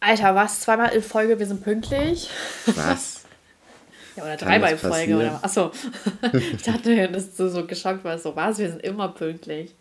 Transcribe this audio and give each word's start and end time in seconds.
Alter, 0.00 0.34
was? 0.34 0.60
Zweimal 0.60 0.94
in 0.94 1.02
Folge, 1.02 1.38
wir 1.38 1.46
sind 1.46 1.62
pünktlich? 1.62 2.30
Was? 2.64 3.24
ja, 4.16 4.22
oder 4.22 4.36
dreimal 4.38 4.72
in 4.72 4.78
Folge, 4.78 5.14
oder? 5.14 5.44
Achso. 5.44 5.70
ich 6.32 6.62
dachte, 6.62 7.08
dass 7.08 7.36
du 7.36 7.50
so 7.50 7.66
geschockt 7.66 8.02
warst. 8.02 8.24
So, 8.24 8.34
was? 8.34 8.58
Wir 8.58 8.70
sind 8.70 8.82
immer 8.82 9.08
pünktlich. 9.08 9.74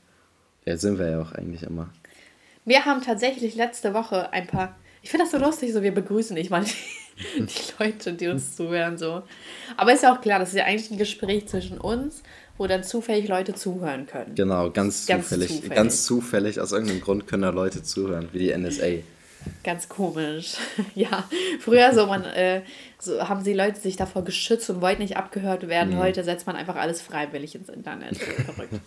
Ja, 0.65 0.75
sind 0.75 0.99
wir 0.99 1.09
ja 1.09 1.21
auch 1.21 1.31
eigentlich 1.31 1.63
immer. 1.63 1.89
Wir 2.65 2.83
haben 2.83 3.01
tatsächlich 3.01 3.55
letzte 3.55 3.93
Woche 3.93 4.31
ein 4.33 4.45
paar. 4.45 4.75
Ich 5.01 5.09
finde 5.09 5.23
das 5.23 5.31
so 5.31 5.37
lustig, 5.37 5.71
so 5.71 5.81
wir 5.81 5.93
begrüßen 5.93 6.33
nicht 6.33 6.49
mal 6.49 6.65
die, 7.37 7.45
die 7.45 7.73
Leute, 7.79 8.11
die 8.11 8.27
uns 8.27 8.57
zuhören. 8.57 8.97
so. 8.97 9.23
Aber 9.77 9.93
ist 9.93 10.03
ja 10.03 10.13
auch 10.13 10.19
klar, 10.19 10.39
das 10.39 10.49
ist 10.49 10.55
ja 10.55 10.65
eigentlich 10.65 10.91
ein 10.91 10.97
Gespräch 10.97 11.47
zwischen 11.47 11.77
uns, 11.77 12.23
wo 12.57 12.67
dann 12.67 12.83
zufällig 12.83 13.29
Leute 13.29 13.55
zuhören 13.55 14.05
können. 14.05 14.35
Genau, 14.35 14.69
ganz, 14.69 15.07
ganz 15.07 15.29
zufällig. 15.29 15.47
zufällig. 15.47 15.75
Ganz 15.75 16.05
zufällig, 16.05 16.59
aus 16.59 16.73
irgendeinem 16.73 16.99
Grund 16.99 17.25
können 17.25 17.43
da 17.43 17.51
Leute 17.51 17.83
zuhören, 17.83 18.27
wie 18.33 18.39
die 18.39 18.57
NSA. 18.57 19.01
Ganz 19.63 19.89
komisch. 19.89 20.55
ja, 20.95 21.27
früher 21.59 21.93
so, 21.93 22.05
man, 22.07 22.23
äh, 22.23 22.61
so 22.99 23.27
haben 23.27 23.43
sie 23.43 23.53
Leute 23.53 23.79
sich 23.79 23.95
davor 23.95 24.23
geschützt 24.23 24.69
und 24.69 24.81
wollten 24.81 25.01
nicht 25.01 25.17
abgehört 25.17 25.67
werden. 25.67 25.95
Mhm. 25.95 25.99
Heute 25.99 26.23
setzt 26.23 26.47
man 26.47 26.55
einfach 26.55 26.75
alles 26.75 27.01
freiwillig 27.01 27.55
ins 27.55 27.69
Internet. 27.69 28.17
Verrückt. 28.17 28.73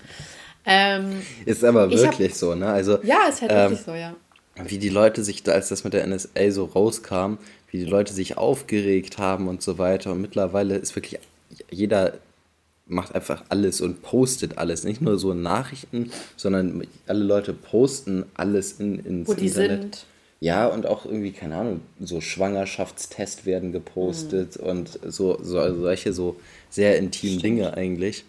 Ähm, 0.64 1.22
ist 1.44 1.64
aber 1.64 1.90
wirklich 1.90 2.30
hab, 2.30 2.38
so, 2.38 2.54
ne? 2.54 2.68
Also, 2.68 3.02
ja, 3.02 3.26
ist 3.28 3.42
halt 3.42 3.50
ähm, 3.50 3.58
wirklich 3.58 3.80
so, 3.80 3.94
ja. 3.94 4.14
Wie 4.54 4.78
die 4.78 4.90
Leute 4.90 5.24
sich, 5.24 5.42
als 5.48 5.70
das 5.70 5.82
mit 5.82 5.92
der 5.92 6.06
NSA 6.06 6.52
so 6.52 6.66
rauskam, 6.66 7.38
wie 7.68 7.78
die 7.78 7.84
Leute 7.84 8.12
sich 8.12 8.38
aufgeregt 8.38 9.18
haben 9.18 9.48
und 9.48 9.60
so 9.60 9.78
weiter. 9.78 10.12
Und 10.12 10.20
mittlerweile 10.20 10.76
ist 10.76 10.94
wirklich 10.94 11.18
jeder 11.68 12.12
macht 12.86 13.14
einfach 13.14 13.44
alles 13.48 13.80
und 13.80 14.02
postet 14.02 14.58
alles. 14.58 14.84
Nicht 14.84 15.00
nur 15.00 15.18
so 15.18 15.34
Nachrichten, 15.34 16.10
sondern 16.36 16.86
alle 17.06 17.24
Leute 17.24 17.52
posten 17.52 18.24
alles 18.34 18.78
in, 18.78 18.98
ins 19.04 19.28
Wo 19.28 19.34
die 19.34 19.46
Internet. 19.46 19.80
sind. 19.80 20.06
Ja, 20.42 20.66
und 20.66 20.86
auch 20.86 21.06
irgendwie, 21.06 21.30
keine 21.30 21.54
Ahnung, 21.54 21.82
so 22.00 22.20
Schwangerschaftstest 22.20 23.46
werden 23.46 23.70
gepostet 23.70 24.60
mhm. 24.60 24.66
und 24.66 24.98
so, 25.06 25.38
so 25.40 25.60
also 25.60 25.82
solche 25.82 26.12
so 26.12 26.34
sehr 26.68 26.98
intimen 26.98 27.38
Stimmt. 27.38 27.44
Dinge 27.44 27.74
eigentlich. 27.76 28.24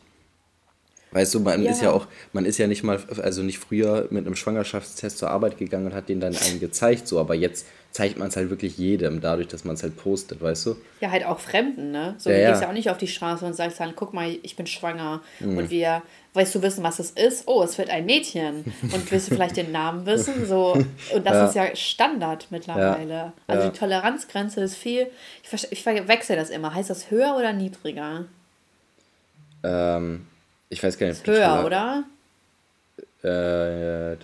Weißt 1.09 1.33
du, 1.33 1.39
man 1.39 1.63
ja. 1.63 1.71
ist 1.71 1.81
ja 1.81 1.91
auch, 1.91 2.05
man 2.31 2.45
ist 2.45 2.59
ja 2.59 2.67
nicht 2.67 2.83
mal, 2.83 2.99
also 3.19 3.41
nicht 3.41 3.57
früher 3.57 4.09
mit 4.11 4.27
einem 4.27 4.35
Schwangerschaftstest 4.35 5.17
zur 5.17 5.31
Arbeit 5.31 5.57
gegangen 5.57 5.87
und 5.87 5.95
hat 5.95 6.07
den 6.07 6.19
dann 6.19 6.35
einen 6.35 6.59
gezeigt, 6.59 7.07
so, 7.07 7.19
aber 7.19 7.33
jetzt 7.33 7.65
zeigt 7.93 8.17
man 8.17 8.29
es 8.29 8.35
halt 8.35 8.49
wirklich 8.49 8.77
jedem, 8.79 9.21
dadurch, 9.21 9.47
dass 9.47 9.65
man 9.65 9.75
es 9.75 9.83
halt 9.83 9.95
postet, 9.95 10.41
weißt 10.41 10.65
du? 10.65 10.75
Ja, 10.99 11.11
halt 11.11 11.25
auch 11.25 11.39
Fremden, 11.39 11.91
ne? 11.91 12.15
So, 12.17 12.31
ja, 12.31 12.37
du 12.37 12.47
gehst 12.49 12.63
ja 12.63 12.69
auch 12.69 12.73
nicht 12.73 12.89
auf 12.89 12.97
die 12.97 13.07
Straße 13.07 13.45
und 13.45 13.53
sagst 13.53 13.79
dann, 13.79 13.93
guck 13.95 14.13
mal, 14.13 14.35
ich 14.41 14.55
bin 14.55 14.65
schwanger 14.65 15.21
mhm. 15.39 15.59
und 15.59 15.69
wir, 15.69 16.01
weißt 16.33 16.55
du 16.55 16.63
wissen, 16.63 16.83
was 16.83 16.97
es 16.97 17.11
ist? 17.11 17.47
Oh, 17.47 17.61
es 17.61 17.77
wird 17.77 17.91
ein 17.91 18.07
Mädchen. 18.07 18.65
Und 18.81 19.11
willst 19.11 19.29
du 19.29 19.35
vielleicht 19.35 19.57
den 19.57 19.71
Namen 19.71 20.07
wissen? 20.07 20.47
So, 20.47 20.73
und 20.73 21.25
das 21.25 21.33
ja. 21.33 21.45
ist 21.45 21.55
ja 21.55 21.75
Standard 21.75 22.47
mittlerweile. 22.49 23.31
Also 23.45 23.69
die 23.69 23.77
Toleranzgrenze 23.77 24.61
ist 24.61 24.75
viel, 24.75 25.07
ich, 25.43 25.71
ich 25.71 25.83
verwechsel 25.83 26.35
das 26.35 26.49
immer. 26.49 26.73
Heißt 26.73 26.89
das 26.89 27.11
höher 27.11 27.35
oder 27.37 27.53
niedriger? 27.53 28.25
Ähm, 29.63 30.25
ich 30.69 30.83
weiß 30.83 30.97
gar 30.97 31.07
nicht. 31.07 31.27
Höher, 31.27 31.63
oder? 31.63 32.05
Äh, 33.23 34.17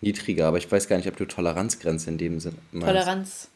niedriger, 0.00 0.48
aber 0.48 0.58
ich 0.58 0.70
weiß 0.70 0.88
gar 0.88 0.96
nicht, 0.96 1.06
ob 1.08 1.16
du 1.16 1.24
Toleranzgrenze 1.24 2.10
in 2.10 2.18
dem 2.18 2.40
Sinne 2.40 2.56
meinst. 2.72 2.86
Toleranz. 2.88 3.48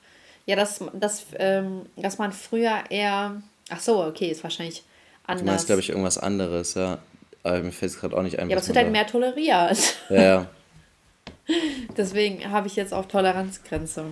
Ja, 0.46 0.56
dass, 0.56 0.80
dass, 0.94 1.26
ähm, 1.34 1.86
dass 1.96 2.18
man 2.18 2.32
früher 2.32 2.84
eher. 2.88 3.42
Ach 3.70 3.80
so, 3.80 4.04
okay, 4.04 4.28
ist 4.28 4.42
wahrscheinlich 4.42 4.84
anders. 5.24 5.40
Du 5.40 5.46
meinst, 5.46 5.66
glaube 5.66 5.80
ich, 5.80 5.88
irgendwas 5.88 6.18
anderes, 6.18 6.74
ja. 6.74 6.98
Aber 7.42 7.60
mir 7.60 7.72
fällt 7.72 7.92
es 7.92 8.00
gerade 8.00 8.16
auch 8.16 8.22
nicht 8.22 8.38
ein. 8.38 8.48
Ja, 8.48 8.56
aber 8.56 8.62
es 8.62 8.68
wird 8.68 8.78
halt 8.78 8.92
mehr 8.92 9.06
toleriert. 9.06 9.96
Ja, 10.08 10.22
ja. 10.22 10.46
Deswegen 11.96 12.50
habe 12.50 12.68
ich 12.68 12.76
jetzt 12.76 12.94
auf 12.94 13.08
Toleranzgrenze 13.08 14.04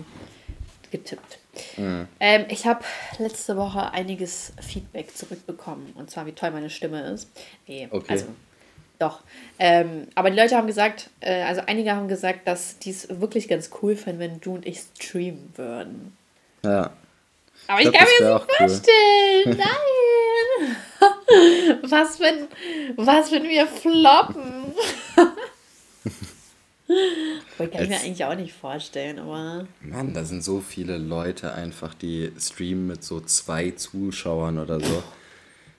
getippt. 0.91 1.39
Mhm. 1.77 2.07
Ähm, 2.19 2.45
ich 2.49 2.65
habe 2.65 2.83
letzte 3.19 3.57
Woche 3.57 3.91
einiges 3.93 4.53
Feedback 4.61 5.15
zurückbekommen. 5.15 5.93
Und 5.95 6.09
zwar, 6.09 6.25
wie 6.25 6.33
toll 6.33 6.51
meine 6.51 6.69
Stimme 6.69 7.01
ist. 7.11 7.29
Nee, 7.67 7.87
okay. 7.89 8.11
also 8.11 8.25
doch. 9.01 9.21
Ähm, 9.59 10.07
aber 10.15 10.29
die 10.29 10.37
Leute 10.37 10.55
haben 10.55 10.67
gesagt, 10.67 11.09
äh, 11.19 11.43
also 11.43 11.61
einige 11.65 11.95
haben 11.95 12.07
gesagt, 12.07 12.47
dass 12.47 12.77
die 12.79 12.91
es 12.91 13.19
wirklich 13.21 13.47
ganz 13.47 13.69
cool 13.81 13.95
fänden, 13.95 14.19
wenn 14.19 14.41
du 14.41 14.55
und 14.55 14.65
ich 14.65 14.79
streamen 14.79 15.51
würden. 15.55 16.15
Ja. 16.63 16.91
Aber 17.67 17.79
ich, 17.79 17.87
ich 17.87 17.93
kann 17.93 18.07
mir 18.19 18.27
das 18.27 18.41
nicht 18.41 18.57
vorstellen. 18.57 19.57
Nein. 19.57 20.75
was, 21.89 22.19
wenn, 22.19 22.47
was, 22.97 23.31
wenn 23.31 23.43
wir 23.43 23.67
floppen? 23.67 24.73
Das 27.57 27.71
kann 27.71 27.83
ich 27.83 27.89
mir 27.89 27.99
eigentlich 27.99 28.25
auch 28.25 28.35
nicht 28.35 28.53
vorstellen, 28.53 29.19
aber. 29.19 29.65
Mann, 29.81 30.13
da 30.13 30.25
sind 30.25 30.43
so 30.43 30.59
viele 30.59 30.97
Leute 30.97 31.53
einfach, 31.53 31.93
die 31.93 32.31
streamen 32.37 32.87
mit 32.87 33.03
so 33.03 33.21
zwei 33.21 33.71
Zuschauern 33.71 34.59
oder 34.59 34.79
so. 34.79 35.03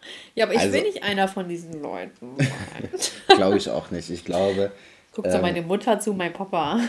Ja, 0.35 0.47
aber 0.47 0.55
ich 0.55 0.61
also, 0.61 0.73
bin 0.73 0.85
nicht 0.85 1.03
einer 1.03 1.29
von 1.29 1.49
diesen 1.49 1.83
Leuten. 1.83 2.37
glaube 3.29 3.59
ich 3.59 3.69
auch 3.69 3.91
nicht. 3.91 4.11
Ich 4.11 4.25
glaube. 4.25 4.73
Guckt 5.15 5.31
so 5.31 5.37
ähm, 5.37 5.43
meine 5.43 5.63
Mutter 5.63 6.01
zu, 6.01 6.15
mein 6.15 6.33
Papa. 6.33 6.81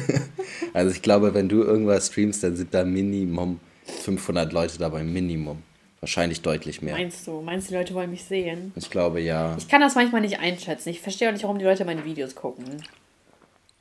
also 0.72 0.90
ich 0.90 1.02
glaube, 1.02 1.34
wenn 1.34 1.48
du 1.48 1.62
irgendwas 1.62 2.06
streamst, 2.06 2.42
dann 2.42 2.56
sind 2.56 2.72
da 2.72 2.84
Minimum 2.84 3.60
500 3.84 4.52
Leute 4.52 4.78
dabei. 4.78 5.04
Minimum. 5.04 5.62
Wahrscheinlich 6.00 6.40
deutlich 6.40 6.80
mehr. 6.80 6.94
Meinst 6.94 7.26
du? 7.26 7.42
Meinst 7.42 7.68
du, 7.68 7.72
die 7.72 7.78
Leute 7.78 7.94
wollen 7.94 8.10
mich 8.10 8.24
sehen? 8.24 8.72
Ich 8.76 8.88
glaube 8.88 9.20
ja. 9.20 9.54
Ich 9.58 9.68
kann 9.68 9.82
das 9.82 9.94
manchmal 9.94 10.22
nicht 10.22 10.38
einschätzen. 10.38 10.88
Ich 10.88 11.00
verstehe 11.00 11.28
auch 11.28 11.32
nicht, 11.32 11.42
warum 11.42 11.58
die 11.58 11.66
Leute 11.66 11.84
meine 11.84 12.04
Videos 12.06 12.34
gucken. 12.34 12.82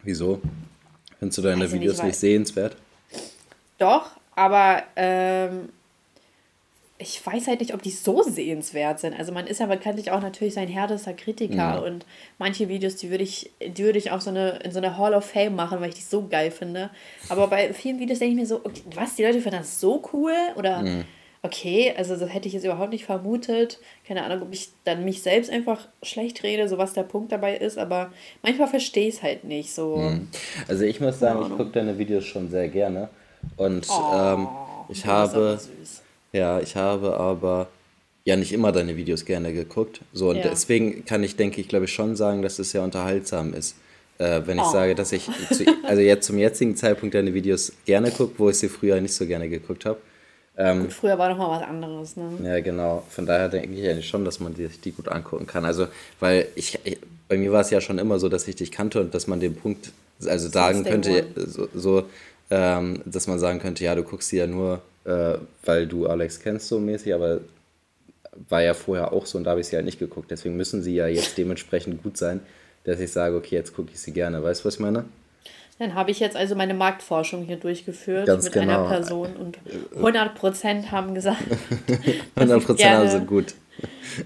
Wieso? 0.04 0.42
Findest 1.20 1.38
du 1.38 1.42
deine 1.44 1.72
Videos 1.72 1.98
nicht, 1.98 2.08
nicht 2.08 2.18
sehenswert? 2.18 2.76
Doch, 3.78 4.12
aber 4.36 4.84
ähm, 4.98 5.70
ich 7.02 7.26
weiß 7.26 7.48
halt 7.48 7.62
nicht, 7.62 7.74
ob 7.74 7.82
die 7.82 7.92
so 7.92 8.24
sehenswert 8.24 9.00
sind. 9.00 9.18
Also 9.18 9.32
man 9.32 9.48
ist 9.48 9.62
ja 9.62 9.68
bekanntlich 9.68 10.12
auch 10.12 10.22
natürlich 10.22 10.54
sein 10.54 10.68
härtester 10.68 11.14
Kritiker 11.14 11.56
ja. 11.56 11.80
und 11.80 12.06
manche 12.38 12.68
Videos, 12.68 12.98
die 12.98 13.10
würde 13.10 13.24
ich, 13.24 13.52
die 13.66 13.84
würde 13.84 13.98
ich 13.98 14.12
auch 14.12 14.20
so 14.20 14.30
eine, 14.30 14.60
in 14.66 14.72
so 14.72 14.80
eine 14.80 14.98
Hall 14.98 15.14
of 15.14 15.24
Fame 15.24 15.56
machen, 15.56 15.80
weil 15.80 15.90
ich 15.90 15.96
die 15.96 16.02
so 16.02 16.28
geil 16.28 16.52
finde. 16.52 16.90
Aber 17.30 17.48
bei 17.48 17.74
vielen 17.74 18.00
Videos 18.00 18.20
denke 18.20 18.34
ich 18.34 18.40
mir 18.42 18.46
so, 18.46 18.58
okay, 18.66 18.82
was, 18.94 19.16
die 19.16 19.24
Leute 19.24 19.40
finden 19.40 19.60
das 19.60 19.80
so 19.80 20.04
cool? 20.12 20.34
Oder 20.58 20.82
mhm. 20.82 21.06
okay, 21.42 21.94
also 21.96 22.18
das 22.18 22.34
hätte 22.34 22.50
ich 22.50 22.54
jetzt 22.54 22.66
überhaupt 22.66 22.92
nicht 22.92 23.06
vermutet. 23.06 23.80
Keine 24.06 24.26
Ahnung, 24.26 24.42
ob 24.42 24.54
ich 24.54 24.68
dann 24.84 25.06
mich 25.06 25.22
selbst 25.22 25.50
einfach 25.50 25.88
schlecht 26.04 26.44
rede, 26.44 26.68
so 26.68 26.78
was 26.78 26.92
der 26.92 27.04
Punkt 27.04 27.32
dabei 27.32 27.56
ist, 27.56 27.78
aber 27.78 28.12
manchmal 28.44 28.68
verstehe 28.68 29.08
ich 29.08 29.16
es 29.16 29.24
halt 29.24 29.46
nicht 29.46 29.74
so. 29.74 29.96
Mhm. 29.96 30.28
Also 30.68 30.84
ich 30.84 31.00
muss 31.00 31.18
sagen, 31.18 31.44
ich 31.50 31.58
gucke 31.58 31.72
deine 31.72 31.98
Videos 31.98 32.26
schon 32.26 32.50
sehr 32.50 32.68
gerne. 32.68 33.08
Und 33.56 33.88
oh, 33.90 34.14
ähm, 34.14 34.50
ich 34.90 35.06
habe. 35.06 35.58
Süß 35.58 36.02
ja, 36.32 36.60
ich 36.60 36.76
habe 36.76 37.18
aber 37.18 37.68
ja 38.26 38.36
nicht 38.36 38.54
immer 38.54 38.72
deine 38.72 38.96
Videos 38.96 39.26
gerne 39.26 39.54
geguckt. 39.54 40.02
So, 40.14 40.30
und 40.30 40.38
ja. 40.38 40.44
deswegen 40.44 41.06
kann 41.06 41.24
ich, 41.24 41.36
denke 41.36 41.62
ich, 41.62 41.68
glaube 41.68 41.86
ich, 41.86 41.94
schon 41.94 42.16
sagen, 42.16 42.42
dass 42.42 42.60
es 42.60 42.72
sehr 42.72 42.84
unterhaltsam 42.84 43.54
ist. 43.54 43.76
Äh, 44.20 44.42
wenn 44.46 44.58
ich 44.58 44.64
oh. 44.64 44.72
sage, 44.72 44.96
dass 44.96 45.12
ich 45.12 45.30
zu, 45.52 45.66
also 45.84 46.02
jetzt 46.02 46.28
zum 46.28 46.38
jetzigen 46.38 46.76
Zeitpunkt 46.76 47.16
deine 47.16 47.34
Videos 47.34 47.72
gerne 47.86 48.12
gucke, 48.12 48.34
wo 48.38 48.50
ich 48.50 48.58
sie 48.58 48.70
früher 48.70 49.00
nicht 49.00 49.14
so 49.14 49.26
gerne 49.26 49.50
geguckt 49.50 49.86
habe. 49.86 49.98
Ähm, 50.58 50.82
gut, 50.82 50.94
früher 50.94 51.18
war 51.18 51.30
doch 51.30 51.38
mal 51.38 51.50
was 51.50 51.66
anderes, 51.66 52.18
ne? 52.18 52.32
Ja, 52.44 52.60
genau. 52.60 53.04
Von 53.10 53.26
daher 53.26 53.48
denke 53.48 53.74
ich 53.80 53.90
eigentlich 53.90 54.10
schon, 54.10 54.26
dass 54.26 54.42
man 54.42 54.54
die, 54.54 54.68
die 54.68 54.92
gut 54.92 55.08
angucken 55.08 55.48
kann. 55.48 55.64
Also, 55.64 55.88
weil 56.20 56.50
ich, 56.56 56.78
ich, 56.84 57.00
bei 57.30 57.38
mir 57.38 57.54
war 57.54 57.62
es 57.62 57.70
ja 57.70 57.80
schon 57.80 57.98
immer 57.98 58.20
so, 58.20 58.28
dass 58.28 58.46
ich 58.46 58.58
dich 58.58 58.72
kannte 58.72 59.00
und 59.00 59.14
dass 59.14 59.28
man 59.28 59.40
den 59.40 59.56
Punkt, 59.56 59.94
also 60.26 60.50
sagen 60.50 60.84
könnte, 60.84 61.26
so, 61.36 61.70
so 61.74 62.04
ähm, 62.52 63.02
dass 63.06 63.28
man 63.28 63.40
sagen 63.40 63.60
könnte, 63.60 63.86
ja, 63.86 63.96
du 63.96 64.04
guckst 64.04 64.30
sie 64.30 64.38
ja 64.38 64.48
nur 64.48 64.82
äh, 65.10 65.40
weil 65.66 65.88
du 65.88 66.08
Alex 66.08 66.40
kennst 66.40 66.68
so 66.68 66.80
mäßig, 66.80 67.14
aber 67.14 67.42
war 68.48 68.62
ja 68.62 68.74
vorher 68.74 69.12
auch 69.12 69.26
so 69.26 69.38
und 69.38 69.44
da 69.44 69.52
habe 69.52 69.62
ich 69.62 69.68
sie 69.68 69.76
halt 69.76 69.86
nicht 69.86 70.00
geguckt. 70.00 70.32
Deswegen 70.32 70.56
müssen 70.56 70.82
sie 70.82 70.96
ja 70.96 71.08
jetzt 71.08 71.38
dementsprechend 71.38 72.04
gut 72.04 72.18
sein, 72.18 72.42
dass 72.84 73.00
ich 73.00 73.12
sage, 73.12 73.36
okay, 73.36 73.56
jetzt 73.56 73.76
gucke 73.76 73.90
ich 73.92 74.00
sie 74.00 74.14
gerne. 74.14 74.42
Weißt 74.44 74.62
du, 74.62 74.66
was 74.66 74.76
ich 74.76 74.80
meine? 74.80 75.06
Dann 75.80 75.96
habe 75.96 76.12
ich 76.12 76.20
jetzt 76.20 76.36
also 76.36 76.56
meine 76.56 76.74
Marktforschung 76.74 77.44
hier 77.44 77.56
durchgeführt 77.56 78.28
Ganz 78.28 78.44
mit 78.44 78.54
genau. 78.54 78.86
einer 78.86 78.90
Person 78.90 79.36
und 79.38 79.60
100% 79.98 80.92
haben 80.92 81.16
gesagt. 81.16 81.42
100% 82.36 82.76
gerne, 82.76 82.98
haben 82.98 83.10
sind 83.10 83.28
gut. 83.28 83.56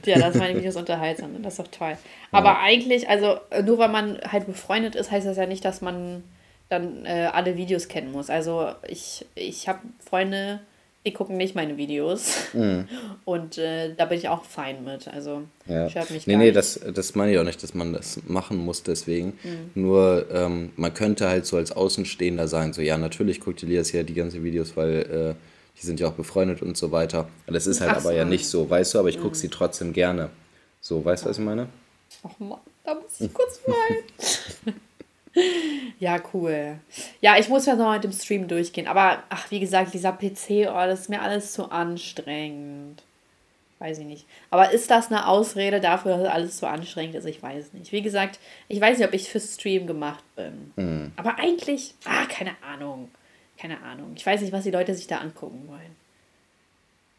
ja, 0.05 0.17
dass 0.17 0.35
meine 0.35 0.57
Videos 0.57 0.75
unterhaltsam 0.75 1.31
sind. 1.31 1.45
Das 1.45 1.53
ist 1.53 1.59
doch 1.59 1.71
toll. 1.71 1.95
Aber 2.31 2.49
ja. 2.49 2.59
eigentlich, 2.61 3.07
also 3.07 3.37
nur 3.63 3.77
weil 3.77 3.89
man 3.89 4.19
halt 4.27 4.47
befreundet 4.47 4.95
ist, 4.95 5.11
heißt 5.11 5.27
das 5.27 5.37
ja 5.37 5.45
nicht, 5.45 5.63
dass 5.63 5.81
man 5.81 6.23
dann 6.69 7.05
äh, 7.05 7.29
alle 7.31 7.55
Videos 7.55 7.87
kennen 7.87 8.11
muss. 8.11 8.31
Also 8.31 8.71
ich, 8.87 9.25
ich 9.35 9.67
habe 9.67 9.79
Freunde, 10.03 10.59
die 11.05 11.13
gucken 11.13 11.37
nicht 11.37 11.55
meine 11.55 11.77
Videos. 11.77 12.35
Mhm. 12.53 12.87
Und 13.25 13.57
äh, 13.57 13.93
da 13.95 14.05
bin 14.05 14.17
ich 14.17 14.29
auch 14.29 14.43
fein 14.43 14.83
mit. 14.83 15.07
Also 15.07 15.43
ja. 15.67 15.89
stört 15.89 16.11
mich 16.11 16.27
nee, 16.27 16.37
nee, 16.37 16.45
nicht. 16.45 16.55
das, 16.55 16.79
das 16.93 17.15
meine 17.15 17.31
ich 17.31 17.39
auch 17.39 17.43
nicht, 17.43 17.61
dass 17.61 17.73
man 17.73 17.93
das 17.93 18.21
machen 18.27 18.57
muss 18.57 18.83
deswegen. 18.83 19.33
Mhm. 19.43 19.81
Nur 19.81 20.27
ähm, 20.31 20.71
man 20.75 20.93
könnte 20.93 21.27
halt 21.27 21.45
so 21.45 21.57
als 21.57 21.71
Außenstehender 21.71 22.47
sagen, 22.47 22.73
so 22.73 22.81
ja, 22.81 22.97
natürlich 22.97 23.39
guckt 23.41 23.63
Elias 23.63 23.91
ja 23.91 24.03
die 24.03 24.13
ganzen 24.13 24.43
Videos, 24.43 24.77
weil 24.77 25.35
äh, 25.35 25.79
die 25.81 25.85
sind 25.85 25.99
ja 25.99 26.07
auch 26.07 26.13
befreundet 26.13 26.61
und 26.61 26.77
so 26.77 26.91
weiter. 26.91 27.27
Das 27.47 27.67
ist 27.67 27.81
halt 27.81 27.91
Ach 27.91 27.97
aber 27.97 28.09
so. 28.09 28.15
ja 28.15 28.25
nicht 28.25 28.47
so, 28.47 28.69
weißt 28.69 28.93
du, 28.93 28.99
aber 28.99 29.09
ich 29.09 29.17
gucke 29.17 29.29
mhm. 29.29 29.35
sie 29.35 29.49
trotzdem 29.49 29.93
gerne. 29.93 30.29
So, 30.79 31.03
weißt 31.03 31.25
du, 31.25 31.29
was 31.29 31.37
ich 31.37 31.43
meine? 31.43 31.67
Ach 32.23 32.39
Mann, 32.39 32.59
da 32.83 32.95
muss 32.95 33.19
ich 33.19 33.33
kurz 33.33 33.59
weinen. 33.65 34.79
Ja, 35.99 36.21
cool. 36.33 36.79
Ja, 37.21 37.37
ich 37.37 37.49
muss 37.49 37.65
ja 37.65 37.75
noch 37.75 37.93
mit 37.93 38.03
dem 38.03 38.11
Stream 38.11 38.47
durchgehen. 38.47 38.87
Aber, 38.87 39.23
ach, 39.29 39.49
wie 39.51 39.59
gesagt, 39.59 39.93
dieser 39.93 40.11
PC, 40.11 40.67
oh, 40.69 40.85
das 40.85 41.01
ist 41.01 41.09
mir 41.09 41.21
alles 41.21 41.53
zu 41.53 41.71
anstrengend. 41.71 43.01
Weiß 43.79 43.99
ich 43.99 44.05
nicht. 44.05 44.25
Aber 44.49 44.71
ist 44.71 44.89
das 44.91 45.07
eine 45.07 45.27
Ausrede 45.27 45.81
dafür, 45.81 46.17
dass 46.17 46.27
alles 46.27 46.57
zu 46.57 46.67
anstrengend 46.67 47.15
ist? 47.15 47.25
Ich 47.25 47.41
weiß 47.41 47.73
nicht. 47.73 47.91
Wie 47.91 48.01
gesagt, 48.01 48.39
ich 48.67 48.79
weiß 48.79 48.97
nicht, 48.97 49.07
ob 49.07 49.13
ich 49.13 49.29
fürs 49.29 49.55
Stream 49.55 49.87
gemacht 49.87 50.23
bin. 50.35 50.71
Mhm. 50.75 51.11
Aber 51.15 51.39
eigentlich, 51.39 51.93
ah, 52.05 52.25
keine 52.25 52.51
Ahnung. 52.61 53.09
Keine 53.57 53.81
Ahnung. 53.81 54.13
Ich 54.15 54.25
weiß 54.25 54.41
nicht, 54.41 54.53
was 54.53 54.63
die 54.63 54.71
Leute 54.71 54.93
sich 54.93 55.07
da 55.07 55.17
angucken 55.17 55.67
wollen. 55.67 55.95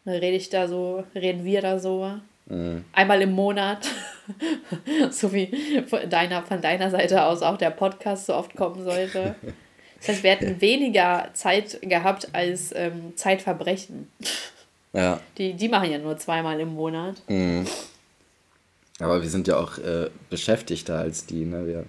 Rede 0.07 0.37
ich 0.37 0.51
da 0.51 0.69
so, 0.69 1.05
reden 1.15 1.45
wir 1.45 1.63
da 1.63 1.79
so. 1.79 2.13
Mhm. 2.47 2.85
Einmal 2.93 3.23
im 3.23 3.33
Monat. 3.33 3.89
so 5.11 5.33
wie 5.33 5.83
von 5.87 6.09
deiner, 6.09 6.43
von 6.43 6.61
deiner 6.61 6.91
Seite 6.91 7.25
aus 7.25 7.43
auch 7.43 7.57
der 7.57 7.71
Podcast 7.71 8.27
so 8.27 8.35
oft 8.35 8.55
kommen 8.57 8.85
sollte. 8.85 9.35
Das 9.99 10.09
heißt, 10.09 10.23
wir 10.23 10.33
hätten 10.33 10.61
weniger 10.61 11.31
Zeit 11.33 11.79
gehabt 11.83 12.29
als 12.33 12.73
ähm, 12.75 13.17
Zeitverbrechen. 13.17 14.11
Ja. 14.93 15.21
Die, 15.39 15.55
die 15.55 15.69
machen 15.69 15.91
ja 15.91 15.99
nur 15.99 16.17
zweimal 16.19 16.61
im 16.61 16.75
Monat. 16.75 17.23
Mhm. 17.29 17.67
Aber 19.01 19.23
wir 19.23 19.29
sind 19.29 19.49
ja 19.49 19.57
auch 19.57 19.79
äh, 19.79 20.11
beschäftigter 20.31 20.99
als 20.99 21.27
die. 21.27 21.45
Ne? 21.45 21.67
Wir 21.67 21.85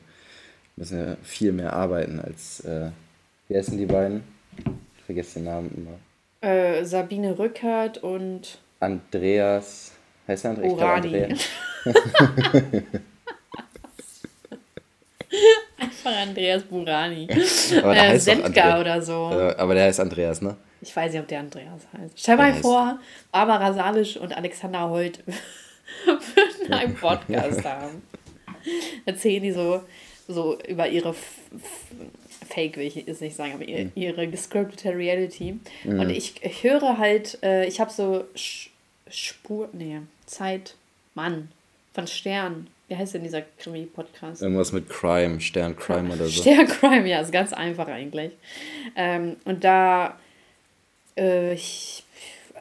müssen 0.76 0.98
ja 0.98 1.18
viel 1.24 1.52
mehr 1.52 1.74
arbeiten 1.74 2.20
als. 2.20 2.62
Äh, 2.62 2.90
wie 3.48 3.58
heißen 3.58 3.78
die 3.78 3.86
beiden? 3.86 4.24
Ich 4.98 5.04
vergesse 5.06 5.36
den 5.36 5.46
Namen 5.46 5.72
immer. 5.76 6.50
Äh, 6.50 6.84
Sabine 6.84 7.38
Rückert 7.38 8.00
und. 8.00 8.60
Andreas. 8.80 9.95
Heißt 10.28 10.46
er 10.46 10.52
Andreas? 10.52 10.74
Urani. 10.74 11.24
Andreas. 11.24 11.50
Einfach 15.78 16.22
Andreas 16.22 16.64
Burani. 16.64 17.28
äh, 17.30 18.20
Sendka 18.20 18.80
oder 18.80 19.02
so. 19.02 19.32
Äh, 19.32 19.56
aber 19.56 19.74
der 19.74 19.86
heißt 19.86 20.00
Andreas, 20.00 20.42
ne? 20.42 20.56
Ich 20.82 20.96
weiß 20.96 21.12
nicht, 21.12 21.22
ob 21.22 21.28
der 21.28 21.40
Andreas 21.40 21.82
heißt. 21.98 22.20
Stell 22.20 22.38
mal 22.38 22.54
vor, 22.54 23.00
Barbara 23.32 23.74
Salisch 23.74 24.18
und 24.18 24.36
Alexander 24.36 24.90
Holt 24.90 25.24
würden 26.06 26.74
einen 26.74 26.96
Podcast 26.96 27.64
haben. 27.64 28.02
Erzählen 29.06 29.44
die 29.44 29.52
so, 29.52 29.82
so 30.28 30.60
über 30.68 30.88
ihre 30.88 31.14
Fake, 32.48 32.78
will 32.78 32.88
ich 32.88 32.96
jetzt 32.96 33.22
nicht 33.22 33.36
sagen, 33.36 33.54
aber 33.54 33.64
ihre, 33.64 33.86
mhm. 33.86 33.92
ihre 33.96 34.28
gescriptete 34.28 34.96
Reality. 34.96 35.60
Mhm. 35.84 36.00
Und 36.00 36.10
ich, 36.10 36.44
ich 36.44 36.64
höre 36.64 36.98
halt, 36.98 37.40
äh, 37.44 37.66
ich 37.66 37.80
habe 37.80 37.92
so 37.92 38.26
Sch 38.36 38.70
Spur, 39.08 39.70
nee, 39.72 40.02
Zeit, 40.26 40.76
Mann, 41.14 41.50
von 41.94 42.08
Stern. 42.08 42.68
Wie 42.88 42.96
heißt 42.96 43.16
denn 43.16 43.24
dieser 43.24 43.42
Krimi-Podcast? 43.42 44.42
Irgendwas 44.42 44.72
mit 44.72 44.90
Crime, 44.90 45.42
Stern 45.42 45.76
Crime 45.76 46.14
oder 46.14 46.26
so. 46.26 46.42
Stern 46.42 46.68
Crime, 46.68 47.08
ja, 47.08 47.22
ist 47.22 47.32
ganz 47.32 47.52
einfach 47.52 47.88
eigentlich. 47.88 48.32
Ähm, 48.96 49.38
und 49.46 49.64
da 49.64 50.18
äh, 51.18 51.54
ich 51.54 52.04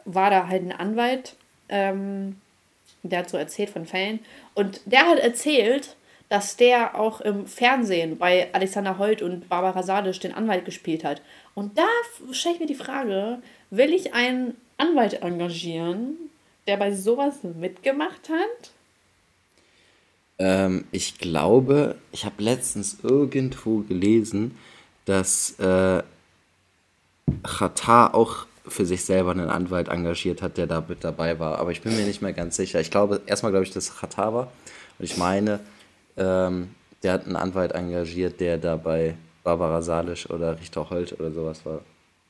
war 0.05 0.31
da 0.31 0.49
halt 0.49 0.63
ein 0.63 0.73
Anwalt, 0.73 1.37
ähm, 1.69 2.37
der 3.03 3.21
hat 3.21 3.31
so 3.31 3.37
erzählt 3.37 3.71
von 3.71 3.87
Fällen. 3.87 4.21
Und 4.55 4.81
der 4.85 5.07
hat 5.07 5.19
erzählt, 5.19 5.97
dass 6.29 6.57
der 6.57 6.99
auch 6.99 7.21
im 7.21 7.47
Fernsehen 7.47 8.19
bei 8.19 8.49
Alexander 8.53 8.99
Holt 8.99 9.23
und 9.23 9.49
Barbara 9.49 9.83
Sadisch 9.83 10.21
den 10.21 10.35
Anwalt 10.35 10.65
gespielt 10.65 11.05
hat. 11.05 11.21
Und 11.55 11.79
da 11.79 11.87
stelle 12.33 12.55
ich 12.55 12.61
mir 12.61 12.67
die 12.67 12.75
Frage, 12.75 13.39
will 13.71 13.93
ich 13.93 14.15
einen 14.15 14.57
Anwalt 14.79 15.23
engagieren, 15.23 16.17
der 16.67 16.77
bei 16.77 16.93
sowas 16.93 17.43
mitgemacht 17.43 18.29
hat? 18.29 18.71
Ähm, 20.39 20.85
ich 20.91 21.19
glaube, 21.19 21.97
ich 22.13 22.25
habe 22.25 22.43
letztens 22.43 22.99
irgendwo 23.03 23.79
gelesen, 23.81 24.59
dass 25.05 25.59
äh, 25.59 26.03
Qatar 27.43 28.15
auch 28.15 28.47
für 28.67 28.87
sich 28.87 29.05
selber 29.05 29.33
einen 29.33 29.51
Anwalt 29.51 29.89
engagiert 29.89 30.41
hat, 30.41 30.57
der 30.57 30.67
da 30.67 30.83
mit 30.87 31.05
dabei 31.05 31.39
war. 31.39 31.59
Aber 31.59 31.71
ich 31.71 31.83
bin 31.83 31.95
mir 31.97 32.05
nicht 32.05 32.23
mehr 32.23 32.33
ganz 32.33 32.57
sicher. 32.57 32.81
Ich 32.81 32.91
glaube, 32.91 33.21
erstmal 33.27 33.53
glaube 33.53 33.65
ich, 33.65 33.73
dass 33.73 33.97
Qatar 33.97 34.33
war. 34.33 34.53
Und 34.99 35.05
ich 35.05 35.17
meine, 35.17 35.61
ähm, 36.17 36.75
der 37.03 37.13
hat 37.13 37.27
einen 37.27 37.37
Anwalt 37.37 37.73
engagiert, 37.73 38.41
der 38.41 38.57
da 38.57 38.77
bei 38.77 39.17
Barbara 39.43 39.83
Salisch 39.83 40.29
oder 40.31 40.59
Richter 40.59 40.89
Holt 40.89 41.13
oder 41.13 41.31
sowas 41.31 41.65
war. 41.67 41.81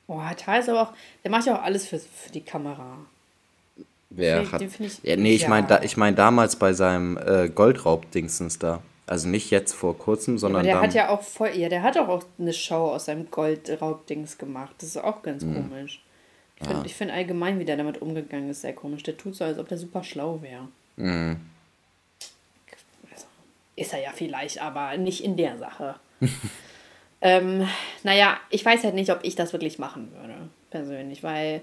Boah, 0.07 0.25
Qatar 0.31 0.59
ist 0.59 0.69
aber 0.69 0.83
auch, 0.83 0.93
der 1.23 1.31
macht 1.31 1.47
ja 1.47 1.57
auch 1.57 1.63
alles 1.63 1.87
für, 1.87 2.01
für 2.01 2.33
die 2.33 2.43
Kamera. 2.43 2.99
Wer 4.17 4.53
hat. 4.53 4.63
Ich, 4.63 5.03
ja, 5.03 5.17
nee, 5.17 5.35
ich 5.35 5.43
ja. 5.43 5.49
meine 5.49 5.67
da, 5.67 5.83
ich 5.83 5.97
mein 5.97 6.15
damals 6.15 6.57
bei 6.57 6.73
seinem 6.73 7.17
äh, 7.17 7.49
Goldraub-Dingsens 7.49 8.59
da. 8.59 8.83
Also 9.07 9.29
nicht 9.29 9.51
jetzt 9.51 9.73
vor 9.73 9.99
kurzem, 9.99 10.39
sondern. 10.39 10.65
Ja, 10.65 10.75
der 10.75 10.83
hat 10.83 10.95
ja 10.95 11.09
auch 11.11 11.23
voll. 11.23 11.51
Ja, 11.55 11.69
der 11.69 11.83
hat 11.83 11.99
auch, 11.99 12.09
auch 12.09 12.25
eine 12.39 12.53
Show 12.53 12.91
aus 12.93 13.07
seinem 13.07 13.31
Goldraub-Dings 13.31 14.39
gemacht. 14.39 14.75
Das 14.79 14.91
ist 14.91 14.97
auch 14.97 15.23
ganz 15.23 15.45
mhm. 15.45 15.55
komisch. 15.55 16.01
Ich 16.61 16.69
finde 16.69 16.89
find 16.89 17.11
allgemein, 17.11 17.59
wie 17.59 17.65
der 17.65 17.77
damit 17.77 18.01
umgegangen 18.01 18.49
ist, 18.49 18.63
sehr 18.63 18.73
komisch. 18.73 19.03
Der 19.03 19.17
tut 19.17 19.35
so, 19.35 19.45
als 19.45 19.59
ob 19.59 19.69
der 19.69 19.79
super 19.79 20.05
schlau 20.05 20.41
wäre. 20.41 20.69
Mhm. 20.97 21.41
Also, 23.11 23.27
ist 23.77 23.93
er 23.93 24.01
ja 24.01 24.11
vielleicht, 24.15 24.63
aber 24.63 24.97
nicht 24.97 25.25
in 25.25 25.37
der 25.37 25.59
Sache. 25.59 25.97
ähm, 27.21 27.69
naja, 28.03 28.39
ich 28.51 28.65
weiß 28.65 28.85
halt 28.85 28.95
nicht, 28.95 29.11
ob 29.11 29.21
ich 29.23 29.35
das 29.35 29.53
wirklich 29.53 29.79
machen 29.79 30.13
würde, 30.13 30.49
persönlich, 30.71 31.23
weil, 31.23 31.61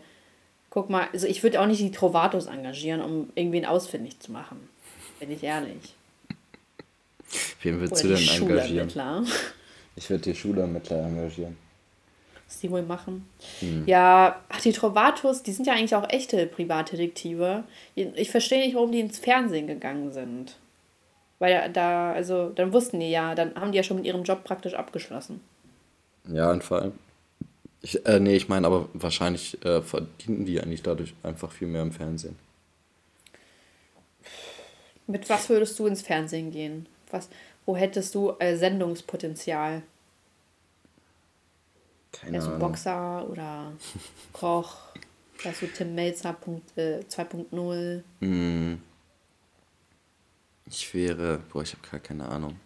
guck 0.71 0.89
mal, 0.89 1.07
also 1.13 1.27
ich 1.27 1.44
würde 1.44 1.62
auch 1.62 1.68
nicht 1.68 1.81
die 1.81 1.91
Trovatos 1.91 2.47
engagieren, 2.47 3.01
um 3.01 3.29
irgendwen 3.35 3.65
ausfindig 3.65 4.19
zu 4.19 4.31
machen. 4.31 4.68
Bin 5.19 5.29
ich 5.29 5.44
ehrlich. 5.44 5.94
Wen 7.62 7.79
würdest 7.79 8.03
Oder 8.03 8.15
du 8.15 8.19
denn 8.19 8.41
engagieren? 8.41 9.27
Ich 9.95 10.09
würde 10.09 10.23
die 10.23 10.35
Schulermittler 10.35 11.06
engagieren. 11.06 11.57
Was 12.47 12.59
die 12.59 12.71
wohl 12.71 12.81
machen? 12.81 13.27
Hm. 13.59 13.83
Ja, 13.85 14.41
ach, 14.50 14.62
die 14.62 14.71
Trovatos, 14.71 15.44
die 15.44 15.51
sind 15.51 15.68
ja 15.68 15.73
eigentlich 15.73 15.95
auch 15.95 16.09
echte 16.09 16.47
Privatdetektive. 16.47 17.63
Ich 17.95 18.31
verstehe 18.31 18.65
nicht, 18.65 18.75
warum 18.75 18.91
die 18.91 19.00
ins 19.00 19.19
Fernsehen 19.19 19.67
gegangen 19.67 20.12
sind. 20.12 20.57
Weil 21.39 21.69
da, 21.71 22.13
also, 22.13 22.50
dann 22.50 22.74
wussten 22.74 23.00
die 23.00 23.09
ja, 23.09 23.35
dann 23.35 23.56
haben 23.56 23.71
die 23.71 23.77
ja 23.77 23.83
schon 23.83 23.97
mit 23.97 24.06
ihrem 24.06 24.24
Job 24.24 24.44
praktisch 24.44 24.74
abgeschlossen. 24.74 25.41
Ja, 26.31 26.51
und 26.51 26.63
vor 26.63 26.81
allem. 26.81 26.94
Ich, 27.81 28.05
äh, 28.05 28.19
nee, 28.19 28.35
ich 28.35 28.47
meine, 28.47 28.67
aber 28.67 28.89
wahrscheinlich 28.93 29.63
äh, 29.65 29.81
verdienen 29.81 30.45
die 30.45 30.61
eigentlich 30.61 30.83
dadurch 30.83 31.13
einfach 31.23 31.51
viel 31.51 31.67
mehr 31.67 31.81
im 31.81 31.91
Fernsehen. 31.91 32.37
Mit 35.07 35.27
was 35.29 35.49
würdest 35.49 35.77
du 35.79 35.87
ins 35.87 36.01
Fernsehen 36.01 36.51
gehen? 36.51 36.87
Was, 37.09 37.29
wo 37.65 37.75
hättest 37.75 38.13
du 38.13 38.33
äh, 38.39 38.55
Sendungspotenzial? 38.55 39.81
Keine 42.11 42.33
Wärst 42.33 42.47
du 42.47 42.59
Boxer 42.59 43.27
oder 43.29 43.71
Koch? 44.33 44.77
Wärst 45.43 45.61
du 45.63 45.67
Tim 45.67 45.95
Melzer 45.95 46.38
äh, 46.75 47.00
2.0? 47.00 48.03
Mm. 48.19 48.75
Ich 50.67 50.93
wäre, 50.93 51.39
boah, 51.51 51.63
ich 51.63 51.73
habe 51.73 51.88
gar 51.89 52.00
keine 52.00 52.29
Ahnung. 52.29 52.59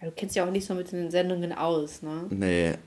Ja, 0.00 0.06
du 0.06 0.12
kennst 0.14 0.36
ja 0.36 0.46
auch 0.46 0.50
nicht 0.50 0.66
so 0.66 0.74
mit 0.74 0.92
den 0.92 1.10
Sendungen 1.10 1.52
aus, 1.52 2.02
ne? 2.02 2.26
Nee. 2.30 2.78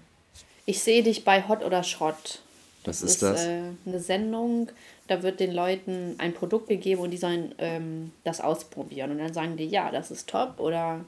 Ich 0.65 0.81
sehe 0.81 1.03
dich 1.03 1.23
bei 1.23 1.47
Hot 1.47 1.63
oder 1.63 1.83
Schrott. 1.83 2.39
Das 2.83 3.03
Was 3.03 3.11
ist, 3.11 3.23
das? 3.23 3.45
Äh, 3.45 3.61
eine 3.85 3.99
Sendung, 3.99 4.69
da 5.07 5.23
wird 5.23 5.39
den 5.39 5.51
Leuten 5.51 6.15
ein 6.17 6.33
Produkt 6.33 6.67
gegeben 6.67 7.01
und 7.01 7.11
die 7.11 7.17
sollen 7.17 7.53
ähm, 7.57 8.11
das 8.23 8.41
ausprobieren. 8.41 9.11
Und 9.11 9.19
dann 9.19 9.33
sagen 9.33 9.57
die, 9.57 9.65
ja, 9.65 9.91
das 9.91 10.09
ist 10.09 10.29
top 10.29 10.59
oder 10.59 11.01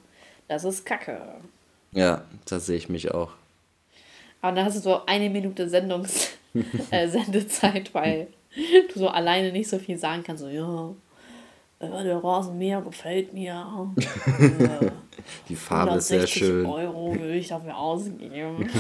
das 0.48 0.64
ist 0.64 0.86
kacke. 0.86 1.22
Ja, 1.92 2.24
das 2.46 2.66
sehe 2.66 2.78
ich 2.78 2.90
mich 2.90 3.12
auch. 3.12 3.32
Aber 4.42 4.56
dann 4.56 4.66
hast 4.66 4.76
du 4.78 4.82
so 4.82 5.06
eine 5.06 5.30
Minute 5.30 5.70
Sendungs 5.70 6.30
äh, 6.92 7.08
Sendezeit, 7.08 7.94
weil 7.94 8.28
du 8.94 9.00
so 9.00 9.08
alleine 9.08 9.52
nicht 9.52 9.70
so 9.70 9.80
viel 9.80 9.98
sagen 9.98 10.24
kannst. 10.24 10.44
So, 10.44 10.50
ja, 10.50 10.94
äh, 11.80 12.04
der 12.04 12.24
Rasenmäher 12.24 12.82
gefällt 12.82 13.34
mir. 13.34 13.94
Die 15.50 15.56
Farbe 15.56 15.98
ist 15.98 16.08
sehr 16.08 16.28
schön. 16.28 16.66
Euro 16.66 17.14
würde 17.14 17.36
ich 17.36 17.48
dafür 17.48 17.78
ausgeben. 17.78 18.70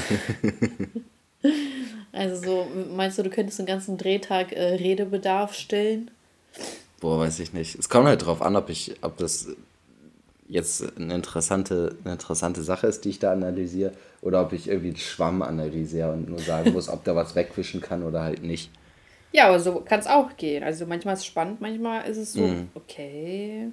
Also 2.14 2.36
so, 2.36 2.68
meinst 2.96 3.18
du, 3.18 3.24
du 3.24 3.32
könntest 3.32 3.58
den 3.58 3.66
ganzen 3.66 3.98
Drehtag 3.98 4.52
äh, 4.52 4.76
Redebedarf 4.76 5.56
stillen? 5.56 6.12
Boah, 7.02 7.20
weiß 7.20 7.40
ich 7.40 7.54
nicht. 7.54 7.76
Es 7.76 7.90
kommt 7.90 8.08
halt 8.08 8.24
drauf 8.24 8.42
an, 8.42 8.56
ob 8.56 8.70
ich, 8.70 8.96
ob 9.02 9.18
das 9.18 9.48
jetzt 10.48 10.96
eine 10.96 11.16
interessante, 11.16 11.98
eine 12.04 12.14
interessante 12.14 12.62
Sache 12.62 12.86
ist, 12.86 13.04
die 13.04 13.10
ich 13.10 13.20
da 13.20 13.32
analysiere, 13.32 13.94
oder 14.22 14.42
ob 14.42 14.54
ich 14.54 14.68
irgendwie 14.68 14.92
den 14.92 14.98
Schwamm 14.98 15.42
analysiere 15.42 16.14
und 16.14 16.30
nur 16.30 16.40
sagen 16.40 16.72
muss, 16.74 16.88
ob 16.88 17.04
der 17.04 17.16
was 17.16 17.36
wegwischen 17.36 17.82
kann 17.82 18.04
oder 18.04 18.22
halt 18.22 18.44
nicht. 18.44 18.70
Ja, 19.32 19.48
aber 19.48 19.60
so 19.60 19.80
kann 19.80 20.00
es 20.00 20.06
auch 20.06 20.38
gehen. 20.38 20.64
Also 20.64 20.86
manchmal 20.86 21.16
ist 21.16 21.22
es 21.22 21.26
spannend, 21.26 21.60
manchmal 21.60 22.08
ist 22.08 22.18
es 22.18 22.34
so, 22.34 22.42
mm. 22.42 22.70
okay, 22.76 23.72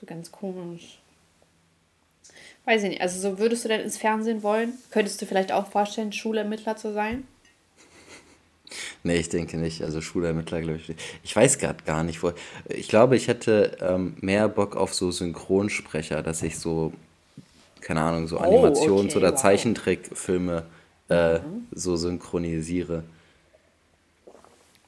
so 0.00 0.06
ganz 0.06 0.32
komisch. 0.32 0.98
Weiß 2.68 2.82
ich 2.82 2.90
nicht. 2.90 3.00
Also 3.00 3.18
so 3.18 3.38
würdest 3.38 3.64
du 3.64 3.68
denn 3.68 3.80
ins 3.80 3.96
Fernsehen 3.96 4.42
wollen? 4.42 4.74
Könntest 4.90 5.22
du 5.22 5.24
vielleicht 5.24 5.52
auch 5.52 5.68
vorstellen, 5.68 6.12
Schulermittler 6.12 6.76
zu 6.76 6.92
sein? 6.92 7.26
Nee, 9.02 9.16
ich 9.16 9.30
denke 9.30 9.56
nicht. 9.56 9.82
Also 9.82 10.02
Schulermittler, 10.02 10.60
glaube 10.60 10.76
ich. 10.76 10.94
Ich 11.22 11.34
weiß 11.34 11.56
gerade 11.58 11.82
gar 11.84 12.02
nicht, 12.02 12.22
wo. 12.22 12.32
Ich 12.68 12.88
glaube, 12.88 13.16
ich 13.16 13.28
hätte 13.28 13.78
ähm, 13.80 14.16
mehr 14.20 14.48
Bock 14.48 14.76
auf 14.76 14.92
so 14.92 15.10
Synchronsprecher, 15.10 16.22
dass 16.22 16.42
ich 16.42 16.58
so 16.58 16.92
keine 17.80 18.02
Ahnung, 18.02 18.26
so 18.26 18.38
Animations- 18.38 18.90
oh, 18.90 18.98
okay, 18.98 19.16
oder 19.16 19.32
wow. 19.32 19.40
Zeichentrickfilme 19.40 20.64
äh, 21.08 21.38
mhm. 21.38 21.68
so 21.72 21.96
synchronisiere. 21.96 23.04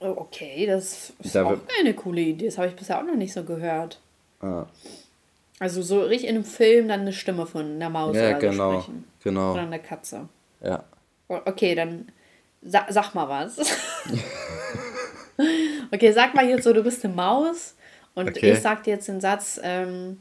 Oh, 0.01 0.13
okay, 0.17 0.67
das 0.67 1.15
ist 1.23 1.35
da 1.35 1.47
auch 1.47 1.57
eine 1.79 1.95
coole 1.95 2.21
Idee. 2.21 2.47
Das 2.47 2.59
habe 2.59 2.69
ich 2.69 2.77
bisher 2.77 2.99
auch 2.99 3.07
noch 3.07 3.17
nicht 3.17 3.33
so 3.33 3.45
gehört. 3.45 3.99
Ah. 4.43 4.67
Also 5.61 5.83
so 5.83 6.01
richtig 6.01 6.29
in 6.29 6.37
einem 6.37 6.45
Film 6.45 6.89
dann 6.89 7.01
eine 7.01 7.13
Stimme 7.13 7.47
von 7.47 7.75
einer 7.75 7.91
Maus 7.91 8.17
ja, 8.17 8.31
oder 8.31 8.39
genau, 8.39 8.81
sprechen. 8.81 9.05
Genau. 9.23 9.53
Oder 9.53 9.61
einer 9.61 9.79
Katze. 9.79 10.29
Ja. 10.65 10.85
Okay, 11.29 11.75
dann 11.75 12.09
sa 12.63 12.87
sag 12.89 13.15
mal 13.15 13.29
was. 13.29 13.59
okay, 15.93 16.13
sag 16.13 16.35
mal 16.35 16.49
jetzt 16.49 16.65
so, 16.65 16.73
du 16.73 16.83
bist 16.83 17.05
eine 17.05 17.15
Maus 17.15 17.75
und 18.15 18.31
okay. 18.31 18.53
ich 18.53 18.61
sag 18.61 18.85
dir 18.85 18.95
jetzt 18.95 19.09
den 19.09 19.21
Satz, 19.21 19.61
ähm, 19.63 20.19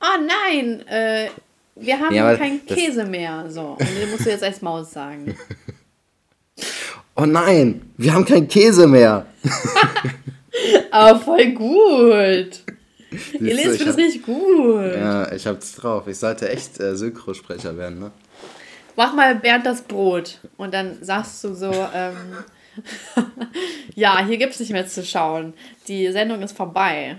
oh 0.00 0.20
nein, 0.20 0.86
äh, 0.86 1.30
wir 1.74 1.98
haben 1.98 2.14
ja, 2.14 2.36
keinen 2.36 2.64
Käse 2.66 3.06
mehr. 3.06 3.46
So, 3.48 3.78
und 3.78 3.80
den 3.80 4.10
musst 4.10 4.26
du 4.26 4.30
jetzt 4.30 4.44
als 4.44 4.60
Maus 4.62 4.92
sagen. 4.92 5.36
Oh 7.14 7.26
nein, 7.26 7.92
wir 7.98 8.14
haben 8.14 8.24
keinen 8.24 8.48
Käse 8.48 8.86
mehr. 8.86 9.26
Aber 10.90 11.20
voll 11.20 11.52
gut. 11.52 12.62
Ihr 13.32 13.54
lest 13.54 13.86
das 13.86 13.96
richtig 13.96 14.24
gut. 14.24 14.94
Ja, 14.94 15.32
ich 15.32 15.46
hab's 15.46 15.74
drauf. 15.74 16.06
Ich 16.06 16.18
sollte 16.18 16.48
echt 16.48 16.80
äh, 16.80 16.96
Synchrosprecher 16.96 17.76
werden, 17.76 17.98
ne? 17.98 18.10
Mach 18.96 19.14
mal 19.14 19.34
Bernd 19.34 19.66
das 19.66 19.82
Brot. 19.82 20.40
Und 20.56 20.74
dann 20.74 21.02
sagst 21.02 21.42
du 21.44 21.54
so, 21.54 21.72
ähm, 21.94 22.16
ja, 23.94 24.24
hier 24.24 24.36
gibt's 24.38 24.60
nicht 24.60 24.72
mehr 24.72 24.86
zu 24.86 25.04
schauen. 25.04 25.54
Die 25.88 26.10
Sendung 26.12 26.42
ist 26.42 26.56
vorbei. 26.56 27.16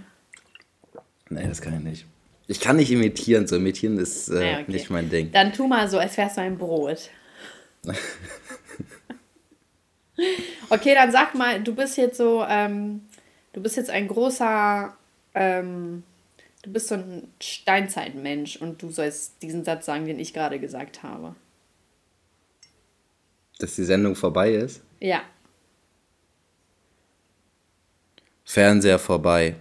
Nee, 1.30 1.48
das 1.48 1.62
kann 1.62 1.76
ich 1.78 1.84
nicht. 1.84 2.06
Ich 2.48 2.60
kann 2.60 2.76
nicht 2.76 2.92
imitieren, 2.92 3.48
so 3.48 3.56
imitieren 3.56 3.98
ist 3.98 4.30
äh, 4.30 4.52
ja, 4.52 4.60
okay. 4.60 4.72
nicht 4.72 4.90
mein 4.90 5.10
Ding. 5.10 5.32
Dann 5.32 5.54
tu 5.54 5.68
mal 5.68 5.88
so, 5.88 5.98
als 5.98 6.18
wärst 6.18 6.38
du 6.38 6.42
ein 6.42 6.58
Brot. 6.58 7.10
okay, 10.70 10.94
dann 10.94 11.12
sag 11.12 11.36
mal, 11.36 11.62
du 11.62 11.74
bist 11.74 11.98
jetzt 11.98 12.18
so, 12.18 12.46
ähm, 12.48 13.02
du 13.54 13.62
bist 13.62 13.78
jetzt 13.78 13.90
ein 13.90 14.08
großer, 14.08 14.96
ähm, 15.36 16.04
du 16.64 16.72
bist 16.72 16.88
so 16.88 16.96
ein 16.96 17.32
Steinzeitmensch 17.42 18.58
und 18.58 18.82
du 18.82 18.90
sollst 18.90 19.42
diesen 19.42 19.64
Satz 19.64 19.86
sagen, 19.86 20.06
den 20.06 20.20
ich 20.20 20.34
gerade 20.34 20.60
gesagt 20.60 21.04
habe. 21.04 21.36
Dass 23.60 23.76
die 23.76 23.84
Sendung 23.84 24.16
vorbei 24.16 24.54
ist? 24.54 24.82
Ja. 25.00 25.22
Fernseher 28.44 29.00
vorbei. 29.00 29.56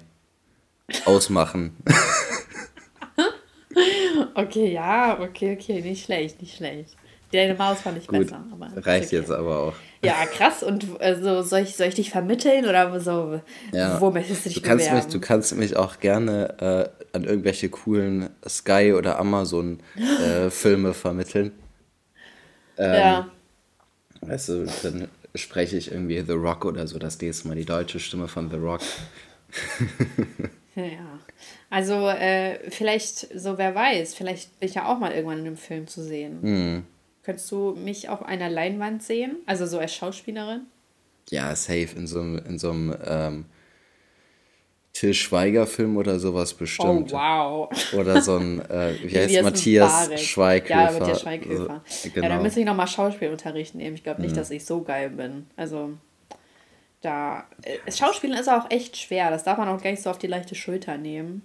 Ausmachen. 1.05 1.77
okay, 4.35 4.73
ja, 4.73 5.21
okay, 5.21 5.57
okay, 5.59 5.81
nicht 5.81 6.05
schlecht, 6.05 6.41
nicht 6.41 6.57
schlecht. 6.57 6.97
Deine 7.33 7.55
Maus 7.55 7.81
fand 7.81 7.99
ich 7.99 8.07
Gut, 8.07 8.27
besser. 8.27 8.45
Aber 8.53 8.67
reicht 8.85 9.07
okay. 9.07 9.17
jetzt 9.17 9.31
aber 9.31 9.59
auch. 9.59 9.75
Ja, 10.05 10.27
krass. 10.27 10.63
Und 10.63 11.01
also, 11.01 11.43
soll, 11.43 11.61
ich, 11.61 11.77
soll 11.77 11.87
ich 11.87 11.95
dich 11.95 12.11
vermitteln 12.11 12.65
oder 12.65 12.99
so? 13.01 13.41
Ja. 13.73 14.01
Wo 14.01 14.11
möchtest 14.11 14.45
du 14.45 14.49
dich 14.49 14.61
du 14.61 14.69
kannst 14.69 14.87
bewerben? 14.87 15.05
Mich, 15.07 15.13
du 15.13 15.21
kannst 15.21 15.57
mich 15.57 15.77
auch 15.77 16.01
gerne 16.01 16.93
äh, 17.13 17.17
an 17.17 17.25
irgendwelche 17.25 17.69
coolen 17.69 18.31
Sky- 18.47 18.95
oder 18.95 19.19
Amazon-Filme 19.19 20.89
äh, 20.89 20.95
vermitteln. 20.95 21.53
Ähm, 22.79 22.95
ja. 22.95 23.31
Weißt 24.23 24.49
du, 24.49 24.67
dann 24.83 25.09
spreche 25.35 25.77
ich 25.77 25.91
irgendwie 25.91 26.21
The 26.21 26.33
Rock 26.33 26.65
oder 26.65 26.87
so 26.87 26.99
das 26.99 27.21
nächste 27.21 27.49
Mal 27.49 27.55
die 27.55 27.65
deutsche 27.65 28.01
Stimme 28.01 28.29
von 28.29 28.51
The 28.51 28.57
Rock. 28.57 28.81
ja. 30.75 31.19
Also 31.71 32.09
äh, 32.09 32.71
vielleicht, 32.71 33.29
so 33.39 33.57
wer 33.57 33.75
weiß, 33.75 34.15
vielleicht 34.15 34.59
bin 34.59 34.69
ich 34.69 34.75
ja 34.75 34.87
auch 34.87 34.99
mal 34.99 35.13
irgendwann 35.13 35.39
in 35.39 35.47
einem 35.47 35.57
Film 35.57 35.87
zu 35.87 36.03
sehen. 36.03 36.39
Mhm. 36.43 36.85
Könntest 37.23 37.51
du 37.53 37.75
mich 37.77 38.09
auf 38.09 38.25
einer 38.25 38.51
Leinwand 38.51 39.03
sehen? 39.03 39.37
Also 39.47 39.67
so 39.67 39.79
als 39.79 39.95
Schauspielerin? 39.95 40.63
Ja, 41.31 41.55
safe. 41.55 41.89
In 41.97 42.07
so 42.07 42.21
einem, 42.21 42.39
in 42.39 42.59
so 42.59 42.71
einem 42.71 42.97
ähm, 43.05 43.45
Till 44.93 45.15
Schweiger-Film 45.15 45.97
oder 45.97 46.19
sowas 46.19 46.53
bestimmt. 46.53 47.13
Oh, 47.13 47.17
wow. 47.17 47.93
Oder 47.95 48.21
so 48.21 48.37
ein, 48.37 48.61
äh, 48.69 48.95
wie 49.03 49.17
heißt 49.17 49.43
Matthias 49.43 50.21
Schweighöfer. 50.21 50.75
Ja, 50.75 50.93
Matthias 50.93 51.21
Schweighöfer. 51.23 51.83
Also, 51.85 52.11
genau. 52.13 52.27
Ja, 52.27 52.37
da 52.37 52.43
müsste 52.43 52.61
ich 52.61 52.67
nochmal 52.67 52.89
Schauspielunterricht 52.89 53.75
nehmen. 53.75 53.95
Ich 53.95 54.03
glaube 54.03 54.21
nicht, 54.21 54.33
mhm. 54.33 54.37
dass 54.37 54.51
ich 54.51 54.65
so 54.65 54.83
geil 54.83 55.11
bin. 55.11 55.47
Also 55.57 55.93
da, 57.01 57.45
äh, 57.63 57.91
Schauspielen 57.91 58.37
ist 58.37 58.49
auch 58.49 58.71
echt 58.71 58.97
schwer. 58.97 59.31
Das 59.31 59.45
darf 59.45 59.59
man 59.59 59.69
auch 59.69 59.81
gar 59.83 59.91
nicht 59.91 60.03
so 60.03 60.11
auf 60.11 60.19
die 60.19 60.27
leichte 60.27 60.55
Schulter 60.55 60.99
nehmen. 60.99 61.43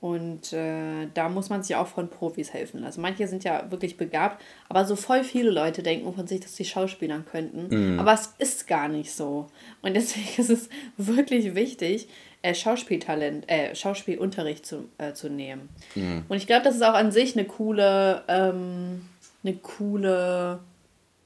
Und 0.00 0.54
äh, 0.54 1.08
da 1.12 1.28
muss 1.28 1.50
man 1.50 1.62
sich 1.62 1.76
auch 1.76 1.86
von 1.86 2.08
Profis 2.08 2.54
helfen 2.54 2.80
lassen. 2.80 3.02
Manche 3.02 3.28
sind 3.28 3.44
ja 3.44 3.70
wirklich 3.70 3.98
begabt, 3.98 4.42
aber 4.68 4.86
so 4.86 4.96
voll 4.96 5.24
viele 5.24 5.50
Leute 5.50 5.82
denken 5.82 6.10
von 6.14 6.26
sich, 6.26 6.40
dass 6.40 6.56
sie 6.56 6.64
Schauspielern 6.64 7.26
könnten. 7.26 7.68
Mhm. 7.68 8.00
Aber 8.00 8.14
es 8.14 8.34
ist 8.38 8.66
gar 8.66 8.88
nicht 8.88 9.12
so. 9.12 9.48
Und 9.82 9.94
deswegen 9.94 10.28
ist 10.38 10.48
es 10.48 10.68
wirklich 10.96 11.54
wichtig, 11.54 12.08
äh, 12.40 12.54
Schauspieltalent, 12.54 13.46
äh, 13.50 13.74
Schauspielunterricht 13.74 14.64
zu, 14.64 14.88
äh, 14.96 15.12
zu 15.12 15.28
nehmen. 15.28 15.68
Mhm. 15.94 16.24
Und 16.28 16.38
ich 16.38 16.46
glaube, 16.46 16.64
das 16.64 16.76
ist 16.76 16.82
auch 16.82 16.94
an 16.94 17.12
sich 17.12 17.36
eine 17.36 17.44
coole, 17.44 18.24
ähm, 18.28 19.06
eine 19.44 19.54
coole, 19.56 20.60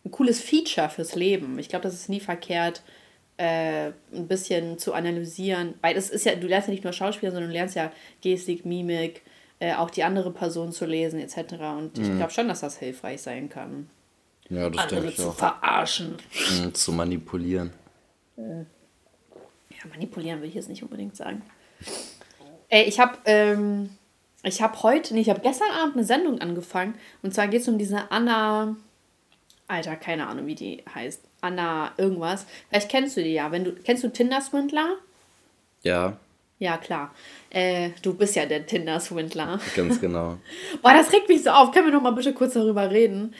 ein 0.04 0.10
cooles 0.10 0.40
Feature 0.40 0.88
fürs 0.88 1.14
Leben. 1.14 1.60
Ich 1.60 1.68
glaube, 1.68 1.84
das 1.84 1.94
ist 1.94 2.08
nie 2.08 2.20
verkehrt, 2.20 2.82
äh, 3.36 3.86
ein 4.12 4.28
bisschen 4.28 4.78
zu 4.78 4.94
analysieren, 4.94 5.74
weil 5.80 5.96
es 5.96 6.10
ist 6.10 6.24
ja, 6.24 6.34
du 6.36 6.46
lernst 6.46 6.68
ja 6.68 6.72
nicht 6.72 6.84
nur 6.84 6.92
Schauspieler, 6.92 7.32
sondern 7.32 7.50
du 7.50 7.54
lernst 7.54 7.74
ja 7.74 7.92
Gestik, 8.20 8.64
Mimik, 8.64 9.22
äh, 9.58 9.74
auch 9.74 9.90
die 9.90 10.04
andere 10.04 10.30
Person 10.30 10.72
zu 10.72 10.86
lesen, 10.86 11.20
etc. 11.20 11.54
Und 11.76 11.98
ich 11.98 12.08
mhm. 12.08 12.18
glaube 12.18 12.32
schon, 12.32 12.48
dass 12.48 12.60
das 12.60 12.78
hilfreich 12.78 13.22
sein 13.22 13.48
kann. 13.48 13.88
Ja, 14.48 14.68
das 14.70 14.84
andere 14.84 15.00
denke 15.00 15.10
ich 15.10 15.16
zu 15.16 15.30
auch. 15.30 15.34
verarschen. 15.34 16.16
Mhm, 16.50 16.74
zu 16.74 16.92
manipulieren. 16.92 17.72
Äh. 18.36 18.60
Ja, 18.60 19.88
manipulieren 19.90 20.40
will 20.40 20.48
ich 20.48 20.54
jetzt 20.54 20.68
nicht 20.68 20.82
unbedingt 20.82 21.16
sagen. 21.16 21.42
Ey, 22.68 22.84
ich 22.84 23.00
habe 23.00 23.18
ähm, 23.24 23.90
ich 24.44 24.60
habe 24.60 24.82
heute, 24.82 25.14
nee, 25.14 25.20
ich 25.20 25.30
habe 25.30 25.40
gestern 25.40 25.70
Abend 25.70 25.96
eine 25.96 26.04
Sendung 26.04 26.40
angefangen. 26.40 26.94
Und 27.22 27.34
zwar 27.34 27.48
geht 27.48 27.62
es 27.62 27.68
um 27.68 27.78
diese 27.78 28.10
Anna, 28.10 28.76
Alter, 29.66 29.96
keine 29.96 30.26
Ahnung, 30.26 30.46
wie 30.46 30.54
die 30.54 30.84
heißt. 30.94 31.22
Anna 31.44 31.92
irgendwas. 31.98 32.46
Vielleicht 32.68 32.90
kennst 32.90 33.16
du 33.16 33.22
die 33.22 33.34
ja. 33.34 33.52
Wenn 33.52 33.64
du, 33.64 33.72
kennst 33.72 34.02
du 34.02 34.08
Tinder-Swindler? 34.08 34.96
Ja. 35.82 36.16
Ja, 36.58 36.78
klar. 36.78 37.14
Äh, 37.50 37.90
du 38.02 38.14
bist 38.14 38.36
ja 38.36 38.46
der 38.46 38.66
Tinder-Swindler. 38.66 39.60
Ganz 39.76 40.00
genau. 40.00 40.38
Boah, 40.82 40.94
das 40.94 41.12
regt 41.12 41.28
mich 41.28 41.42
so 41.42 41.50
auf. 41.50 41.72
Können 41.72 41.86
wir 41.86 41.92
noch 41.92 42.02
mal 42.02 42.12
bitte 42.12 42.32
kurz 42.32 42.54
darüber 42.54 42.90
reden? 42.90 43.34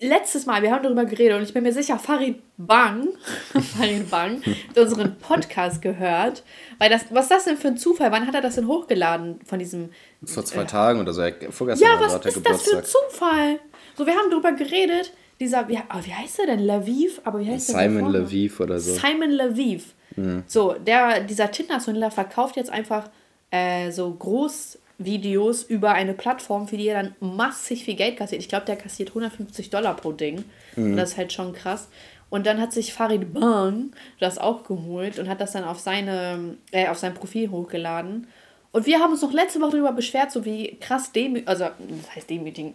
Letztes 0.00 0.46
Mal, 0.46 0.62
wir 0.62 0.70
haben 0.70 0.84
darüber 0.84 1.04
geredet 1.04 1.36
und 1.36 1.42
ich 1.42 1.52
bin 1.52 1.64
mir 1.64 1.72
sicher, 1.72 1.98
Farid 1.98 2.40
Bang, 2.56 3.08
Farid 3.76 4.08
Bang, 4.08 4.40
hat 4.68 4.78
unseren 4.78 5.18
Podcast 5.18 5.82
gehört. 5.82 6.44
Weil 6.78 6.88
das, 6.88 7.06
was 7.10 7.24
ist 7.24 7.30
das 7.32 7.44
denn 7.46 7.56
für 7.56 7.68
ein 7.68 7.76
Zufall? 7.76 8.12
Wann 8.12 8.24
hat 8.28 8.34
er 8.34 8.40
das 8.40 8.54
denn 8.54 8.68
hochgeladen 8.68 9.40
von 9.44 9.58
diesem. 9.58 9.90
Vor 10.24 10.44
zwei 10.44 10.62
äh, 10.62 10.66
Tagen 10.66 11.00
oder 11.00 11.12
so. 11.12 11.22
Vorgestern 11.50 11.88
ja, 11.88 12.00
was 12.00 12.14
ist 12.24 12.46
das 12.46 12.62
für 12.62 12.78
ein 12.78 12.84
Zufall? 12.84 13.58
So, 13.96 14.06
wir 14.06 14.14
haben 14.14 14.30
darüber 14.30 14.52
geredet 14.52 15.12
dieser, 15.40 15.68
wie, 15.68 15.78
oh, 15.78 16.00
wie 16.02 16.14
heißt 16.14 16.40
er 16.40 16.46
denn? 16.46 16.60
Laviv? 16.60 17.20
Aber 17.24 17.40
wie 17.40 17.50
heißt 17.50 17.68
Simon 17.68 18.12
der 18.12 18.22
Laviv 18.22 18.60
oder 18.60 18.78
so. 18.78 18.94
Simon 18.94 19.30
Laviv. 19.30 19.94
Mhm. 20.16 20.42
So, 20.46 20.72
der, 20.74 21.20
dieser 21.20 21.50
Tinder-Swindler 21.50 22.10
verkauft 22.10 22.56
jetzt 22.56 22.70
einfach 22.70 23.08
äh, 23.50 23.90
so 23.90 24.12
Großvideos 24.12 25.62
über 25.64 25.92
eine 25.92 26.14
Plattform, 26.14 26.66
für 26.66 26.76
die 26.76 26.88
er 26.88 27.02
dann 27.02 27.14
massig 27.20 27.84
viel 27.84 27.94
Geld 27.94 28.16
kassiert. 28.16 28.42
Ich 28.42 28.48
glaube, 28.48 28.66
der 28.66 28.76
kassiert 28.76 29.10
150 29.10 29.70
Dollar 29.70 29.94
pro 29.94 30.12
Ding. 30.12 30.44
Mhm. 30.76 30.92
Und 30.92 30.96
das 30.96 31.10
ist 31.10 31.18
halt 31.18 31.32
schon 31.32 31.52
krass. 31.52 31.88
Und 32.30 32.46
dann 32.46 32.60
hat 32.60 32.72
sich 32.72 32.92
Farid 32.92 33.32
Bang 33.32 33.92
das 34.20 34.38
auch 34.38 34.64
geholt 34.64 35.18
und 35.18 35.28
hat 35.28 35.40
das 35.40 35.52
dann 35.52 35.64
auf, 35.64 35.78
seine, 35.78 36.56
äh, 36.72 36.88
auf 36.88 36.98
sein 36.98 37.14
Profil 37.14 37.50
hochgeladen. 37.50 38.26
Und 38.70 38.86
wir 38.86 38.98
haben 38.98 39.12
uns 39.12 39.22
noch 39.22 39.32
letzte 39.32 39.60
Woche 39.60 39.72
darüber 39.72 39.92
beschwert, 39.92 40.30
so 40.30 40.44
wie 40.44 40.76
krass 40.78 41.12
demütigend, 41.12 41.48
also 41.48 41.64
das 41.64 42.16
heißt 42.16 42.28
demütigend, 42.28 42.74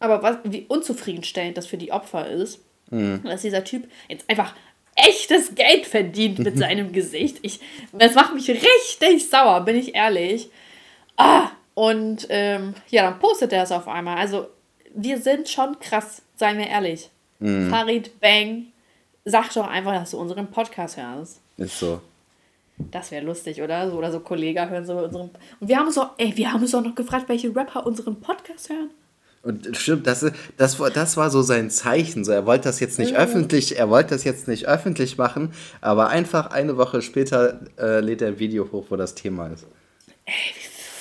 aber 0.00 0.22
was, 0.22 0.38
wie 0.44 0.66
unzufriedenstellend 0.68 1.56
das 1.56 1.66
für 1.66 1.76
die 1.76 1.92
Opfer 1.92 2.28
ist, 2.28 2.60
mhm. 2.90 3.22
dass 3.24 3.42
dieser 3.42 3.64
Typ 3.64 3.88
jetzt 4.08 4.28
einfach 4.28 4.54
echtes 4.94 5.54
Geld 5.54 5.86
verdient 5.86 6.38
mit 6.38 6.58
seinem 6.58 6.92
Gesicht. 6.92 7.38
Ich, 7.42 7.60
das 7.92 8.14
macht 8.14 8.34
mich 8.34 8.48
richtig 8.48 9.28
sauer, 9.28 9.60
bin 9.64 9.76
ich 9.76 9.94
ehrlich. 9.94 10.50
Ah, 11.16 11.50
und 11.74 12.26
ähm, 12.30 12.74
ja, 12.90 13.02
dann 13.02 13.18
postet 13.18 13.52
er 13.52 13.62
es 13.62 13.72
auf 13.72 13.86
einmal. 13.88 14.18
Also, 14.18 14.48
wir 14.94 15.20
sind 15.20 15.48
schon 15.48 15.78
krass, 15.78 16.22
seien 16.36 16.58
wir 16.58 16.66
ehrlich. 16.66 17.10
Mhm. 17.38 17.70
Farid 17.70 18.20
Bang, 18.20 18.66
sag 19.24 19.52
doch 19.54 19.68
einfach, 19.68 19.92
dass 19.92 20.10
du 20.10 20.18
unseren 20.18 20.48
Podcast 20.48 20.96
hörst. 20.96 21.40
Ist 21.56 21.78
so. 21.78 22.00
Das 22.90 23.10
wäre 23.10 23.24
lustig, 23.24 23.60
oder? 23.60 23.90
So, 23.90 23.96
oder 23.96 24.12
so 24.12 24.20
Kollegen 24.20 24.68
hören 24.70 24.86
so 24.86 24.94
unseren. 24.98 25.30
Und 25.60 25.68
wir 25.68 25.78
haben 25.78 25.86
uns 25.86 25.98
auch, 25.98 26.10
ey, 26.18 26.36
wir 26.36 26.52
haben 26.52 26.62
uns 26.62 26.74
auch 26.74 26.82
noch 26.82 26.94
gefragt, 26.94 27.28
welche 27.28 27.54
Rapper 27.54 27.84
unseren 27.86 28.20
Podcast 28.20 28.70
hören. 28.70 28.90
Und 29.42 29.76
stimmt, 29.76 30.06
das, 30.06 30.26
das, 30.56 30.76
das 30.76 31.16
war 31.16 31.30
so 31.30 31.42
sein 31.42 31.70
Zeichen. 31.70 32.24
So, 32.24 32.32
er 32.32 32.44
wollte 32.44 32.64
das 32.64 32.80
jetzt 32.80 32.98
nicht 32.98 33.12
mhm. 33.12 33.18
öffentlich, 33.18 33.78
er 33.78 33.88
wollte 33.88 34.10
das 34.10 34.24
jetzt 34.24 34.48
nicht 34.48 34.66
öffentlich 34.66 35.16
machen, 35.16 35.52
aber 35.80 36.08
einfach 36.08 36.50
eine 36.50 36.76
Woche 36.76 37.02
später 37.02 37.60
äh, 37.78 38.00
lädt 38.00 38.20
er 38.20 38.28
ein 38.28 38.38
Video 38.38 38.70
hoch, 38.72 38.86
wo 38.88 38.96
das 38.96 39.14
Thema 39.14 39.46
ist. 39.48 39.66
Ey, 40.24 40.34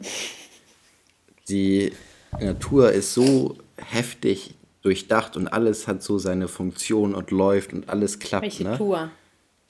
die 1.48 1.92
Natur 2.38 2.92
ist 2.92 3.14
so 3.14 3.56
heftig 3.76 4.54
durchdacht 4.82 5.36
und 5.36 5.48
alles 5.48 5.88
hat 5.88 6.02
so 6.02 6.18
seine 6.18 6.48
Funktion 6.48 7.14
und 7.14 7.30
läuft 7.30 7.72
und 7.72 7.88
alles 7.88 8.18
klappt. 8.18 8.44
Welche 8.44 8.64
ne? 8.64 8.70
Natur? 8.70 9.10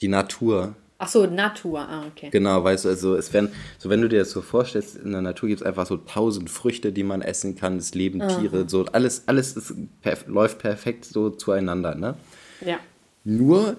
Die 0.01 0.07
Natur. 0.07 0.75
Ach 1.01 1.07
so, 1.07 1.25
Natur, 1.25 1.79
ah, 1.79 2.03
okay. 2.07 2.29
Genau, 2.29 2.61
weißt 2.61 2.83
du, 2.83 2.89
also 2.89 3.15
es 3.15 3.31
werden, 3.31 3.49
so 3.77 3.89
wenn 3.89 4.01
du 4.01 4.09
dir 4.09 4.19
das 4.19 4.31
so 4.31 4.41
vorstellst, 4.41 4.97
in 4.97 5.13
der 5.13 5.21
Natur 5.21 5.47
gibt 5.47 5.61
es 5.61 5.65
einfach 5.65 5.85
so 5.85 5.95
tausend 5.95 6.49
Früchte, 6.49 6.91
die 6.91 7.03
man 7.03 7.21
essen 7.21 7.55
kann, 7.55 7.77
es 7.77 7.95
leben 7.95 8.19
Tiere, 8.19 8.67
so 8.67 8.85
alles, 8.91 9.23
alles 9.25 9.55
ist, 9.55 9.73
perf 10.01 10.27
läuft 10.27 10.59
perfekt 10.59 11.05
so 11.05 11.29
zueinander, 11.29 11.95
ne? 11.95 12.15
Ja. 12.59 12.79
Nur 13.23 13.77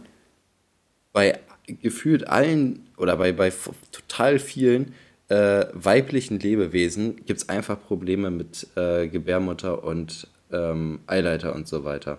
bei 1.12 1.38
gefühlt 1.66 2.26
allen 2.26 2.88
oder 2.96 3.16
bei, 3.16 3.32
bei 3.32 3.52
total 3.92 4.38
vielen 4.38 4.94
äh, 5.28 5.66
weiblichen 5.74 6.38
Lebewesen 6.38 7.16
gibt 7.24 7.42
es 7.42 7.48
einfach 7.50 7.80
Probleme 7.80 8.30
mit 8.30 8.66
äh, 8.76 9.08
Gebärmutter 9.08 9.84
und 9.84 10.26
ähm, 10.52 11.00
Eileiter 11.06 11.54
und 11.54 11.68
so 11.68 11.84
weiter. 11.84 12.18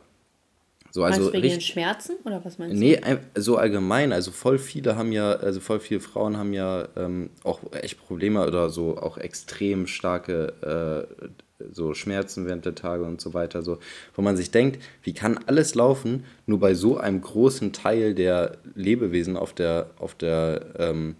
So, 0.92 1.04
also 1.04 1.22
meinst 1.22 1.34
du 1.34 1.38
wegen 1.38 1.54
richtig, 1.54 1.68
Schmerzen 1.68 2.18
oder 2.26 2.44
was 2.44 2.58
meinst 2.58 2.76
du? 2.76 2.80
Nee, 2.80 3.00
so 3.36 3.56
allgemein. 3.58 4.12
Also 4.12 4.32
voll 4.32 4.60
viele 4.60 4.98
haben 4.98 5.14
ja, 5.14 5.32
also 5.32 5.62
voll 5.62 5.80
viele 5.80 6.02
Frauen 6.02 6.36
haben 6.36 6.52
ja 6.52 6.88
ähm, 6.98 7.30
auch 7.44 7.62
echt 7.72 7.98
Probleme 7.98 8.46
oder 8.46 8.70
so 8.70 8.98
auch 8.98 9.18
extrem 9.18 9.88
starke 9.88 11.08
äh, 11.18 11.32
so 11.72 11.94
Schmerzen 11.94 12.46
während 12.46 12.66
der 12.66 12.76
Tage 12.76 13.04
und 13.04 13.22
so 13.22 13.34
weiter. 13.34 13.62
So, 13.62 13.80
wo 14.16 14.22
man 14.22 14.36
sich 14.36 14.52
denkt, 14.52 14.82
wie 15.04 15.14
kann 15.14 15.40
alles 15.46 15.76
laufen, 15.76 16.26
nur 16.46 16.60
bei 16.60 16.74
so 16.74 16.98
einem 16.98 17.22
großen 17.22 17.72
Teil 17.74 18.14
der 18.14 18.58
Lebewesen 18.76 19.38
auf 19.38 19.54
der, 19.54 19.92
auf 19.98 20.16
der 20.16 20.66
ähm, 20.78 21.16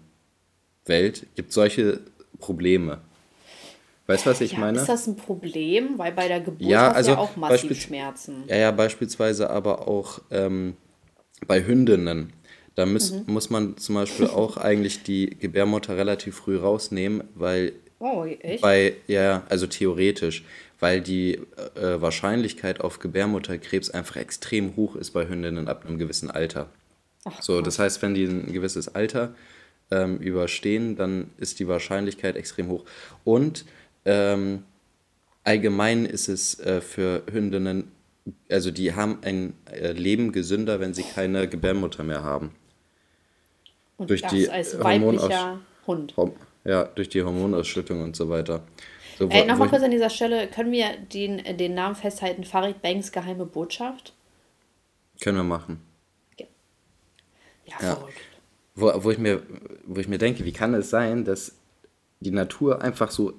Welt 0.84 1.26
gibt 1.34 1.52
solche 1.52 2.00
Probleme. 2.38 2.98
Weißt 4.12 4.26
du, 4.26 4.30
was 4.30 4.40
ich 4.40 4.52
ja, 4.52 4.58
meine? 4.58 4.78
Ist 4.78 4.88
das 4.88 5.06
ein 5.06 5.16
Problem? 5.16 5.98
Weil 5.98 6.12
bei 6.12 6.28
der 6.28 6.40
Geburt 6.40 6.60
ja, 6.60 6.88
hast 6.88 6.96
also 6.96 7.10
ja 7.12 7.18
auch 7.18 7.36
massiv 7.36 7.80
Schmerzen. 7.80 8.44
Ja, 8.46 8.56
ja, 8.56 8.70
beispielsweise 8.70 9.50
aber 9.50 9.88
auch 9.88 10.20
ähm, 10.30 10.76
bei 11.46 11.64
Hündinnen. 11.64 12.32
Da 12.74 12.86
muss, 12.86 13.12
mhm. 13.12 13.24
muss 13.26 13.50
man 13.50 13.76
zum 13.76 13.94
Beispiel 13.94 14.26
auch 14.28 14.56
eigentlich 14.56 15.02
die 15.02 15.30
Gebärmutter 15.30 15.96
relativ 15.96 16.36
früh 16.36 16.56
rausnehmen, 16.58 17.24
weil 17.34 17.72
oh, 17.98 18.24
echt? 18.24 18.62
bei, 18.62 18.94
ja, 19.06 19.42
also 19.48 19.66
theoretisch, 19.66 20.44
weil 20.80 21.00
die 21.00 21.34
äh, 21.74 22.00
Wahrscheinlichkeit 22.00 22.80
auf 22.80 22.98
Gebärmutterkrebs 22.98 23.90
einfach 23.90 24.16
extrem 24.16 24.76
hoch 24.76 24.96
ist 24.96 25.12
bei 25.12 25.28
Hündinnen 25.28 25.68
ab 25.68 25.84
einem 25.86 25.98
gewissen 25.98 26.30
Alter. 26.30 26.68
Ach, 27.24 27.40
so, 27.40 27.60
das 27.60 27.78
heißt, 27.78 28.02
wenn 28.02 28.14
die 28.14 28.24
ein 28.24 28.52
gewisses 28.52 28.94
Alter 28.94 29.34
ähm, 29.92 30.18
überstehen, 30.18 30.96
dann 30.96 31.30
ist 31.38 31.60
die 31.60 31.68
Wahrscheinlichkeit 31.68 32.36
extrem 32.36 32.68
hoch. 32.68 32.84
Und 33.24 33.64
ähm, 34.04 34.64
allgemein 35.44 36.04
ist 36.04 36.28
es 36.28 36.58
äh, 36.60 36.80
für 36.80 37.22
Hündinnen, 37.30 37.90
also 38.50 38.70
die 38.70 38.94
haben 38.94 39.18
ein 39.22 39.54
äh, 39.70 39.92
Leben 39.92 40.32
gesünder, 40.32 40.80
wenn 40.80 40.94
sie 40.94 41.02
keine 41.02 41.48
Gebärmutter 41.48 42.04
mehr 42.04 42.22
haben. 42.22 42.54
Und 43.96 44.10
durch 44.10 44.22
das 44.22 44.32
die 44.32 44.48
als 44.48 44.78
weiblicher 44.78 45.60
Hund. 45.86 46.14
Ja, 46.64 46.84
durch 46.84 47.08
die 47.08 47.22
Hormonausschüttung 47.22 48.02
und 48.02 48.14
so 48.14 48.28
weiter. 48.28 48.62
So, 49.18 49.28
Ey, 49.28 49.46
Nochmal 49.46 49.68
kurz 49.68 49.82
an 49.82 49.90
dieser 49.90 50.10
Stelle, 50.10 50.46
können 50.48 50.72
wir 50.72 50.96
den, 51.12 51.42
den 51.56 51.74
Namen 51.74 51.96
festhalten, 51.96 52.44
Farid 52.44 52.82
Banks 52.82 53.12
geheime 53.12 53.44
Botschaft? 53.44 54.14
Können 55.20 55.38
wir 55.38 55.44
machen. 55.44 55.82
Ja, 56.38 56.46
ja, 57.66 57.74
ja. 57.80 57.96
verrückt. 57.96 58.20
Wo, 58.74 58.92
wo, 59.04 59.10
ich 59.10 59.18
mir, 59.18 59.42
wo 59.84 60.00
ich 60.00 60.08
mir 60.08 60.18
denke, 60.18 60.44
wie 60.44 60.52
kann 60.52 60.72
es 60.74 60.88
sein, 60.88 61.24
dass 61.24 61.56
die 62.20 62.30
Natur 62.30 62.80
einfach 62.80 63.10
so 63.10 63.34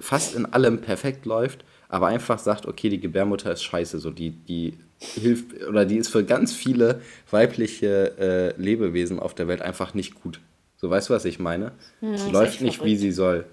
fast 0.00 0.34
in 0.34 0.46
allem 0.46 0.80
perfekt 0.80 1.26
läuft, 1.26 1.64
aber 1.88 2.08
einfach 2.08 2.38
sagt, 2.38 2.66
okay, 2.66 2.88
die 2.88 3.00
Gebärmutter 3.00 3.52
ist 3.52 3.62
scheiße, 3.62 3.98
so 3.98 4.10
die, 4.10 4.30
die 4.30 4.74
hilft 4.98 5.62
oder 5.62 5.84
die 5.84 5.98
ist 5.98 6.08
für 6.08 6.24
ganz 6.24 6.52
viele 6.52 7.00
weibliche 7.30 8.54
äh, 8.56 8.60
Lebewesen 8.60 9.20
auf 9.20 9.34
der 9.34 9.48
Welt 9.48 9.62
einfach 9.62 9.94
nicht 9.94 10.20
gut. 10.22 10.40
So 10.76 10.90
weißt 10.90 11.08
du, 11.08 11.14
was 11.14 11.24
ich 11.24 11.38
meine? 11.38 11.72
Hm, 12.00 12.16
sie 12.16 12.30
läuft 12.30 12.60
nicht, 12.60 12.76
verrückt. 12.76 12.92
wie 12.92 12.96
sie 12.96 13.12
soll. 13.12 13.46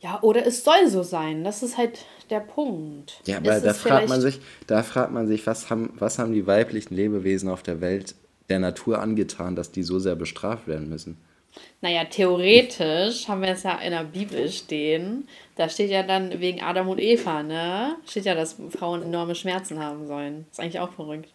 Ja, 0.00 0.18
oder 0.22 0.46
es 0.46 0.64
soll 0.64 0.88
so 0.88 1.02
sein. 1.02 1.44
Das 1.44 1.62
ist 1.62 1.78
halt 1.78 2.04
der 2.28 2.40
Punkt. 2.40 3.20
Ja, 3.24 3.38
aber 3.38 3.58
da 3.60 3.72
fragt 3.72 4.08
man 4.08 4.20
sich, 4.20 4.40
da 4.66 4.82
fragt 4.82 5.12
man 5.12 5.26
sich, 5.26 5.46
was 5.46 5.70
haben, 5.70 5.94
was 5.98 6.18
haben 6.18 6.34
die 6.34 6.46
weiblichen 6.46 6.94
Lebewesen 6.94 7.48
auf 7.48 7.62
der 7.62 7.80
Welt 7.80 8.14
der 8.50 8.58
Natur 8.58 9.00
angetan, 9.00 9.56
dass 9.56 9.72
die 9.72 9.82
so 9.82 9.98
sehr 9.98 10.14
bestraft 10.14 10.68
werden 10.68 10.88
müssen? 10.88 11.16
Naja, 11.80 12.04
theoretisch 12.04 13.28
haben 13.28 13.42
wir 13.42 13.50
es 13.50 13.62
ja 13.62 13.78
in 13.78 13.90
der 13.90 14.04
Bibel 14.04 14.48
stehen. 14.48 15.28
Da 15.56 15.68
steht 15.68 15.90
ja 15.90 16.02
dann 16.02 16.40
wegen 16.40 16.62
Adam 16.62 16.88
und 16.88 16.98
Eva, 16.98 17.42
ne? 17.42 17.96
Steht 18.06 18.24
ja, 18.24 18.34
dass 18.34 18.56
Frauen 18.70 19.02
enorme 19.02 19.34
Schmerzen 19.34 19.78
haben 19.78 20.06
sollen. 20.06 20.46
Ist 20.50 20.60
eigentlich 20.60 20.80
auch 20.80 20.92
verrückt. 20.92 21.28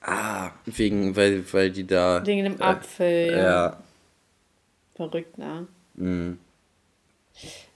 Ah, 0.00 0.50
wegen, 0.66 1.16
weil, 1.16 1.44
weil 1.52 1.70
die 1.70 1.86
da. 1.86 2.24
Wegen 2.24 2.44
dem 2.44 2.60
äh, 2.60 2.64
Apfel. 2.64 3.36
Ja. 3.36 3.78
Verrückt, 4.94 5.38
ne? 5.38 5.66
Mhm. 5.94 6.38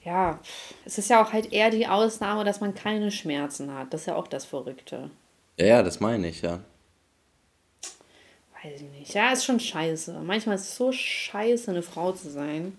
Ja, 0.04 0.38
es 0.84 0.98
ist 0.98 1.10
ja 1.10 1.22
auch 1.22 1.32
halt 1.32 1.52
eher 1.52 1.70
die 1.70 1.86
Ausnahme, 1.86 2.44
dass 2.44 2.60
man 2.60 2.74
keine 2.74 3.10
Schmerzen 3.10 3.74
hat. 3.74 3.92
Das 3.92 4.02
ist 4.02 4.06
ja 4.06 4.14
auch 4.14 4.28
das 4.28 4.44
Verrückte. 4.44 5.10
Ja, 5.58 5.66
ja 5.66 5.82
das 5.82 6.00
meine 6.00 6.28
ich, 6.28 6.42
ja 6.42 6.60
weiß 8.72 8.80
ich 8.80 8.90
nicht. 8.90 9.14
Ja, 9.14 9.32
ist 9.32 9.44
schon 9.44 9.60
scheiße. 9.60 10.20
Manchmal 10.24 10.56
ist 10.56 10.62
es 10.62 10.76
so 10.76 10.92
scheiße, 10.92 11.70
eine 11.70 11.82
Frau 11.82 12.12
zu 12.12 12.30
sein. 12.30 12.78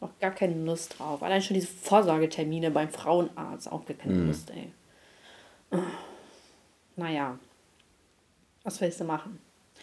Auch 0.00 0.10
gar 0.20 0.30
keine 0.30 0.54
Lust 0.54 0.98
drauf. 0.98 1.22
Allein 1.22 1.42
schon 1.42 1.54
diese 1.54 1.66
Vorsorgetermine 1.66 2.70
beim 2.70 2.88
Frauenarzt, 2.88 3.70
auch 3.70 3.84
gar 3.84 3.96
keine 3.96 4.14
mhm. 4.14 4.26
Lust, 4.28 4.50
ey. 4.50 5.80
Naja. 6.96 7.38
Was 8.64 8.80
willst 8.80 9.00
du 9.00 9.04
machen? 9.04 9.40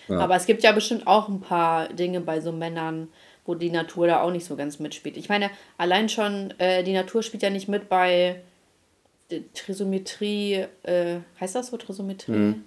Ja. 0.08 0.20
Aber 0.20 0.36
es 0.36 0.46
gibt 0.46 0.64
ja 0.64 0.72
bestimmt 0.72 1.08
auch 1.08 1.28
ein 1.28 1.42
paar 1.42 1.90
Dinge 1.90 2.22
bei 2.22 2.42
so 2.42 2.52
Männern, 2.52 3.10
wo 3.46 3.56
die 3.56 3.70
Natur 3.70 4.08
da 4.08 4.22
auch 4.22 4.32
nicht 4.32 4.46
so 4.46 4.56
ganz 4.56 4.80
mitspielt. 4.80 5.18
Ich 5.18 5.30
meine, 5.30 5.50
allein 5.78 6.10
schon, 6.10 6.54
äh, 6.60 6.84
die 6.84 6.94
Natur 6.94 7.24
spielt 7.24 7.44
ja 7.44 7.50
nicht 7.50 7.68
mit 7.68 7.90
bei 7.90 8.42
Trisometrie, 9.54 10.66
äh, 10.84 11.20
heißt 11.40 11.56
das 11.56 11.68
so, 11.68 11.78
Trisometrie? 11.78 12.32
Mhm. 12.32 12.64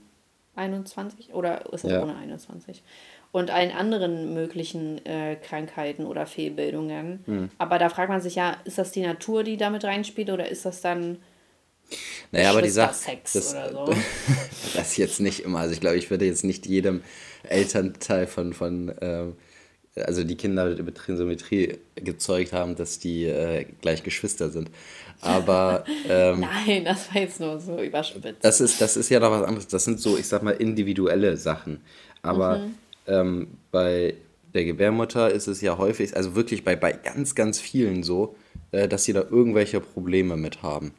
21 0.60 1.34
oder 1.34 1.72
ist 1.72 1.84
das 1.84 1.92
ja. 1.92 2.02
ohne 2.02 2.16
21? 2.16 2.82
und 3.32 3.50
allen 3.50 3.70
anderen 3.70 4.34
möglichen 4.34 5.04
äh, 5.06 5.36
Krankheiten 5.36 6.04
oder 6.04 6.26
Fehlbildungen. 6.26 7.20
Hm. 7.26 7.50
Aber 7.58 7.78
da 7.78 7.88
fragt 7.88 8.08
man 8.08 8.20
sich 8.20 8.34
ja, 8.34 8.56
ist 8.64 8.78
das 8.78 8.90
die 8.90 9.02
Natur, 9.02 9.44
die 9.44 9.56
damit 9.56 9.84
reinspielt 9.84 10.30
oder 10.30 10.48
ist 10.48 10.64
das 10.64 10.80
dann 10.80 11.18
naja, 12.30 12.50
aber 12.50 12.62
die 12.62 12.70
Sache, 12.70 12.94
das, 13.32 13.54
oder 13.54 13.86
so? 13.86 13.94
das 14.74 14.96
jetzt 14.96 15.20
nicht 15.20 15.40
immer. 15.40 15.58
Also 15.58 15.74
ich 15.74 15.80
glaube, 15.80 15.96
ich 15.96 16.08
würde 16.10 16.24
jetzt 16.24 16.44
nicht 16.44 16.66
jedem 16.66 17.02
Elternteil 17.42 18.28
von, 18.28 18.52
von 18.52 18.94
ähm, 19.00 19.36
also 19.96 20.24
die 20.24 20.36
Kinder 20.36 20.66
mit 20.82 20.96
Trisommetrie 20.96 21.78
gezeugt 21.96 22.52
haben, 22.52 22.76
dass 22.76 22.98
die 22.98 23.24
äh, 23.24 23.66
gleich 23.80 24.02
Geschwister 24.02 24.50
sind. 24.50 24.70
Aber 25.20 25.84
ähm, 26.08 26.40
nein, 26.40 26.84
das 26.84 27.12
war 27.12 27.22
jetzt 27.22 27.40
nur 27.40 27.58
so 27.60 27.80
überspitzt. 27.80 28.42
Das 28.42 28.60
ist, 28.60 28.80
das 28.80 28.96
ist 28.96 29.08
ja 29.08 29.20
noch 29.20 29.30
was 29.30 29.42
anderes. 29.42 29.66
Das 29.66 29.84
sind 29.84 30.00
so, 30.00 30.16
ich 30.16 30.26
sag 30.26 30.42
mal, 30.42 30.52
individuelle 30.52 31.36
Sachen. 31.36 31.80
Aber 32.22 32.58
mhm. 32.58 32.74
ähm, 33.06 33.48
bei 33.70 34.14
der 34.54 34.64
Gebärmutter 34.64 35.30
ist 35.30 35.46
es 35.46 35.60
ja 35.60 35.78
häufig, 35.78 36.16
also 36.16 36.34
wirklich 36.34 36.64
bei, 36.64 36.76
bei 36.76 36.92
ganz, 36.92 37.34
ganz 37.34 37.60
vielen 37.60 38.02
so, 38.02 38.36
äh, 38.72 38.88
dass 38.88 39.04
sie 39.04 39.12
da 39.12 39.22
irgendwelche 39.22 39.80
Probleme 39.80 40.36
mit 40.36 40.62
haben. 40.62 40.92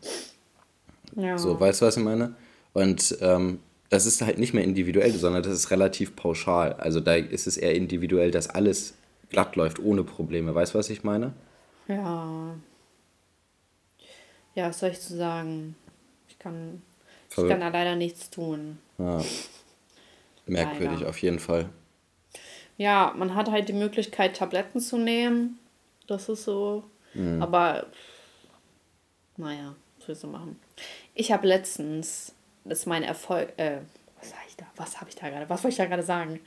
Ja. 1.15 1.38
So, 1.38 1.60
weißt 1.60 1.82
du, 1.82 1.86
was 1.86 1.97
ich 1.97 2.04
meine? 2.04 2.36
Und 2.73 3.17
ähm, 3.21 3.60
das 3.91 4.06
ist 4.06 4.21
halt 4.21 4.39
nicht 4.39 4.54
mehr 4.54 4.63
individuell, 4.63 5.12
sondern 5.12 5.43
das 5.43 5.51
ist 5.51 5.69
relativ 5.69 6.15
pauschal. 6.15 6.73
Also 6.73 7.01
da 7.01 7.15
ist 7.15 7.45
es 7.45 7.58
eher 7.58 7.75
individuell, 7.75 8.32
dass 8.32 8.49
alles 8.49 8.95
glatt 9.30 9.58
läuft 9.58 9.80
ohne 9.80 10.06
Probleme. 10.06 10.56
Weißt 10.56 10.73
du, 10.73 10.80
was 10.80 10.89
ich 10.89 11.04
meine? 11.04 11.34
Ja. 11.89 12.56
Ja, 14.56 14.69
was 14.69 14.80
soll 14.80 14.91
ich 14.91 15.01
zu 15.01 15.17
sagen? 15.17 15.75
Ich 16.30 16.39
kann, 16.39 16.82
ich 17.30 17.36
kann 17.36 17.60
da 17.60 17.67
leider 17.67 17.97
nichts 17.97 18.30
tun. 18.30 18.77
Ja. 18.97 19.21
Merkwürdig, 20.45 20.99
leider. 20.99 21.10
auf 21.10 21.17
jeden 21.17 21.39
Fall. 21.39 21.67
Ja, 22.77 23.13
man 23.17 23.36
hat 23.36 23.51
halt 23.51 23.67
die 23.67 23.73
Möglichkeit, 23.73 24.38
Tabletten 24.38 24.80
zu 24.80 24.97
nehmen. 24.97 25.60
Das 26.08 26.30
ist 26.30 26.45
so. 26.45 26.86
Mhm. 27.13 27.41
Aber 27.41 27.88
naja, 29.36 29.75
was 29.99 30.08
willst 30.08 30.23
du 30.23 30.27
machen? 30.27 30.58
Ich 31.13 31.34
habe 31.34 31.45
letztens, 31.45 32.34
ist 32.65 32.88
mein 32.88 33.04
Erfolg, 33.04 33.54
äh, 33.58 33.80
was 34.19 34.30
sag 34.30 34.39
ich 34.47 34.56
da? 34.56 34.65
Was 34.76 35.00
habe 35.00 35.10
ich 35.10 35.15
da 35.15 35.30
gerade? 35.30 35.50
Was 35.50 35.63
wollte 35.63 35.74
ich 35.74 35.78
da 35.78 35.86
gerade 35.86 36.04
sagen? 36.04 36.39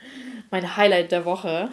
Mein 0.50 0.76
Highlight 0.76 1.10
der 1.10 1.24
Woche. 1.24 1.68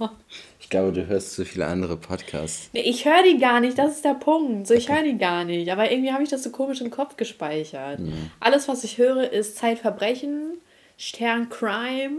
ich 0.60 0.68
glaube, 0.68 0.92
du 0.92 1.06
hörst 1.06 1.34
zu 1.34 1.44
viele 1.44 1.66
andere 1.66 1.96
Podcasts. 1.96 2.70
Nee, 2.72 2.80
ich 2.80 3.04
höre 3.04 3.22
die 3.22 3.38
gar 3.38 3.60
nicht, 3.60 3.78
das 3.78 3.96
ist 3.96 4.04
der 4.04 4.14
Punkt. 4.14 4.66
So, 4.66 4.74
ich 4.74 4.90
höre 4.90 5.04
die 5.04 5.16
gar 5.16 5.44
nicht. 5.44 5.70
Aber 5.70 5.90
irgendwie 5.90 6.12
habe 6.12 6.24
ich 6.24 6.28
das 6.28 6.42
so 6.42 6.50
komisch 6.50 6.80
im 6.80 6.90
Kopf 6.90 7.16
gespeichert. 7.16 8.00
Mhm. 8.00 8.30
Alles, 8.40 8.66
was 8.66 8.82
ich 8.82 8.98
höre, 8.98 9.30
ist 9.30 9.56
Zeitverbrechen, 9.56 10.58
Sterncrime 10.96 12.18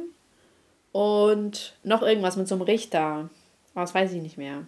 und 0.93 1.75
noch 1.83 2.01
irgendwas 2.01 2.37
mit 2.37 2.47
so 2.47 2.55
einem 2.55 2.61
Richter. 2.61 3.29
Aber 3.73 3.81
das 3.81 3.93
weiß 3.93 4.13
ich 4.13 4.21
nicht 4.21 4.37
mehr. 4.37 4.65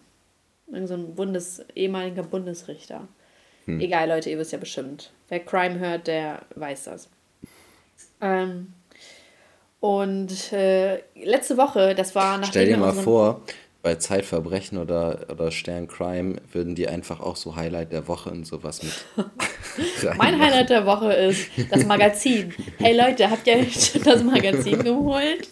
Irgend 0.68 0.90
so 0.90 0.96
ein 0.96 1.16
Bundes, 1.16 1.64
ehemaliger 1.74 2.24
Bundesrichter. 2.24 3.08
Hm. 3.68 3.82
Egal, 3.82 4.10
Leute, 4.10 4.30
ihr 4.30 4.40
wisst 4.40 4.54
ja 4.54 4.58
bestimmt. 4.58 5.12
Wer 5.28 5.42
Crime 5.42 5.78
hört, 5.78 6.08
der 6.08 6.42
weiß 6.56 6.86
das. 6.86 7.10
Ähm, 8.22 8.74
und 9.80 10.52
äh, 10.54 11.02
letzte 11.16 11.58
Woche, 11.58 11.94
das 11.94 12.16
war 12.16 12.38
nach 12.38 12.48
Stell 12.48 12.66
dir 12.66 12.78
mal 12.78 12.94
vor, 12.94 13.42
bei 13.82 13.96
Zeitverbrechen 13.96 14.78
oder, 14.78 15.28
oder 15.32 15.52
Sterncrime 15.52 16.38
würden 16.52 16.76
die 16.76 16.88
einfach 16.88 17.20
auch 17.20 17.36
so 17.36 17.56
Highlight 17.56 17.92
der 17.92 18.08
Woche 18.08 18.30
und 18.30 18.46
sowas 18.46 18.82
mit. 18.84 19.28
mein 20.18 20.40
Highlight 20.40 20.70
der 20.70 20.86
Woche 20.86 21.14
ist 21.14 21.50
das 21.70 21.86
Magazin. 21.86 22.54
Hey 22.80 22.98
Leute, 22.98 23.30
habt 23.30 23.48
ihr 23.48 23.66
das 24.04 24.24
Magazin 24.24 24.84
geholt? 24.84 25.48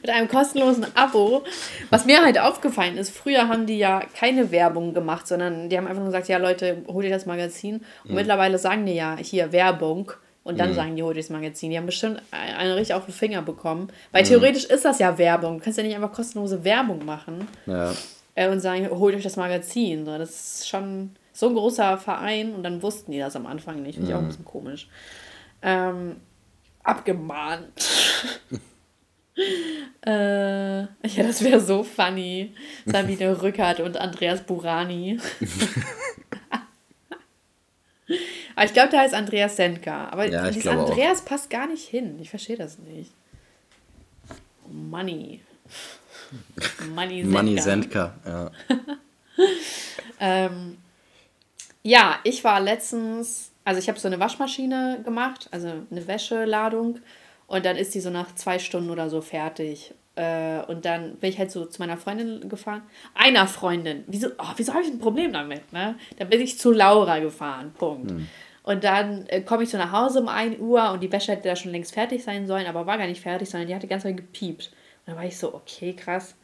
Mit 0.00 0.10
einem 0.10 0.28
kostenlosen 0.28 0.86
Abo. 0.94 1.44
Was 1.90 2.06
mir 2.06 2.22
halt 2.22 2.38
aufgefallen 2.38 2.96
ist, 2.96 3.10
früher 3.10 3.48
haben 3.48 3.66
die 3.66 3.78
ja 3.78 4.02
keine 4.18 4.50
Werbung 4.50 4.94
gemacht, 4.94 5.26
sondern 5.26 5.68
die 5.68 5.76
haben 5.76 5.86
einfach 5.86 6.02
nur 6.02 6.06
gesagt, 6.06 6.28
ja 6.28 6.38
Leute, 6.38 6.82
hol 6.86 7.02
dir 7.02 7.10
das 7.10 7.26
Magazin. 7.26 7.84
Und 8.04 8.10
mhm. 8.10 8.16
mittlerweile 8.16 8.58
sagen 8.58 8.86
die 8.86 8.94
ja 8.94 9.16
hier 9.16 9.52
Werbung. 9.52 10.12
Und 10.44 10.60
dann 10.60 10.70
mhm. 10.70 10.74
sagen 10.74 10.96
die, 10.96 11.02
hol 11.02 11.14
das 11.14 11.30
Magazin. 11.30 11.70
Die 11.70 11.78
haben 11.78 11.86
bestimmt 11.86 12.22
einen 12.30 12.72
richtig 12.72 12.94
auf 12.94 13.06
den 13.06 13.14
Finger 13.14 13.40
bekommen. 13.40 13.88
Weil 14.12 14.22
mhm. 14.24 14.28
theoretisch 14.28 14.64
ist 14.66 14.84
das 14.84 14.98
ja 14.98 15.16
Werbung. 15.16 15.58
Du 15.58 15.64
kannst 15.64 15.78
ja 15.78 15.84
nicht 15.84 15.96
einfach 15.96 16.12
kostenlose 16.12 16.62
Werbung 16.64 17.04
machen. 17.04 17.48
Ja. 17.66 17.92
Äh, 18.34 18.50
und 18.50 18.60
sagen, 18.60 18.88
holt 18.90 19.14
euch 19.14 19.22
das 19.22 19.36
Magazin. 19.36 20.04
So, 20.04 20.18
das 20.18 20.30
ist 20.58 20.68
schon 20.68 21.16
so 21.32 21.48
ein 21.48 21.54
großer 21.54 21.96
Verein. 21.96 22.54
Und 22.54 22.62
dann 22.62 22.82
wussten 22.82 23.10
die 23.10 23.18
das 23.18 23.36
am 23.36 23.46
Anfang 23.46 23.82
nicht. 23.82 23.94
Finde 23.94 24.10
ich 24.10 24.14
auch 24.14 24.18
ein 24.18 24.24
mhm. 24.24 24.28
bisschen 24.28 24.44
komisch. 24.44 24.88
Ähm, 25.62 26.16
abgemahnt. 26.82 27.72
äh, 30.06 30.80
ja, 30.80 31.22
das 31.22 31.42
wäre 31.42 31.60
so 31.60 31.82
funny. 31.82 32.54
Sabine 32.84 33.40
Rückert 33.40 33.80
und 33.80 33.96
Andreas 33.96 34.42
Burani. 34.42 35.18
Aber 38.54 38.66
ich 38.66 38.72
glaube, 38.72 38.90
der 38.90 39.00
heißt 39.00 39.14
Andreas 39.14 39.56
Senka. 39.56 40.08
Aber 40.08 40.26
ja, 40.26 40.50
dieses 40.50 40.66
Andreas 40.66 41.20
auch. 41.20 41.24
passt 41.26 41.50
gar 41.50 41.66
nicht 41.66 41.88
hin. 41.88 42.18
Ich 42.20 42.30
verstehe 42.30 42.56
das 42.56 42.78
nicht. 42.78 43.12
Money. 44.70 45.40
Money 46.94 47.22
Senka. 47.22 47.38
Money 47.38 47.58
Senka, 47.60 48.14
ja. 48.26 48.50
ähm, 50.20 50.78
ja, 51.82 52.18
ich 52.24 52.42
war 52.44 52.60
letztens, 52.60 53.50
also 53.64 53.78
ich 53.78 53.88
habe 53.88 53.98
so 53.98 54.08
eine 54.08 54.20
Waschmaschine 54.20 55.00
gemacht, 55.04 55.48
also 55.50 55.68
eine 55.90 56.06
Wäscheladung. 56.06 57.00
Und 57.46 57.66
dann 57.66 57.76
ist 57.76 57.94
die 57.94 58.00
so 58.00 58.10
nach 58.10 58.34
zwei 58.34 58.58
Stunden 58.58 58.90
oder 58.90 59.10
so 59.10 59.20
fertig. 59.20 59.92
Äh, 60.16 60.60
und 60.66 60.84
dann 60.84 61.16
bin 61.16 61.30
ich 61.30 61.38
halt 61.38 61.50
so 61.50 61.64
zu 61.66 61.80
meiner 61.80 61.96
Freundin 61.96 62.48
gefahren. 62.48 62.82
Einer 63.14 63.46
Freundin. 63.46 64.04
Wieso, 64.06 64.28
oh, 64.38 64.52
wieso 64.56 64.72
habe 64.72 64.84
ich 64.84 64.90
ein 64.90 64.98
Problem 64.98 65.32
damit? 65.32 65.72
Ne? 65.72 65.96
Dann 66.18 66.28
bin 66.28 66.40
ich 66.40 66.58
zu 66.58 66.70
Laura 66.70 67.18
gefahren. 67.18 67.72
Punkt. 67.76 68.10
Hm. 68.10 68.28
Und 68.62 68.84
dann 68.84 69.26
äh, 69.26 69.42
komme 69.42 69.64
ich 69.64 69.70
so 69.70 69.76
nach 69.76 69.92
Hause 69.92 70.20
um 70.20 70.28
1 70.28 70.58
Uhr 70.60 70.90
und 70.92 71.02
die 71.02 71.12
Wäsche 71.12 71.32
hätte 71.32 71.48
da 71.48 71.56
schon 71.56 71.72
längst 71.72 71.92
fertig 71.92 72.24
sein 72.24 72.46
sollen, 72.46 72.66
aber 72.66 72.86
war 72.86 72.96
gar 72.96 73.06
nicht 73.06 73.20
fertig, 73.20 73.50
sondern 73.50 73.68
die 73.68 73.74
hat 73.74 73.82
die 73.82 73.88
ganze 73.88 74.08
Zeit 74.08 74.16
gepiept. 74.16 74.68
Und 74.68 75.08
dann 75.08 75.16
war 75.16 75.24
ich 75.24 75.36
so, 75.36 75.52
okay, 75.52 75.92
krass. 75.92 76.34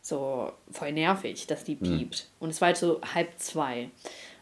So 0.00 0.50
voll 0.70 0.92
nervig, 0.92 1.46
dass 1.46 1.64
die 1.64 1.78
hm. 1.78 1.98
piept. 1.98 2.18
Hm. 2.18 2.26
Und 2.40 2.50
es 2.50 2.60
war 2.60 2.66
halt 2.66 2.78
so 2.78 3.00
halb 3.14 3.38
zwei. 3.38 3.90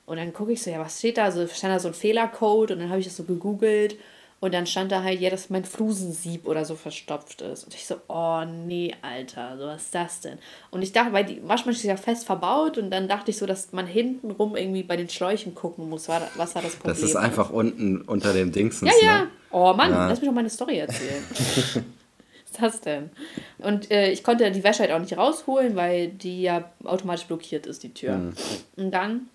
Und 0.07 0.18
dann 0.18 0.33
gucke 0.33 0.53
ich 0.53 0.62
so, 0.62 0.70
ja, 0.70 0.79
was 0.79 1.01
steht 1.01 1.18
da? 1.18 1.33
So 1.33 1.46
stand 1.49 1.75
da 1.75 1.81
so 1.81 1.88
ein 1.88 1.94
Fehlercode 1.94 2.70
und 2.70 2.79
dann 2.79 2.88
habe 2.88 3.01
ich 3.01 3.07
das 3.07 3.16
so 3.16 3.25
gegoogelt 3.25 3.96
und 4.38 4.53
dann 4.53 4.66
stand 4.66 4.92
da 4.92 5.03
halt, 5.03 5.20
ja, 5.20 5.31
dass 5.31 5.49
mein 5.49 5.64
Flusensieb 5.64 6.46
oder 6.46 6.64
so 6.66 6.75
verstopft 6.75 7.40
ist. 7.40 7.64
Und 7.64 7.75
ich 7.75 7.87
so, 7.87 7.96
oh 8.09 8.44
nee, 8.44 8.94
Alter, 9.01 9.57
so 9.59 9.66
was 9.66 9.85
ist 9.85 9.94
das 9.94 10.20
denn? 10.20 10.38
Und 10.70 10.83
ich 10.83 10.92
dachte, 10.92 11.12
weil 11.12 11.25
die 11.25 11.40
Waschmaschine 11.42 11.94
ist 11.94 11.99
ja 12.01 12.03
fest 12.03 12.27
verbaut 12.27 12.77
und 12.77 12.90
dann 12.90 13.09
dachte 13.09 13.31
ich 13.31 13.38
so, 13.38 13.46
dass 13.46 13.72
man 13.72 13.87
hinten 13.87 14.31
rum 14.31 14.55
irgendwie 14.55 14.83
bei 14.83 14.96
den 14.96 15.09
Schläuchen 15.09 15.55
gucken 15.55 15.88
muss, 15.88 16.09
was 16.09 16.55
war 16.55 16.62
das 16.62 16.77
Problem. 16.77 16.94
Das 16.94 17.03
ist 17.03 17.16
einfach 17.16 17.49
unten 17.49 18.03
unter 18.03 18.35
dem 18.35 18.53
Dingsens. 18.53 18.92
Ja, 19.01 19.07
ja. 19.07 19.18
Ne? 19.20 19.31
Oh 19.51 19.72
Mann, 19.72 19.90
ja. 19.90 20.09
lass 20.09 20.20
mich 20.20 20.29
doch 20.29 20.35
meine 20.35 20.51
Story 20.51 20.79
erzählen. 20.79 21.25
was 21.31 22.53
ist 22.53 22.62
das 22.62 22.81
denn? 22.83 23.11
Und 23.59 23.90
äh, 23.90 24.11
ich 24.11 24.22
konnte 24.22 24.51
die 24.51 24.62
Wäsche 24.62 24.81
halt 24.81 24.92
auch 24.92 24.99
nicht 24.99 25.16
rausholen, 25.16 25.77
weil 25.77 26.09
die 26.09 26.42
ja 26.42 26.70
automatisch 26.85 27.25
blockiert 27.25 27.66
ist, 27.66 27.83
die 27.83 27.94
Tür. 27.94 28.16
Mhm. 28.16 28.35
Und 28.77 28.90
dann 28.90 29.29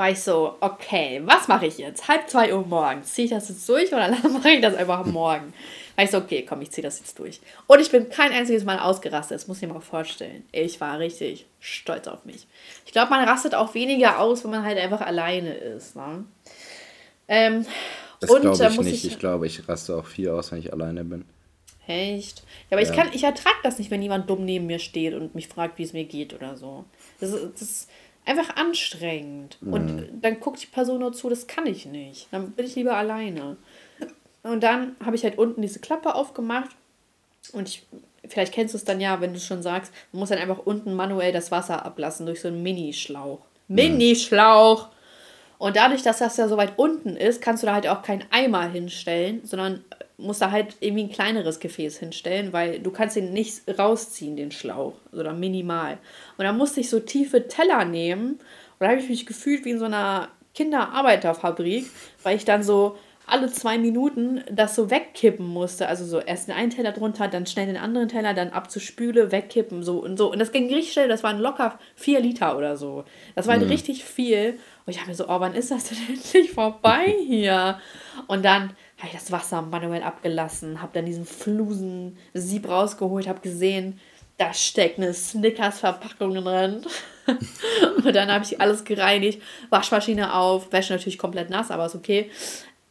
war 0.00 0.10
ich 0.10 0.20
so, 0.20 0.56
okay, 0.60 1.20
was 1.26 1.46
mache 1.46 1.66
ich 1.66 1.76
jetzt? 1.76 2.08
Halb 2.08 2.26
zwei 2.26 2.54
Uhr 2.54 2.66
morgens. 2.66 3.12
Ziehe 3.12 3.26
ich 3.26 3.30
das 3.30 3.50
jetzt 3.50 3.68
durch 3.68 3.92
oder 3.92 4.08
mache 4.32 4.48
ich 4.48 4.62
das 4.62 4.74
einfach 4.74 5.04
morgen? 5.04 5.52
War 5.94 6.04
ich 6.04 6.10
so, 6.10 6.16
okay, 6.16 6.46
komm, 6.48 6.62
ich 6.62 6.70
ziehe 6.70 6.82
das 6.82 7.00
jetzt 7.00 7.18
durch. 7.18 7.38
Und 7.66 7.80
ich 7.80 7.90
bin 7.90 8.08
kein 8.08 8.32
einziges 8.32 8.64
Mal 8.64 8.78
ausgerastet, 8.78 9.34
das 9.34 9.46
muss 9.46 9.58
ich 9.58 9.68
mir 9.68 9.74
mal 9.74 9.80
vorstellen. 9.80 10.44
Ich 10.52 10.80
war 10.80 10.98
richtig 10.98 11.44
stolz 11.58 12.08
auf 12.08 12.24
mich. 12.24 12.46
Ich 12.86 12.92
glaube, 12.92 13.10
man 13.10 13.28
rastet 13.28 13.54
auch 13.54 13.74
weniger 13.74 14.20
aus, 14.20 14.42
wenn 14.42 14.52
man 14.52 14.64
halt 14.64 14.78
einfach 14.78 15.02
alleine 15.02 15.52
ist. 15.52 15.94
Ne? 15.96 16.24
Ähm, 17.28 17.66
das 18.20 18.30
glaube 18.30 18.72
ich 18.72 18.80
nicht. 18.80 19.04
Ich, 19.04 19.12
ich 19.12 19.18
glaube, 19.18 19.46
ich 19.46 19.68
raste 19.68 19.96
auch 19.96 20.06
viel 20.06 20.30
aus, 20.30 20.50
wenn 20.50 20.60
ich 20.60 20.72
alleine 20.72 21.04
bin. 21.04 21.26
Echt? 21.86 22.38
Ja, 22.70 22.78
aber 22.78 22.82
ja. 22.82 22.90
ich 22.90 22.96
kann, 22.96 23.10
ich 23.12 23.24
ertrage 23.24 23.58
das 23.64 23.78
nicht, 23.78 23.90
wenn 23.90 24.00
jemand 24.00 24.30
dumm 24.30 24.46
neben 24.46 24.64
mir 24.64 24.78
steht 24.78 25.12
und 25.12 25.34
mich 25.34 25.48
fragt, 25.48 25.76
wie 25.76 25.82
es 25.82 25.92
mir 25.92 26.04
geht 26.04 26.32
oder 26.32 26.56
so. 26.56 26.86
Das, 27.20 27.32
das, 27.58 27.88
einfach 28.24 28.56
anstrengend. 28.56 29.58
Mhm. 29.60 29.72
Und 29.72 30.08
dann 30.22 30.40
guckt 30.40 30.62
die 30.62 30.66
Person 30.66 31.00
nur 31.00 31.12
zu, 31.12 31.28
das 31.28 31.46
kann 31.46 31.66
ich 31.66 31.86
nicht. 31.86 32.28
Dann 32.30 32.52
bin 32.52 32.66
ich 32.66 32.76
lieber 32.76 32.96
alleine. 32.96 33.56
Und 34.42 34.62
dann 34.62 34.96
habe 35.04 35.16
ich 35.16 35.24
halt 35.24 35.38
unten 35.38 35.62
diese 35.62 35.80
Klappe 35.80 36.14
aufgemacht 36.14 36.70
und 37.52 37.68
ich, 37.68 37.86
vielleicht 38.26 38.54
kennst 38.54 38.74
du 38.74 38.78
es 38.78 38.84
dann 38.84 39.00
ja, 39.00 39.20
wenn 39.20 39.34
du 39.34 39.40
schon 39.40 39.62
sagst, 39.62 39.92
man 40.12 40.20
muss 40.20 40.30
dann 40.30 40.38
einfach 40.38 40.60
unten 40.64 40.94
manuell 40.94 41.32
das 41.32 41.50
Wasser 41.50 41.84
ablassen 41.84 42.26
durch 42.26 42.40
so 42.40 42.48
einen 42.48 42.62
Minischlauch. 42.62 43.40
Mhm. 43.68 43.74
Minischlauch! 43.74 44.88
Und 45.58 45.76
dadurch, 45.76 46.02
dass 46.02 46.18
das 46.18 46.38
ja 46.38 46.48
so 46.48 46.56
weit 46.56 46.78
unten 46.78 47.16
ist, 47.16 47.42
kannst 47.42 47.62
du 47.62 47.66
da 47.66 47.74
halt 47.74 47.86
auch 47.86 48.00
keinen 48.00 48.24
Eimer 48.30 48.66
hinstellen, 48.66 49.42
sondern 49.44 49.84
musst 50.20 50.42
da 50.42 50.50
halt 50.50 50.76
irgendwie 50.80 51.04
ein 51.04 51.12
kleineres 51.12 51.60
Gefäß 51.60 51.98
hinstellen, 51.98 52.52
weil 52.52 52.80
du 52.80 52.90
kannst 52.90 53.16
den 53.16 53.32
nicht 53.32 53.62
rausziehen, 53.78 54.36
den 54.36 54.52
Schlauch, 54.52 54.94
oder 55.12 55.32
minimal. 55.32 55.98
Und 56.38 56.44
dann 56.44 56.56
musste 56.56 56.80
ich 56.80 56.90
so 56.90 57.00
tiefe 57.00 57.48
Teller 57.48 57.84
nehmen 57.84 58.38
und 58.80 58.86
da 58.86 58.88
habe 58.88 59.00
ich 59.00 59.10
mich 59.10 59.26
gefühlt 59.26 59.64
wie 59.64 59.70
in 59.70 59.78
so 59.78 59.84
einer 59.84 60.28
Kinderarbeiterfabrik, 60.54 61.86
weil 62.22 62.36
ich 62.36 62.44
dann 62.44 62.62
so 62.62 62.96
alle 63.26 63.50
zwei 63.52 63.78
Minuten 63.78 64.42
das 64.50 64.74
so 64.74 64.90
wegkippen 64.90 65.46
musste. 65.46 65.86
Also 65.86 66.04
so 66.04 66.18
erst 66.18 66.48
den 66.48 66.54
einen 66.54 66.70
Teller 66.70 66.92
drunter, 66.92 67.28
dann 67.28 67.46
schnell 67.46 67.66
den 67.66 67.76
anderen 67.76 68.08
Teller, 68.08 68.34
dann 68.34 68.50
ab 68.50 68.70
zur 68.70 68.82
Spüle, 68.82 69.30
wegkippen, 69.30 69.82
so 69.82 69.98
und 69.98 70.16
so. 70.16 70.32
Und 70.32 70.38
das 70.38 70.50
ging 70.50 70.72
richtig 70.72 70.92
schnell, 70.92 71.08
das 71.08 71.22
waren 71.22 71.38
locker 71.38 71.78
vier 71.94 72.20
Liter 72.20 72.56
oder 72.56 72.76
so. 72.76 73.04
Das 73.34 73.46
war 73.46 73.56
mhm. 73.56 73.64
richtig 73.64 74.04
viel. 74.04 74.58
Und 74.86 74.94
ich 74.94 74.98
habe 74.98 75.10
mir 75.10 75.14
so, 75.14 75.28
oh, 75.28 75.40
wann 75.40 75.54
ist 75.54 75.70
das 75.70 75.90
denn 75.90 75.98
endlich 76.08 76.50
vorbei 76.50 77.14
hier? 77.26 77.78
Und 78.26 78.44
dann 78.44 78.70
habe 79.00 79.08
ich 79.08 79.18
das 79.18 79.32
Wasser 79.32 79.62
manuell 79.62 80.02
abgelassen, 80.02 80.82
habe 80.82 80.92
dann 80.94 81.06
diesen 81.06 81.24
Flusen-Sieb 81.24 82.68
rausgeholt, 82.68 83.28
habe 83.28 83.40
gesehen, 83.40 83.98
da 84.36 84.52
steckt 84.54 84.98
eine 84.98 85.12
Snickers-Verpackung 85.12 86.34
drin. 86.34 86.82
und 88.04 88.14
dann 88.14 88.30
habe 88.30 88.44
ich 88.44 88.60
alles 88.60 88.84
gereinigt, 88.84 89.42
Waschmaschine 89.70 90.34
auf, 90.34 90.72
Wäsche 90.72 90.94
natürlich 90.94 91.18
komplett 91.18 91.50
nass, 91.50 91.70
aber 91.70 91.86
ist 91.86 91.94
okay. 91.94 92.30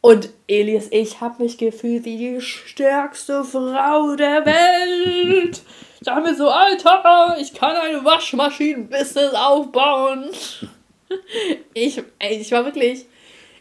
Und 0.00 0.30
Elias, 0.46 0.88
ich 0.90 1.20
habe 1.20 1.42
mich 1.42 1.58
gefühlt 1.58 2.04
wie 2.04 2.16
die 2.16 2.40
stärkste 2.40 3.44
Frau 3.44 4.16
der 4.16 4.44
Welt. 4.46 5.62
Ich 6.02 6.06
dachte 6.06 6.22
mir 6.22 6.34
so, 6.34 6.48
Alter, 6.48 7.36
ich 7.38 7.52
kann 7.52 7.76
ein 7.76 8.02
Waschmaschinen-Business 8.02 9.34
aufbauen. 9.34 10.30
Ich, 11.74 12.00
ich 12.20 12.52
war 12.52 12.64
wirklich, 12.64 13.04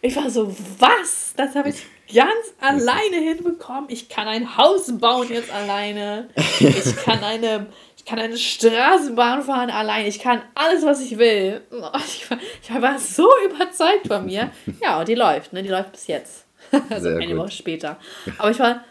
ich 0.03 0.15
war 0.15 0.29
so, 0.29 0.55
was? 0.77 1.33
Das 1.35 1.55
habe 1.55 1.69
ich 1.69 1.77
ganz 2.13 2.53
alleine 2.59 3.17
hinbekommen. 3.17 3.85
Ich 3.89 4.09
kann 4.09 4.27
ein 4.27 4.57
Haus 4.57 4.91
bauen 4.99 5.27
jetzt 5.29 5.51
alleine. 5.51 6.29
Ich 6.59 6.95
kann 7.05 7.23
eine 7.23 7.67
kann 8.09 8.19
eine 8.19 8.37
Straßenbahn 8.37 9.43
fahren 9.43 9.69
allein. 9.69 10.07
Ich 10.07 10.19
kann 10.19 10.41
alles, 10.55 10.83
was 10.83 10.99
ich 11.01 11.17
will. 11.19 11.61
Ich 12.07 12.29
war, 12.29 12.39
ich 12.63 12.81
war 12.81 12.97
so 12.97 13.29
überzeugt 13.45 14.07
von 14.07 14.25
mir. 14.25 14.49
Ja, 14.81 14.99
und 14.99 15.07
die 15.07 15.15
läuft, 15.15 15.53
ne? 15.53 15.61
Die 15.61 15.69
läuft 15.69 15.91
bis 15.91 16.07
jetzt. 16.07 16.45
also 16.89 17.09
Sehr 17.09 17.17
eine 17.17 17.27
gut. 17.27 17.37
Woche 17.37 17.51
später. 17.51 17.97
Aber 18.39 18.49
ich 18.49 18.59
war 18.59 18.83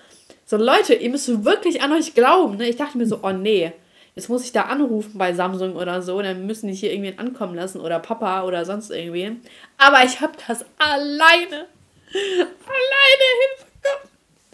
so, 0.47 0.57
Leute, 0.57 0.95
ihr 0.95 1.11
müsst 1.11 1.45
wirklich 1.45 1.83
an 1.83 1.93
euch 1.93 2.15
glauben. 2.15 2.59
Ne? 2.59 2.69
Ich 2.69 2.77
dachte 2.77 2.97
mir 2.97 3.07
so, 3.07 3.19
oh 3.23 3.33
nee, 3.33 3.73
jetzt 4.15 4.29
muss 4.29 4.45
ich 4.45 4.53
da 4.53 4.63
anrufen 4.63 5.19
bei 5.19 5.33
Samsung 5.35 5.75
oder 5.75 6.01
so. 6.01 6.23
Dann 6.23 6.47
müssen 6.47 6.69
die 6.69 6.75
hier 6.75 6.93
irgendwen 6.93 7.19
ankommen 7.19 7.57
lassen 7.57 7.81
oder 7.81 7.99
Papa 7.99 8.45
oder 8.45 8.65
sonst 8.65 8.91
irgendwen. 8.91 9.43
Aber 9.79 10.05
ich 10.05 10.21
habe 10.21 10.35
das 10.47 10.65
alleine, 10.79 11.67
alleine 12.15 13.27
hinbekommen. 13.41 14.09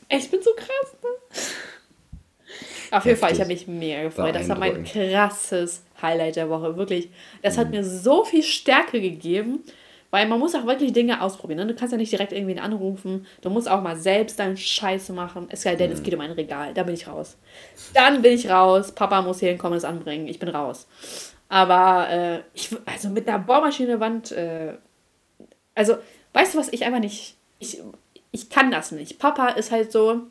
Ich 0.08 0.30
bin 0.30 0.42
so 0.42 0.52
krass, 0.54 0.96
ne? 1.02 1.08
Auf 2.90 3.04
jeden 3.06 3.18
Fall, 3.18 3.32
ich 3.32 3.40
habe 3.40 3.48
mich 3.48 3.66
mega 3.66 4.02
gefreut. 4.04 4.34
Das 4.34 4.48
war 4.48 4.58
mein 4.58 4.84
krasses 4.84 5.82
Highlight 6.00 6.36
der 6.36 6.48
Woche. 6.48 6.76
Wirklich. 6.76 7.10
Das 7.42 7.58
hat 7.58 7.68
mhm. 7.68 7.76
mir 7.76 7.84
so 7.84 8.24
viel 8.24 8.42
Stärke 8.42 9.00
gegeben, 9.00 9.64
weil 10.10 10.28
man 10.28 10.38
muss 10.38 10.54
auch 10.54 10.64
wirklich 10.64 10.92
Dinge 10.92 11.20
ausprobieren. 11.20 11.58
Ne? 11.58 11.66
Du 11.66 11.74
kannst 11.74 11.90
ja 11.90 11.98
nicht 11.98 12.12
direkt 12.12 12.32
irgendwen 12.32 12.60
anrufen. 12.60 13.26
Du 13.40 13.50
musst 13.50 13.68
auch 13.68 13.82
mal 13.82 13.96
selbst 13.96 14.38
deinen 14.38 14.56
Scheiße 14.56 15.12
machen. 15.12 15.48
Es 15.50 15.64
mhm. 15.64 15.80
es 15.80 16.02
geht 16.02 16.14
um 16.14 16.20
ein 16.20 16.30
Regal. 16.30 16.72
Da 16.72 16.84
bin 16.84 16.94
ich 16.94 17.08
raus. 17.08 17.36
Dann 17.94 18.22
bin 18.22 18.34
ich 18.34 18.48
raus. 18.48 18.92
Papa 18.92 19.22
muss 19.22 19.40
hier 19.40 19.48
hinkommen, 19.48 19.76
das 19.76 19.84
anbringen. 19.84 20.28
Ich 20.28 20.38
bin 20.38 20.50
raus. 20.50 20.86
Aber 21.48 22.08
äh, 22.10 22.40
ich, 22.54 22.70
also 22.86 23.08
mit 23.08 23.28
einer 23.28 23.40
Bohrmaschine 23.40 23.98
Wand, 24.00 24.30
äh, 24.32 24.74
also 25.74 25.96
weißt 26.32 26.54
du 26.54 26.58
was, 26.58 26.72
ich 26.72 26.84
einfach 26.84 27.00
nicht, 27.00 27.36
ich, 27.58 27.80
ich 28.32 28.50
kann 28.50 28.70
das 28.70 28.92
nicht. 28.92 29.18
Papa 29.18 29.48
ist 29.48 29.70
halt 29.70 29.92
so, 29.92 30.22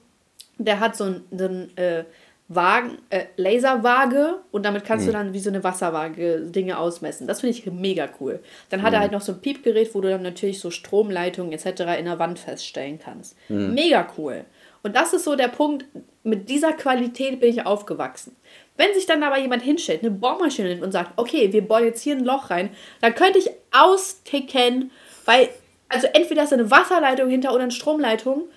der 0.58 0.80
hat 0.80 0.96
so 0.96 1.06
ein, 1.06 1.24
so 1.32 1.46
ein 1.46 1.78
äh, 1.78 2.04
Wagen, 2.50 2.98
äh, 3.10 3.26
Laserwaage 3.38 4.42
und 4.52 4.66
damit 4.66 4.84
kannst 4.86 5.06
mhm. 5.06 5.12
du 5.12 5.14
dann 5.14 5.34
wie 5.34 5.40
so 5.40 5.50
eine 5.50 5.64
Wasserwaage 5.64 6.42
Dinge 6.42 6.78
ausmessen. 6.78 7.28
Das 7.28 7.42
finde 7.42 7.58
ich 7.58 7.66
mega 7.66 8.10
cool. 8.20 8.40
Dann 8.70 8.82
hat 8.82 8.92
mhm. 8.92 8.96
er 8.96 9.00
halt 9.02 9.12
noch 9.12 9.22
so 9.22 9.32
ein 9.32 9.42
Piepgerät, 9.42 9.94
wo 9.96 10.02
du 10.02 10.10
dann 10.10 10.22
natürlich 10.22 10.60
so 10.60 10.70
Stromleitungen 10.70 11.54
etc. 11.54 11.82
in 11.98 12.06
der 12.06 12.20
Wand 12.20 12.40
feststellen 12.40 13.00
kannst. 13.00 13.38
Mhm. 13.50 13.74
Mega 13.74 14.08
cool. 14.18 14.46
Und 14.84 14.96
das 14.96 15.14
ist 15.14 15.24
so 15.24 15.36
der 15.36 15.48
Punkt, 15.48 15.86
mit 16.24 16.50
dieser 16.50 16.74
Qualität 16.74 17.40
bin 17.40 17.50
ich 17.50 17.66
aufgewachsen. 17.66 18.36
Wenn 18.76 18.94
sich 18.94 19.06
dann 19.06 19.24
aber 19.24 19.40
jemand 19.40 19.64
hinstellt, 19.64 20.02
eine 20.02 20.12
Bohrmaschine 20.12 20.70
nimmt 20.70 20.84
und 20.84 20.92
sagt, 20.92 21.12
okay, 21.16 21.54
wir 21.54 21.66
bohren 21.66 21.86
jetzt 21.86 22.02
hier 22.02 22.16
ein 22.16 22.26
Loch 22.26 22.50
rein, 22.50 22.70
dann 23.02 23.16
könnte 23.16 23.40
ich 23.40 23.50
austicken, 23.72 24.92
weil, 25.26 25.50
also 25.89 26.08
entweder 26.13 26.43
ist 26.43 26.54
eine 26.54 26.72
Wasserleitung 26.72 27.30
hinter 27.30 27.54
oder 27.54 27.63
eine 27.63 27.72
Stromleitung 27.72 28.48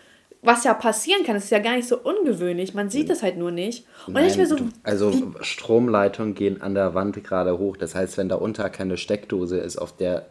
was 0.46 0.64
ja 0.64 0.74
passieren 0.74 1.24
kann, 1.24 1.36
ist 1.36 1.50
ja 1.50 1.58
gar 1.58 1.76
nicht 1.76 1.88
so 1.88 1.98
ungewöhnlich. 1.98 2.72
Man 2.72 2.88
sieht 2.88 3.10
es 3.10 3.22
halt 3.22 3.36
nur 3.36 3.50
nicht. 3.50 3.84
Und 4.06 4.14
Nein, 4.14 4.26
ich 4.26 4.36
mir 4.36 4.46
so, 4.46 4.56
also 4.84 5.12
Stromleitungen 5.40 6.34
gehen 6.34 6.62
an 6.62 6.74
der 6.74 6.94
Wand 6.94 7.22
gerade 7.24 7.58
hoch. 7.58 7.76
Das 7.76 7.94
heißt, 7.94 8.16
wenn 8.16 8.28
da 8.28 8.36
unter 8.36 8.70
keine 8.70 8.96
Steckdose 8.96 9.58
ist 9.58 9.76
auf 9.76 9.96
der 9.96 10.26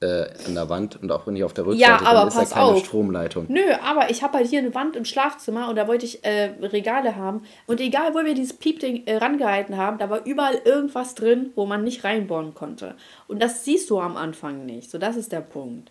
äh, 0.00 0.26
an 0.46 0.54
der 0.54 0.68
Wand 0.68 1.02
und 1.02 1.10
auch 1.10 1.26
nicht 1.26 1.42
auf 1.42 1.54
der 1.54 1.66
Rückseite, 1.66 2.04
ja, 2.04 2.08
aber 2.08 2.20
dann 2.20 2.28
ist 2.28 2.34
pass 2.34 2.50
da 2.50 2.56
keine 2.56 2.68
auf. 2.68 2.84
Stromleitung. 2.84 3.46
Nö, 3.48 3.62
aber 3.82 4.10
ich 4.10 4.22
habe 4.22 4.38
halt 4.38 4.46
hier 4.46 4.58
eine 4.58 4.74
Wand 4.74 4.94
im 4.94 5.06
Schlafzimmer 5.06 5.70
und 5.70 5.76
da 5.76 5.88
wollte 5.88 6.04
ich 6.04 6.22
äh, 6.22 6.50
Regale 6.60 7.16
haben. 7.16 7.42
Und 7.66 7.80
egal, 7.80 8.14
wo 8.14 8.22
wir 8.22 8.34
dieses 8.34 8.52
Piepding 8.52 9.06
äh, 9.06 9.16
rangehalten 9.16 9.78
haben, 9.78 9.98
da 9.98 10.10
war 10.10 10.24
überall 10.26 10.60
irgendwas 10.64 11.14
drin, 11.14 11.50
wo 11.56 11.64
man 11.64 11.82
nicht 11.82 12.04
reinbohren 12.04 12.54
konnte. 12.54 12.94
Und 13.26 13.42
das 13.42 13.64
siehst 13.64 13.88
du 13.88 13.98
am 13.98 14.16
Anfang 14.16 14.66
nicht. 14.66 14.90
So, 14.90 14.98
das 14.98 15.16
ist 15.16 15.32
der 15.32 15.40
Punkt. 15.40 15.90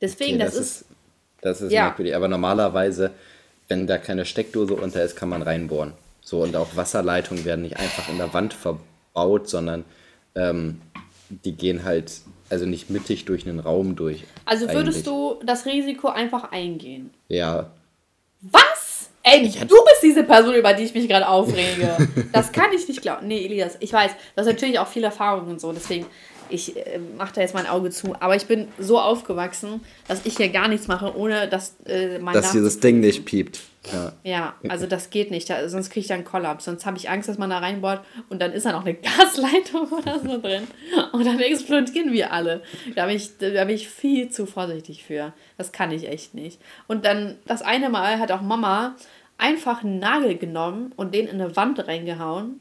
Deswegen, 0.00 0.36
okay, 0.36 0.44
das, 0.44 0.54
das, 0.54 0.64
ist 0.64 0.84
das 1.40 1.60
ist 1.60 1.72
ja. 1.72 1.84
merkwürdig. 1.84 2.14
Aber 2.14 2.28
normalerweise, 2.28 3.10
wenn 3.68 3.86
da 3.86 3.98
keine 3.98 4.24
Steckdose 4.24 4.74
unter 4.74 5.02
ist, 5.02 5.16
kann 5.16 5.28
man 5.28 5.42
reinbohren. 5.42 5.92
So, 6.22 6.42
und 6.42 6.54
auch 6.56 6.76
Wasserleitungen 6.76 7.44
werden 7.44 7.62
nicht 7.62 7.78
einfach 7.78 8.08
in 8.08 8.18
der 8.18 8.32
Wand 8.34 8.54
verbaut, 8.54 9.48
sondern 9.48 9.84
ähm, 10.34 10.80
die 11.28 11.52
gehen 11.52 11.84
halt, 11.84 12.12
also 12.50 12.66
nicht 12.66 12.90
mittig 12.90 13.24
durch 13.24 13.46
einen 13.46 13.60
Raum 13.60 13.96
durch. 13.96 14.24
Also 14.44 14.68
würdest 14.68 15.06
eigentlich. 15.08 15.38
du 15.38 15.40
das 15.44 15.66
Risiko 15.66 16.08
einfach 16.08 16.52
eingehen? 16.52 17.10
Ja. 17.28 17.70
Was? 18.42 19.10
Ey, 19.22 19.42
du 19.42 19.66
bist 19.84 20.02
diese 20.02 20.24
Person, 20.24 20.54
über 20.54 20.72
die 20.72 20.84
ich 20.84 20.94
mich 20.94 21.06
gerade 21.06 21.28
aufrege. 21.28 21.96
das 22.32 22.52
kann 22.52 22.72
ich 22.74 22.88
nicht 22.88 23.02
glauben. 23.02 23.26
Nee, 23.26 23.44
Elias, 23.44 23.76
ich 23.80 23.92
weiß, 23.92 24.12
du 24.12 24.40
hast 24.40 24.46
natürlich 24.46 24.78
auch 24.78 24.88
viel 24.88 25.04
Erfahrung 25.04 25.48
und 25.48 25.60
so, 25.60 25.72
deswegen 25.72 26.06
ich 26.50 26.76
äh, 26.76 26.98
mache 27.16 27.34
da 27.34 27.40
jetzt 27.40 27.54
mein 27.54 27.66
Auge 27.66 27.90
zu. 27.90 28.14
Aber 28.20 28.36
ich 28.36 28.46
bin 28.46 28.68
so 28.78 29.00
aufgewachsen, 29.00 29.80
dass 30.08 30.24
ich 30.24 30.36
hier 30.36 30.48
gar 30.48 30.68
nichts 30.68 30.88
mache, 30.88 31.16
ohne 31.16 31.48
dass 31.48 31.76
äh, 31.86 32.18
mein 32.18 32.34
Dass 32.34 32.52
dieses 32.52 32.80
Ding 32.80 33.00
nicht 33.00 33.24
piept. 33.24 33.60
Ja. 33.92 34.12
ja, 34.24 34.54
also 34.68 34.86
das 34.86 35.08
geht 35.08 35.30
nicht. 35.30 35.48
Da, 35.48 35.66
sonst 35.68 35.88
kriege 35.88 36.00
ich 36.00 36.06
da 36.06 36.14
einen 36.14 36.24
Kollaps. 36.24 36.66
Sonst 36.66 36.84
habe 36.84 36.98
ich 36.98 37.08
Angst, 37.08 37.30
dass 37.30 37.38
man 37.38 37.48
da 37.48 37.58
reinbohrt 37.58 38.04
und 38.28 38.40
dann 38.42 38.52
ist 38.52 38.66
da 38.66 38.72
noch 38.72 38.84
eine 38.84 38.94
Gasleitung 39.18 39.88
oder 39.88 40.18
so 40.20 40.38
drin. 40.38 40.66
Und 41.12 41.24
dann 41.24 41.40
explodieren 41.40 42.12
wir 42.12 42.32
alle. 42.32 42.62
Da 42.94 43.06
bin, 43.06 43.16
ich, 43.16 43.38
da 43.38 43.64
bin 43.64 43.74
ich 43.74 43.88
viel 43.88 44.28
zu 44.28 44.44
vorsichtig 44.44 45.04
für. 45.04 45.32
Das 45.56 45.72
kann 45.72 45.92
ich 45.92 46.08
echt 46.08 46.34
nicht. 46.34 46.60
Und 46.88 47.06
dann, 47.06 47.36
das 47.46 47.62
eine 47.62 47.88
Mal 47.88 48.18
hat 48.18 48.30
auch 48.32 48.42
Mama 48.42 48.96
einfach 49.38 49.82
einen 49.82 49.98
Nagel 49.98 50.36
genommen 50.36 50.92
und 50.96 51.14
den 51.14 51.26
in 51.26 51.40
eine 51.40 51.56
Wand 51.56 51.86
reingehauen. 51.86 52.60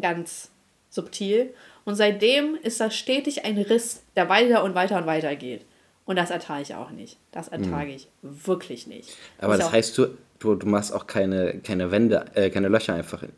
Ganz 0.00 0.50
subtil. 0.90 1.52
Und 1.84 1.96
seitdem 1.96 2.56
ist 2.62 2.80
das 2.80 2.94
stetig 2.94 3.44
ein 3.44 3.58
Riss, 3.58 4.02
der 4.16 4.28
weiter 4.28 4.62
und 4.64 4.74
weiter 4.74 4.98
und 4.98 5.06
weiter 5.06 5.34
geht. 5.36 5.64
Und 6.04 6.16
das 6.16 6.30
ertrage 6.30 6.62
ich 6.62 6.74
auch 6.74 6.90
nicht. 6.90 7.16
Das 7.30 7.48
ertrage 7.48 7.90
mhm. 7.90 7.96
ich 7.96 8.08
wirklich 8.22 8.86
nicht. 8.86 9.16
Aber 9.38 9.56
das 9.56 9.72
heißt, 9.72 9.96
du, 9.98 10.06
du, 10.38 10.54
du 10.56 10.66
machst 10.66 10.92
auch 10.92 11.06
keine, 11.06 11.60
keine 11.60 11.90
Wände, 11.90 12.24
äh, 12.34 12.50
keine 12.50 12.68
Löcher 12.68 12.94
einfach, 12.94 13.22
äh, 13.22 13.28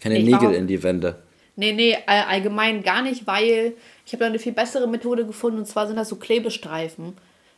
keine 0.00 0.18
Nägel 0.20 0.54
in 0.54 0.66
die 0.66 0.82
Wände. 0.82 1.16
Nee, 1.56 1.72
nee, 1.72 1.96
allgemein 2.06 2.84
gar 2.84 3.02
nicht, 3.02 3.26
weil 3.26 3.74
ich 4.06 4.12
habe 4.12 4.20
da 4.20 4.26
eine 4.26 4.38
viel 4.38 4.52
bessere 4.52 4.86
Methode 4.86 5.26
gefunden 5.26 5.58
und 5.58 5.66
zwar 5.66 5.88
sind 5.88 5.96
das 5.96 6.08
so 6.08 6.16
Klebestreifen. 6.16 7.14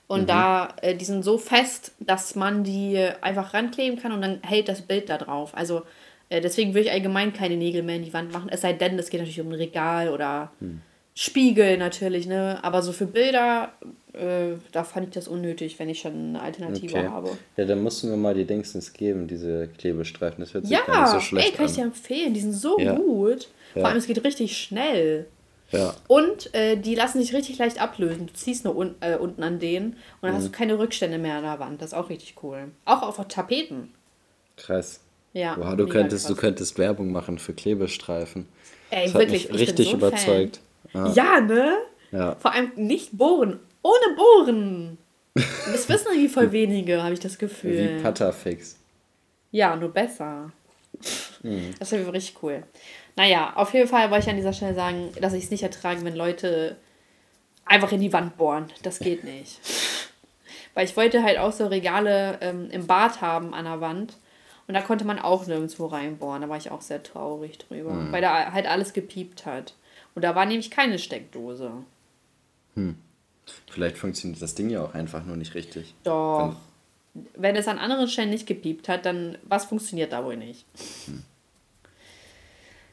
Und 0.07 0.23
mhm. 0.23 0.27
da, 0.27 0.69
äh, 0.83 0.97
die 0.97 1.05
sind 1.05 1.23
so 1.23 1.39
fest, 1.39 1.93
dass 2.01 2.35
man 2.35 2.65
die 2.65 2.99
einfach 3.21 3.55
rankleben 3.55 4.01
kann 4.01 4.11
und 4.11 4.23
dann 4.23 4.43
hält 4.43 4.69
das 4.69 4.83
Bild 4.83 5.09
da 5.09 5.19
drauf. 5.19 5.51
Also 5.55 5.83
deswegen 6.31 6.75
würde 6.75 6.87
ich 6.87 6.93
allgemein 6.93 7.33
keine 7.33 7.57
Nägel 7.57 7.83
mehr 7.83 7.97
in 7.97 8.05
die 8.05 8.13
Wand 8.13 8.33
machen. 8.33 8.49
Es 8.51 8.61
sei 8.61 8.73
denn, 8.73 8.97
es 8.99 9.11
geht 9.11 9.19
natürlich 9.19 9.41
um 9.41 9.49
ein 9.49 9.55
Regal 9.55 10.11
oder 10.11 10.53
hm. 10.61 10.81
Spiegel 11.15 11.77
natürlich, 11.77 12.27
ne? 12.27 12.61
Aber 12.63 12.83
so 12.83 12.93
für 12.93 13.07
Bilder, 13.07 13.73
äh, 14.13 14.53
da 14.71 14.85
fand 14.85 15.09
ich 15.09 15.15
das 15.15 15.27
unnötig, 15.27 15.79
wenn 15.79 15.89
ich 15.89 16.01
schon 16.01 16.13
eine 16.13 16.41
Alternative 16.41 16.97
okay. 16.97 17.09
habe. 17.09 17.31
Ja, 17.57 17.65
dann 17.65 17.83
musst 17.83 18.03
du 18.03 18.07
mir 18.07 18.17
mal 18.17 18.35
die 18.35 18.45
Dingsens 18.45 18.93
geben, 18.93 19.27
diese 19.27 19.69
Klebestreifen. 19.77 20.41
Das 20.41 20.55
hört 20.55 20.65
sich 20.65 20.73
ja, 20.73 20.85
gar 20.87 21.03
nicht 21.03 21.13
so 21.13 21.21
schlecht 21.21 21.49
ey, 21.49 21.53
kann 21.53 21.65
an. 21.65 21.71
ich 21.71 21.77
dir 21.77 21.85
empfehlen. 21.85 22.33
Die 22.33 22.41
sind 22.41 22.53
so 22.53 22.79
ja. 22.79 22.95
gut. 22.95 23.49
Vor 23.73 23.83
ja. 23.83 23.89
allem, 23.89 23.99
es 23.99 24.07
geht 24.07 24.23
richtig 24.25 24.57
schnell. 24.57 25.27
Ja. 25.73 25.95
Und 26.09 26.55
äh, 26.55 26.77
die 26.77 26.95
lassen 26.95 27.21
sich 27.21 27.35
richtig 27.35 27.59
leicht 27.59 27.81
ablösen. 27.81 28.27
Du 28.27 28.33
ziehst 28.33 28.65
nur 28.65 28.77
un 28.77 28.95
äh, 29.01 29.17
unten 29.17 29.43
an 29.43 29.59
denen 29.59 29.93
und 29.93 29.97
dann 30.23 30.33
mhm. 30.33 30.37
hast 30.37 30.47
du 30.47 30.53
keine 30.53 30.79
Rückstände 30.79 31.19
mehr 31.19 31.37
an 31.37 31.45
der 31.45 31.59
Wand. 31.59 31.83
Das 31.83 31.93
ist 31.93 31.99
auch 31.99 32.09
richtig 32.09 32.37
cool. 32.43 32.71
Auch 32.85 33.03
auf 33.03 33.25
Tapeten. 33.29 33.93
Krass. 34.57 35.01
Ja. 35.33 35.57
Wow, 35.59 35.77
du 35.77 35.87
könntest, 35.87 36.29
du 36.29 36.35
könntest 36.35 36.79
Werbung 36.79 37.13
machen 37.13 37.39
für 37.39 37.53
Klebestreifen. 37.53 38.47
Ey, 38.91 39.05
das 39.05 39.15
wirklich, 39.15 39.45
hat 39.45 39.53
mich 39.53 39.61
richtig 39.61 39.89
so 39.91 39.97
überzeugt. 39.97 40.61
Ja. 40.93 41.13
ja. 41.13 41.41
ne? 41.41 41.79
Ja. 42.11 42.37
Vor 42.37 42.53
allem 42.53 42.73
nicht 42.77 43.17
bohren. 43.17 43.61
Ohne 43.83 44.17
bohren. 44.17 44.99
Das 45.35 45.89
wissen 45.89 46.09
irgendwie 46.11 46.29
voll 46.29 46.53
wenige, 46.53 47.03
habe 47.03 47.15
ich 47.15 47.21
das 47.21 47.39
Gefühl. 47.39 47.99
Wie 47.99 48.03
Patterfix. 48.03 48.77
Ja, 49.53 49.77
nur 49.77 49.91
besser. 49.91 50.51
Mhm. 51.43 51.75
Das 51.79 51.93
wäre 51.93 52.13
richtig 52.13 52.43
cool. 52.43 52.65
Naja, 53.17 53.53
auf 53.57 53.73
jeden 53.75 53.89
Fall 53.89 54.11
wollte 54.11 54.25
ich 54.25 54.31
an 54.31 54.37
dieser 54.37 54.53
Stelle 54.53 54.75
sagen, 54.75 55.11
dass 55.21 55.33
ich 55.33 55.45
es 55.45 55.51
nicht 55.51 55.63
ertrage, 55.63 56.05
wenn 56.05 56.17
Leute 56.17 56.77
einfach 57.65 57.93
in 57.93 58.01
die 58.01 58.13
Wand 58.13 58.37
bohren. 58.37 58.67
Das 58.83 58.99
geht 58.99 59.25
nicht. 59.25 59.61
Weil 60.75 60.85
ich 60.85 60.97
wollte 60.97 61.23
halt 61.23 61.39
auch 61.39 61.53
so 61.53 61.67
Regale 61.67 62.39
ähm, 62.41 62.69
im 62.71 62.87
Bad 62.87 63.21
haben 63.21 63.55
an 63.55 63.65
der 63.65 63.81
Wand. 63.81 64.15
Und 64.71 64.75
da 64.75 64.83
konnte 64.83 65.05
man 65.05 65.19
auch 65.19 65.49
nirgendwo 65.49 65.87
reinbohren. 65.87 66.43
Da 66.43 66.49
war 66.49 66.57
ich 66.57 66.71
auch 66.71 66.81
sehr 66.81 67.03
traurig 67.03 67.59
drüber. 67.59 67.93
Mhm. 67.93 68.13
Weil 68.13 68.23
da 68.23 68.53
halt 68.53 68.69
alles 68.69 68.93
gepiept 68.93 69.45
hat. 69.45 69.75
Und 70.15 70.23
da 70.23 70.37
war 70.37 70.47
nämlich 70.47 70.71
keine 70.71 71.01
Steckdose. 71.01 71.73
Hm. 72.77 72.95
Vielleicht 73.69 73.99
funktioniert 73.99 74.41
das 74.41 74.55
Ding 74.55 74.71
ja 74.71 74.85
auch 74.85 74.95
einfach 74.95 75.25
nur 75.25 75.37
nicht 75.37 75.57
richtig. 75.57 75.93
Doch. 76.05 76.55
Wenn, 77.15 77.27
Wenn 77.35 77.57
es 77.57 77.67
an 77.67 77.81
anderen 77.81 78.07
Stellen 78.07 78.31
nicht 78.31 78.47
gepiept 78.47 78.89
hat, 78.89 79.07
dann 79.07 79.39
was 79.43 79.65
funktioniert 79.65 80.13
da 80.13 80.25
wohl 80.25 80.37
nicht? 80.37 80.65
Hm. 81.07 81.25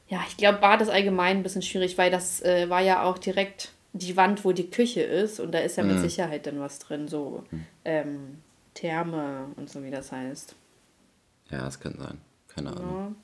Ja, 0.08 0.26
ich 0.28 0.36
glaube, 0.36 0.58
Bad 0.58 0.82
ist 0.82 0.90
allgemein 0.90 1.38
ein 1.38 1.44
bisschen 1.44 1.62
schwierig, 1.62 1.96
weil 2.00 2.10
das 2.10 2.42
äh, 2.42 2.72
war 2.72 2.82
ja 2.82 3.04
auch 3.04 3.20
direkt 3.20 3.72
die 3.94 4.18
Wand, 4.18 4.44
wo 4.44 4.52
die 4.52 4.72
Küche 4.72 5.02
ist. 5.02 5.40
Und 5.40 5.52
da 5.52 5.60
ist 5.60 5.78
ja 5.78 5.84
mit 5.84 5.98
mhm. 5.98 6.02
Sicherheit 6.02 6.48
dann 6.48 6.60
was 6.60 6.80
drin, 6.80 7.08
so 7.08 7.44
mhm. 7.52 7.66
ähm, 7.86 8.38
Therme 8.74 9.52
und 9.58 9.70
so, 9.70 9.84
wie 9.84 9.92
das 9.92 10.12
heißt. 10.12 10.56
Ja, 11.50 11.64
das 11.64 11.80
kann 11.80 11.96
sein. 11.98 12.20
Keine 12.48 12.72
Ahnung. 12.72 13.16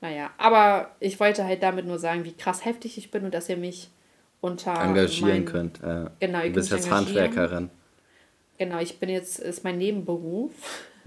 Ja. 0.00 0.08
Naja, 0.08 0.30
aber 0.36 0.90
ich 0.98 1.20
wollte 1.20 1.44
halt 1.44 1.62
damit 1.62 1.86
nur 1.86 1.98
sagen, 1.98 2.24
wie 2.24 2.32
krass 2.32 2.64
heftig 2.64 2.98
ich 2.98 3.10
bin 3.10 3.24
und 3.24 3.34
dass 3.34 3.48
ihr 3.48 3.56
mich 3.56 3.90
unter. 4.40 4.74
Engagieren 4.82 5.30
mein, 5.30 5.44
könnt. 5.44 5.82
Äh, 5.82 6.10
genau, 6.18 6.40
ihr 6.40 6.48
du 6.48 6.54
bist 6.54 6.72
jetzt 6.72 6.90
Handwerkerin. 6.90 7.70
Genau, 8.58 8.80
ich 8.80 8.98
bin 8.98 9.08
jetzt, 9.08 9.38
ist 9.38 9.64
mein 9.64 9.78
Nebenberuf. 9.78 10.52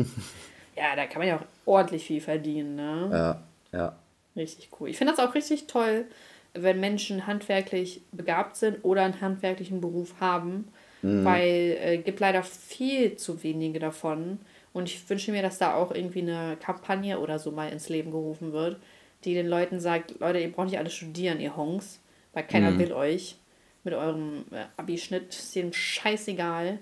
ja, 0.75 0.95
da 0.95 1.05
kann 1.05 1.19
man 1.19 1.27
ja 1.27 1.37
auch 1.37 1.45
ordentlich 1.65 2.05
viel 2.05 2.21
verdienen, 2.21 2.75
ne? 2.75 3.09
Ja, 3.11 3.43
ja. 3.77 3.95
Richtig 4.35 4.69
cool. 4.79 4.89
Ich 4.89 4.97
finde 4.97 5.13
das 5.13 5.25
auch 5.25 5.35
richtig 5.35 5.67
toll, 5.67 6.05
wenn 6.53 6.79
Menschen 6.79 7.27
handwerklich 7.27 8.01
begabt 8.11 8.57
sind 8.57 8.83
oder 8.83 9.03
einen 9.03 9.21
handwerklichen 9.21 9.81
Beruf 9.81 10.15
haben, 10.19 10.69
mhm. 11.01 11.23
weil 11.23 11.77
es 11.79 11.85
äh, 11.85 11.97
gibt 11.99 12.19
leider 12.19 12.43
viel 12.43 13.15
zu 13.15 13.43
wenige 13.43 13.79
davon. 13.79 14.39
Und 14.75 14.89
ich 14.89 15.09
wünsche 15.09 15.31
mir, 15.31 15.41
dass 15.41 15.57
da 15.57 15.73
auch 15.75 15.91
irgendwie 15.91 16.21
eine 16.21 16.57
Kampagne 16.57 17.21
oder 17.21 17.39
so 17.39 17.49
mal 17.49 17.69
ins 17.69 17.87
Leben 17.87 18.11
gerufen 18.11 18.51
wird, 18.51 18.77
die 19.23 19.33
den 19.33 19.47
Leuten 19.47 19.79
sagt, 19.79 20.19
Leute, 20.19 20.39
ihr 20.39 20.51
braucht 20.51 20.67
nicht 20.67 20.77
alle 20.77 20.89
studieren, 20.89 21.39
ihr 21.39 21.55
Honks, 21.55 22.01
weil 22.33 22.43
keiner 22.43 22.71
mhm. 22.71 22.79
will 22.79 22.91
euch 22.91 23.37
mit 23.85 23.93
eurem 23.93 24.43
äh, 24.51 24.65
Abischnitt, 24.75 25.29
ist 25.29 25.55
jedem 25.55 25.71
scheißegal. 25.71 26.79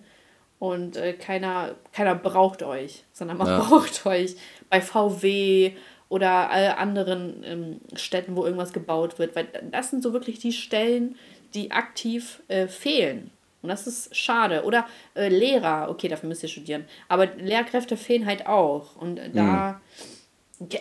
Und 0.58 0.98
äh, 0.98 1.14
keiner, 1.14 1.76
keiner 1.92 2.16
braucht 2.16 2.64
euch, 2.64 3.04
sondern 3.12 3.38
man 3.38 3.46
ja. 3.46 3.60
braucht 3.60 4.08
euch 4.08 4.38
bei 4.72 4.82
VW 4.82 5.74
oder 6.10 6.50
alle 6.50 6.80
anderen 6.80 7.44
ähm, 7.46 7.82
Städten, 7.94 8.36
wo 8.36 8.44
irgendwas 8.44 8.74
gebaut 8.74 9.20
wird. 9.20 9.36
Weil 9.36 9.50
das 9.70 9.92
sind 9.92 10.02
so 10.02 10.14
wirklich 10.14 10.40
die 10.40 10.54
Stellen, 10.54 11.16
die 11.54 11.70
aktiv 11.70 12.42
äh, 12.48 12.68
fehlen. 12.68 13.30
Und 13.64 13.70
das 13.70 13.88
ist 13.88 14.16
schade. 14.16 14.64
Oder 14.64 14.86
äh, 15.16 15.30
Lehrer, 15.30 15.90
okay, 15.90 16.10
dafür 16.10 16.30
müsst 16.30 16.44
ihr 16.44 16.50
studieren. 16.50 16.86
Aber 17.08 17.26
Lehrkräfte 17.26 17.98
fehlen 17.98 18.26
halt 18.26 18.46
auch. 18.46 18.98
Und 18.98 19.20
da. 19.34 19.42
Mhm. 19.72 19.76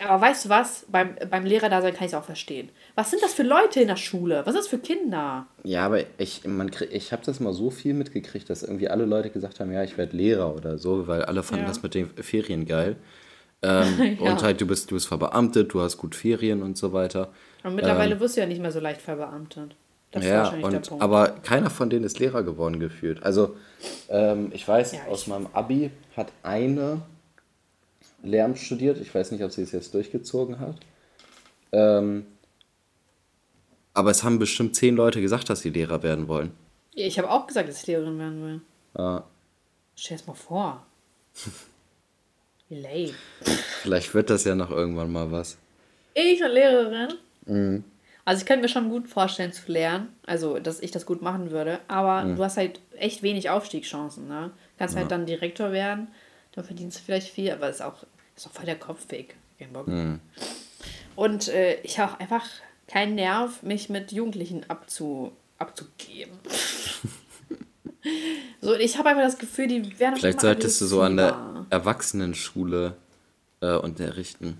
Aber 0.06 0.20
weißt 0.20 0.44
du 0.44 0.48
was? 0.48 0.84
Beim, 0.88 1.16
beim 1.30 1.44
Lehrer 1.44 1.68
da 1.68 1.80
sein 1.80 1.94
kann 1.94 2.04
ich 2.04 2.12
es 2.12 2.18
auch 2.18 2.24
verstehen. 2.24 2.68
Was 2.94 3.10
sind 3.10 3.22
das 3.22 3.32
für 3.32 3.42
Leute 3.42 3.80
in 3.80 3.88
der 3.88 3.96
Schule? 3.96 4.42
Was 4.44 4.54
ist 4.54 4.64
das 4.64 4.68
für 4.68 4.78
Kinder? 4.78 5.46
Ja, 5.64 5.86
aber 5.86 6.00
ich, 6.18 6.42
ich 6.90 7.12
habe 7.12 7.24
das 7.24 7.40
mal 7.40 7.52
so 7.52 7.70
viel 7.70 7.94
mitgekriegt, 7.94 8.50
dass 8.50 8.62
irgendwie 8.62 8.88
alle 8.88 9.06
Leute 9.06 9.30
gesagt 9.30 9.60
haben, 9.60 9.72
ja, 9.72 9.82
ich 9.82 9.96
werde 9.96 10.16
Lehrer 10.16 10.54
oder 10.54 10.78
so, 10.78 11.08
weil 11.08 11.24
alle 11.24 11.42
fanden 11.42 11.64
ja. 11.64 11.68
das 11.68 11.82
mit 11.82 11.94
den 11.94 12.10
Ferien 12.10 12.66
geil. 12.66 12.96
Ähm, 13.64 14.18
ja. 14.20 14.32
Und 14.32 14.42
halt, 14.42 14.60
du 14.60 14.66
bist, 14.66 14.90
du 14.90 14.96
bist 14.96 15.06
verbeamtet, 15.06 15.72
du 15.72 15.80
hast 15.80 15.96
gut 15.96 16.16
Ferien 16.16 16.62
und 16.62 16.76
so 16.76 16.92
weiter. 16.92 17.32
Und 17.62 17.76
mittlerweile 17.76 18.14
ähm, 18.14 18.20
wirst 18.20 18.36
du 18.36 18.40
ja 18.40 18.46
nicht 18.48 18.60
mehr 18.60 18.72
so 18.72 18.80
leicht 18.80 19.00
verbeamtet. 19.00 19.76
Das 20.12 20.26
ja, 20.26 20.50
und, 20.50 20.92
aber 21.00 21.30
keiner 21.42 21.70
von 21.70 21.88
denen 21.88 22.04
ist 22.04 22.18
Lehrer 22.18 22.42
geworden 22.42 22.78
gefühlt. 22.78 23.22
Also, 23.22 23.56
ähm, 24.10 24.50
ich 24.52 24.68
weiß, 24.68 24.92
ja, 24.92 25.00
ich 25.02 25.10
aus 25.10 25.26
meinem 25.26 25.46
Abi 25.54 25.90
hat 26.14 26.30
eine 26.42 27.00
Lehramt 28.22 28.58
studiert. 28.58 29.00
Ich 29.00 29.14
weiß 29.14 29.32
nicht, 29.32 29.42
ob 29.42 29.52
sie 29.52 29.62
es 29.62 29.72
jetzt 29.72 29.94
durchgezogen 29.94 30.60
hat. 30.60 30.76
Ähm, 31.72 32.26
aber 33.94 34.10
es 34.10 34.22
haben 34.22 34.38
bestimmt 34.38 34.76
zehn 34.76 34.96
Leute 34.96 35.22
gesagt, 35.22 35.48
dass 35.48 35.60
sie 35.60 35.70
Lehrer 35.70 36.02
werden 36.02 36.28
wollen. 36.28 36.52
Ich 36.94 37.18
habe 37.18 37.30
auch 37.30 37.46
gesagt, 37.46 37.70
dass 37.70 37.80
ich 37.80 37.86
Lehrerin 37.86 38.18
werden 38.18 38.42
will. 38.44 38.60
Ja. 38.98 39.24
Stell 39.96 40.16
es 40.18 40.26
mal 40.26 40.34
vor. 40.34 40.86
Lame. 42.68 43.14
Vielleicht 43.80 44.14
wird 44.14 44.28
das 44.28 44.44
ja 44.44 44.54
noch 44.54 44.70
irgendwann 44.70 45.10
mal 45.10 45.32
was. 45.32 45.56
Ich 46.14 46.42
und 46.42 46.50
Lehrerin? 46.50 47.14
Mhm. 47.46 47.84
Also 48.24 48.40
ich 48.40 48.46
könnte 48.46 48.62
mir 48.62 48.68
schon 48.68 48.88
gut 48.88 49.08
vorstellen 49.08 49.52
zu 49.52 49.70
lernen, 49.70 50.14
also 50.26 50.58
dass 50.58 50.80
ich 50.80 50.92
das 50.92 51.06
gut 51.06 51.22
machen 51.22 51.50
würde, 51.50 51.80
aber 51.88 52.22
mhm. 52.22 52.36
du 52.36 52.44
hast 52.44 52.56
halt 52.56 52.80
echt 52.96 53.22
wenig 53.22 53.50
Aufstiegschancen, 53.50 54.28
ne? 54.28 54.52
Kannst 54.78 54.94
halt 54.94 55.06
ja. 55.06 55.10
halt 55.10 55.10
dann 55.10 55.26
Direktor 55.26 55.72
werden, 55.72 56.08
dann 56.52 56.64
verdienst 56.64 56.98
du 56.98 57.02
vielleicht 57.04 57.28
viel, 57.28 57.50
aber 57.50 57.68
ist 57.68 57.82
auch, 57.82 58.04
ist 58.36 58.46
auch 58.46 58.52
voll 58.52 58.66
der 58.66 58.78
Kopfweg. 58.78 59.34
Kein 59.58 59.72
Bock. 59.72 59.88
Mhm. 59.88 60.20
Und 61.16 61.48
äh, 61.48 61.80
ich 61.82 61.98
habe 61.98 62.12
auch 62.12 62.20
einfach 62.20 62.44
keinen 62.86 63.16
Nerv, 63.16 63.62
mich 63.62 63.88
mit 63.88 64.12
Jugendlichen 64.12 64.64
abzu, 64.68 65.32
abzugeben. 65.58 66.38
so, 68.60 68.74
ich 68.74 68.98
habe 68.98 69.10
einfach 69.10 69.22
das 69.22 69.38
Gefühl, 69.38 69.66
die 69.66 69.98
werden 69.98 70.16
Vielleicht 70.16 70.40
solltest 70.40 70.80
du 70.80 70.86
so 70.86 71.02
an 71.02 71.16
der 71.16 71.66
Erwachsenenschule 71.70 72.96
äh, 73.60 73.76
unterrichten. 73.76 74.58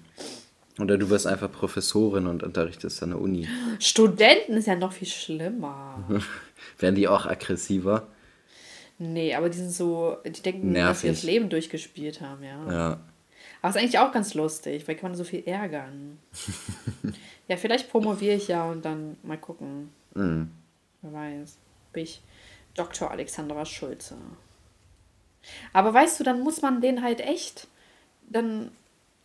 Oder 0.79 0.97
du 0.97 1.11
wirst 1.11 1.27
einfach 1.27 1.53
Professorin 1.53 2.27
und 2.27 2.43
unterrichtest 2.43 3.03
an 3.03 3.11
der 3.11 3.21
Uni. 3.21 3.47
Studenten 3.79 4.55
ist 4.55 4.67
ja 4.67 4.75
noch 4.75 4.93
viel 4.93 5.09
schlimmer. 5.09 6.03
Werden 6.79 6.95
die 6.95 7.09
auch 7.09 7.27
aggressiver? 7.27 8.09
Nee, 8.99 9.35
aber 9.35 9.51
die 9.51 9.59
sind 9.59 9.73
so, 9.73 10.17
die 10.25 10.41
denken, 10.41 10.73
Nervig. 10.73 10.89
dass 10.89 11.01
sie 11.01 11.09
das 11.09 11.23
Leben 11.25 11.49
durchgespielt 11.49 12.21
haben, 12.21 12.43
ja. 12.43 12.73
Ja. 12.73 13.01
Aber 13.61 13.71
ist 13.71 13.77
eigentlich 13.77 13.99
auch 13.99 14.13
ganz 14.13 14.35
lustig, 14.35 14.87
weil 14.89 14.97
kann 14.97 15.11
man 15.11 15.19
so 15.19 15.25
viel 15.25 15.43
ärgern. 15.47 16.19
ja, 17.49 17.57
vielleicht 17.57 17.91
promoviere 17.91 18.37
ich 18.37 18.49
ja 18.49 18.69
und 18.71 18.85
dann 18.85 19.17
mal 19.23 19.39
gucken. 19.39 19.91
Mhm. 20.15 20.51
Wer 21.03 21.13
weiß. 21.13 21.59
Bin 21.93 22.05
ich 22.05 22.23
Dr. 22.75 23.11
Alexandra 23.11 23.65
Schulze. 23.65 24.17
Aber 25.73 25.93
weißt 25.93 26.21
du, 26.21 26.25
dann 26.25 26.41
muss 26.41 26.63
man 26.63 26.81
den 26.81 27.03
halt 27.03 27.21
echt, 27.21 27.67
dann 28.29 28.71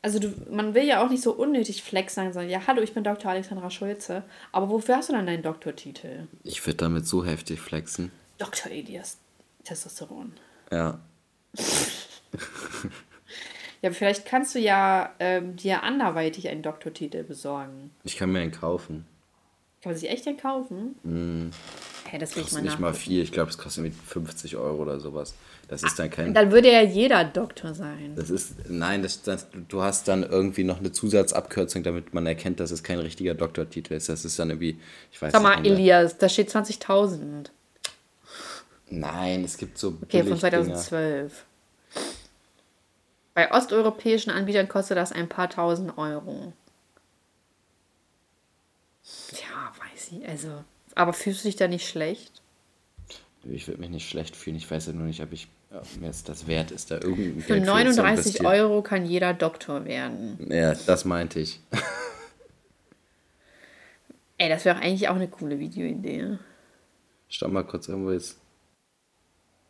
also 0.01 0.19
du, 0.19 0.33
man 0.49 0.73
will 0.73 0.83
ja 0.83 1.03
auch 1.03 1.09
nicht 1.09 1.23
so 1.23 1.33
unnötig 1.33 1.83
Flex 1.83 2.13
sein, 2.13 2.31
sondern 2.33 2.49
ja, 2.49 2.61
hallo, 2.67 2.81
ich 2.81 2.93
bin 2.93 3.03
Dr. 3.03 3.31
Alexandra 3.31 3.69
Schulze. 3.69 4.23
Aber 4.51 4.69
wofür 4.69 4.97
hast 4.97 5.09
du 5.09 5.13
dann 5.13 5.25
deinen 5.25 5.43
Doktortitel? 5.43 6.27
Ich 6.43 6.65
würde 6.65 6.77
damit 6.77 7.07
so 7.07 7.25
heftig 7.25 7.59
flexen. 7.59 8.11
Dr. 8.37 8.71
Elias 8.71 9.17
Testosteron. 9.63 10.33
Ja. 10.71 10.99
ja, 13.81 13.91
vielleicht 13.91 14.25
kannst 14.25 14.55
du 14.55 14.59
ja 14.59 15.13
ähm, 15.19 15.55
dir 15.55 15.83
anderweitig 15.83 16.47
einen 16.47 16.61
Doktortitel 16.61 17.23
besorgen. 17.23 17.91
Ich 18.03 18.17
kann 18.17 18.31
mir 18.31 18.39
einen 18.39 18.51
kaufen. 18.51 19.05
Kann 19.81 19.91
man 19.91 19.99
sich 19.99 20.09
echt 20.09 20.27
einen 20.27 20.37
kaufen? 20.37 20.95
Mm. 21.03 21.51
Hey, 22.09 22.19
das 22.19 22.35
will 22.35 22.43
ich 22.43 22.51
mal 22.51 22.61
nicht 22.61 22.79
mal 22.79 22.93
viel. 22.93 23.21
Ich 23.21 23.31
glaube, 23.31 23.49
es 23.49 23.57
kostet 23.57 23.83
irgendwie 23.83 23.99
50 24.07 24.55
Euro 24.55 24.81
oder 24.81 24.99
sowas. 24.99 25.35
Das 25.67 25.83
ist 25.83 25.99
dann 25.99 26.09
kein. 26.09 26.33
Dann 26.33 26.51
würde 26.51 26.71
ja 26.71 26.81
jeder 26.81 27.25
Doktor 27.25 27.73
sein. 27.73 28.13
Das 28.15 28.29
ist. 28.29 28.69
Nein, 28.69 29.03
das, 29.03 29.21
das, 29.21 29.47
du 29.67 29.81
hast 29.81 30.07
dann 30.07 30.23
irgendwie 30.23 30.63
noch 30.63 30.79
eine 30.79 30.91
Zusatzabkürzung, 30.91 31.83
damit 31.83 32.13
man 32.13 32.25
erkennt, 32.25 32.59
dass 32.59 32.71
es 32.71 32.83
kein 32.83 32.99
richtiger 32.99 33.33
Doktortitel 33.33 33.93
ist. 33.93 34.09
Das 34.09 34.23
ist 34.25 34.39
dann 34.39 34.49
irgendwie. 34.49 34.79
Ich 35.11 35.21
weiß 35.21 35.33
Sag 35.33 35.43
mal, 35.43 35.65
Elias, 35.65 36.17
da 36.17 36.29
steht 36.29 36.49
20.000. 36.49 37.49
Nein, 38.89 39.43
es 39.43 39.57
gibt 39.57 39.77
so. 39.77 39.97
Okay, 40.01 40.23
von 40.23 40.39
2012. 40.39 41.45
Bei 43.33 43.51
osteuropäischen 43.51 44.31
Anbietern 44.31 44.67
kostet 44.67 44.97
das 44.97 45.11
ein 45.11 45.27
paar 45.27 45.49
tausend 45.49 45.97
Euro. 45.97 46.53
Ja, 49.33 49.56
ich. 50.11 50.27
Also. 50.27 50.63
Aber 50.95 51.13
fühlst 51.13 51.43
du 51.43 51.49
dich 51.49 51.55
da 51.55 51.67
nicht 51.67 51.87
schlecht? 51.87 52.41
Ich 53.43 53.67
würde 53.67 53.79
mich 53.79 53.89
nicht 53.89 54.09
schlecht 54.09 54.35
fühlen. 54.35 54.57
Ich 54.57 54.69
weiß 54.69 54.87
ja 54.87 54.93
nur 54.93 55.05
nicht, 55.05 55.21
ob 55.21 55.31
ich 55.31 55.47
ja, 55.71 55.81
mir 55.99 56.09
ist 56.09 56.29
das 56.29 56.47
wert 56.47 56.71
ist, 56.71 56.91
da 56.91 56.95
irgendein 56.95 57.41
Für 57.41 57.55
Geld 57.55 57.65
39 57.65 58.45
Euro 58.45 58.81
kann 58.81 59.05
jeder 59.05 59.33
Doktor 59.33 59.85
werden. 59.85 60.37
Ja, 60.49 60.73
das 60.73 61.05
meinte 61.05 61.39
ich. 61.39 61.59
Ey, 64.37 64.49
das 64.49 64.65
wäre 64.65 64.77
eigentlich 64.77 65.09
auch 65.09 65.15
eine 65.15 65.27
coole 65.27 65.59
Videoidee. 65.59 66.37
Stopp 67.27 67.51
mal 67.51 67.63
kurz 67.63 67.87
irgendwo 67.87 68.11
jetzt. 68.11 68.37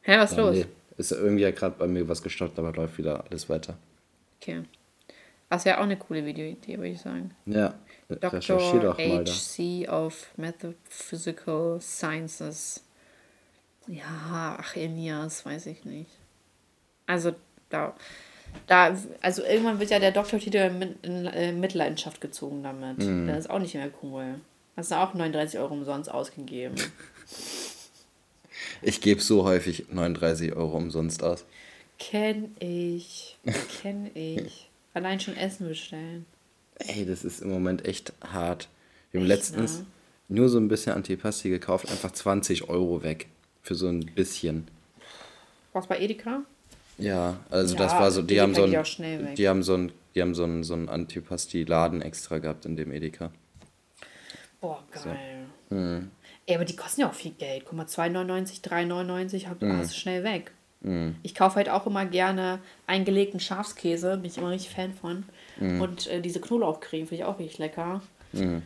Hä, 0.01 0.17
was 0.17 0.31
ist 0.31 0.37
los? 0.37 0.55
Nee. 0.55 0.65
Ist 0.97 1.11
irgendwie 1.11 1.43
ja 1.43 1.51
gerade 1.51 1.75
bei 1.77 1.87
mir 1.87 2.07
was 2.07 2.21
gestoppt, 2.21 2.57
aber 2.59 2.73
läuft 2.73 2.97
wieder 2.97 3.25
alles 3.29 3.49
weiter. 3.49 3.77
Okay. 4.39 4.63
Das 5.49 5.65
wäre 5.65 5.79
auch 5.79 5.83
eine 5.83 5.97
coole 5.97 6.25
Videoidee, 6.25 6.77
würde 6.77 6.89
ich 6.89 7.01
sagen. 7.01 7.31
Ja, 7.45 7.73
Dr. 8.09 8.41
HC 8.41 9.87
of 9.89 10.27
Metaphysical 10.37 11.81
Sciences. 11.81 12.83
Ja, 13.87 14.57
ach, 14.59 14.75
Elias, 14.75 15.45
weiß 15.45 15.65
ich 15.67 15.85
nicht. 15.85 16.11
Also, 17.05 17.33
da, 17.69 17.95
da, 18.67 18.95
also 19.21 19.43
irgendwann 19.43 19.79
wird 19.79 19.89
ja 19.89 19.99
der 19.99 20.11
Doktortitel 20.11 20.57
in, 20.57 20.95
in, 21.01 21.25
in 21.25 21.59
Mitleidenschaft 21.59 22.21
gezogen 22.21 22.63
damit. 22.63 22.99
Mm. 22.99 23.27
Das 23.27 23.39
ist 23.39 23.49
auch 23.49 23.59
nicht 23.59 23.75
mehr 23.75 23.91
cool. 24.03 24.41
Hast 24.75 24.91
du 24.91 24.95
auch 24.95 25.13
39 25.13 25.59
Euro 25.59 25.73
umsonst 25.73 26.11
ausgegeben. 26.11 26.75
Ich 28.81 29.01
gebe 29.01 29.21
so 29.21 29.43
häufig 29.43 29.85
39 29.89 30.53
Euro 30.53 30.77
umsonst 30.77 31.23
aus. 31.23 31.45
Kenn 31.99 32.55
ich. 32.59 33.37
Kenn 33.81 34.11
ich. 34.13 34.69
Allein 34.93 35.19
schon 35.19 35.35
Essen 35.35 35.67
bestellen. 35.67 36.25
Ey, 36.79 37.05
das 37.05 37.23
ist 37.23 37.41
im 37.41 37.49
Moment 37.49 37.85
echt 37.85 38.13
hart. 38.21 38.69
Wir 39.11 39.19
haben 39.19 39.29
echt, 39.29 39.37
letztens 39.37 39.79
ne? 39.79 39.85
nur 40.29 40.49
so 40.49 40.59
ein 40.59 40.67
bisschen 40.67 40.93
Antipasti 40.93 41.49
gekauft, 41.49 41.89
einfach 41.89 42.11
20 42.11 42.69
Euro 42.69 43.03
weg. 43.03 43.27
Für 43.63 43.75
so 43.75 43.87
ein 43.87 44.05
bisschen. 44.15 44.67
Was 45.73 45.87
bei 45.87 45.99
Edeka? 45.99 46.43
Ja, 46.97 47.39
also 47.49 47.75
ja, 47.75 47.83
das 47.83 47.93
war 47.93 48.11
so, 48.11 48.21
die, 48.21 48.35
die 48.35 48.41
haben 48.41 48.55
so 48.55 48.63
ein, 48.63 49.35
die 49.35 49.47
haben 49.47 49.63
so 49.63 49.75
ein, 49.75 49.91
die 50.15 50.21
haben 50.21 50.33
so 50.33 50.43
ein, 50.45 50.63
so 50.63 50.73
ein 50.73 50.89
Antipasti-Laden 50.89 52.01
extra 52.01 52.39
gehabt 52.39 52.65
in 52.65 52.75
dem 52.75 52.91
Edeka. 52.91 53.31
Boah, 54.61 54.83
geil. 54.91 55.47
So. 55.69 55.75
Hm. 55.75 56.11
Ey, 56.45 56.55
aber 56.55 56.65
die 56.65 56.75
kosten 56.75 57.01
ja 57.01 57.09
auch 57.09 57.13
viel 57.13 57.31
Geld. 57.31 57.65
Guck 57.65 57.73
mal, 57.73 57.85
2,99, 57.85 58.63
3,99 58.63 59.47
hast 59.77 59.93
du 59.93 59.97
schnell 59.97 60.23
weg. 60.23 60.51
Hm. 60.81 61.15
Ich 61.21 61.35
kaufe 61.35 61.55
halt 61.55 61.69
auch 61.69 61.85
immer 61.85 62.05
gerne 62.05 62.59
eingelegten 62.87 63.39
Schafskäse, 63.39 64.17
bin 64.17 64.25
ich 64.25 64.37
immer 64.37 64.51
richtig 64.51 64.73
Fan 64.73 64.93
von. 64.93 65.25
Hm. 65.59 65.81
Und 65.81 66.07
äh, 66.07 66.21
diese 66.21 66.41
Knoblauchcreme 66.41 67.07
finde 67.07 67.23
ich 67.23 67.25
auch 67.25 67.39
richtig 67.39 67.57
lecker. 67.57 68.01
Hm. 68.33 68.61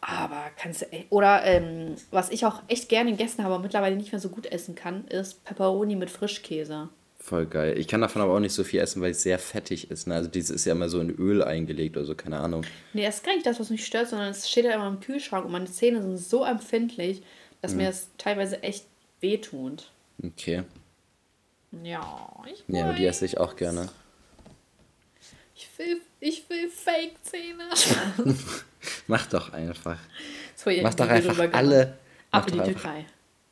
Aber 0.00 0.44
kannst 0.56 0.82
du, 0.82 0.86
oder 1.10 1.44
ähm, 1.44 1.96
was 2.10 2.30
ich 2.30 2.46
auch 2.46 2.62
echt 2.68 2.88
gerne 2.88 3.10
gegessen 3.10 3.44
habe, 3.44 3.54
aber 3.54 3.62
mittlerweile 3.62 3.96
nicht 3.96 4.12
mehr 4.12 4.20
so 4.20 4.28
gut 4.28 4.46
essen 4.46 4.74
kann, 4.74 5.06
ist 5.08 5.44
Pepperoni 5.44 5.96
mit 5.96 6.10
Frischkäse. 6.10 6.88
Voll 7.20 7.46
geil. 7.46 7.76
Ich 7.76 7.88
kann 7.88 8.00
davon 8.00 8.22
aber 8.22 8.32
auch 8.32 8.40
nicht 8.40 8.54
so 8.54 8.64
viel 8.64 8.80
essen, 8.80 9.02
weil 9.02 9.10
es 9.10 9.22
sehr 9.22 9.38
fettig 9.38 9.90
ist. 9.90 10.06
Ne? 10.06 10.14
Also 10.14 10.30
dieses 10.30 10.50
ist 10.50 10.64
ja 10.64 10.72
immer 10.72 10.88
so 10.88 11.00
in 11.00 11.10
Öl 11.10 11.42
eingelegt 11.42 11.96
oder 11.96 12.06
so, 12.06 12.14
keine 12.14 12.38
Ahnung. 12.38 12.64
Nee, 12.94 13.04
das 13.04 13.16
ist 13.16 13.24
gar 13.24 13.34
nicht 13.34 13.44
das, 13.44 13.60
was 13.60 13.70
mich 13.70 13.84
stört, 13.84 14.08
sondern 14.08 14.30
es 14.30 14.48
steht 14.48 14.64
ja 14.64 14.72
immer 14.72 14.88
im 14.88 15.00
Kühlschrank 15.00 15.44
und 15.44 15.52
meine 15.52 15.66
Zähne 15.66 16.00
sind 16.00 16.16
so 16.16 16.44
empfindlich, 16.44 17.22
dass 17.60 17.72
hm. 17.72 17.78
mir 17.78 17.86
das 17.88 18.08
teilweise 18.16 18.62
echt 18.62 18.86
wehtut. 19.20 19.90
Okay. 20.24 20.62
Ja, 21.82 22.32
ich 22.50 22.64
Ja, 22.68 22.84
aber 22.84 22.94
die 22.94 23.04
esse 23.04 23.26
ich 23.26 23.38
auch 23.38 23.56
gerne. 23.56 23.88
Ich 25.78 25.86
will, 25.86 26.00
ich 26.20 26.50
will 26.50 26.68
Fake-Zähne. 26.68 27.68
mach 29.06 29.26
doch 29.26 29.52
einfach. 29.52 29.98
So, 30.56 30.70
mach 30.82 30.94
doch 30.94 31.08
einfach 31.08 31.52
alle. 31.52 31.98
Ab 32.30 32.48
in 32.48 32.54
die 32.54 32.72
Türkei. 32.72 33.06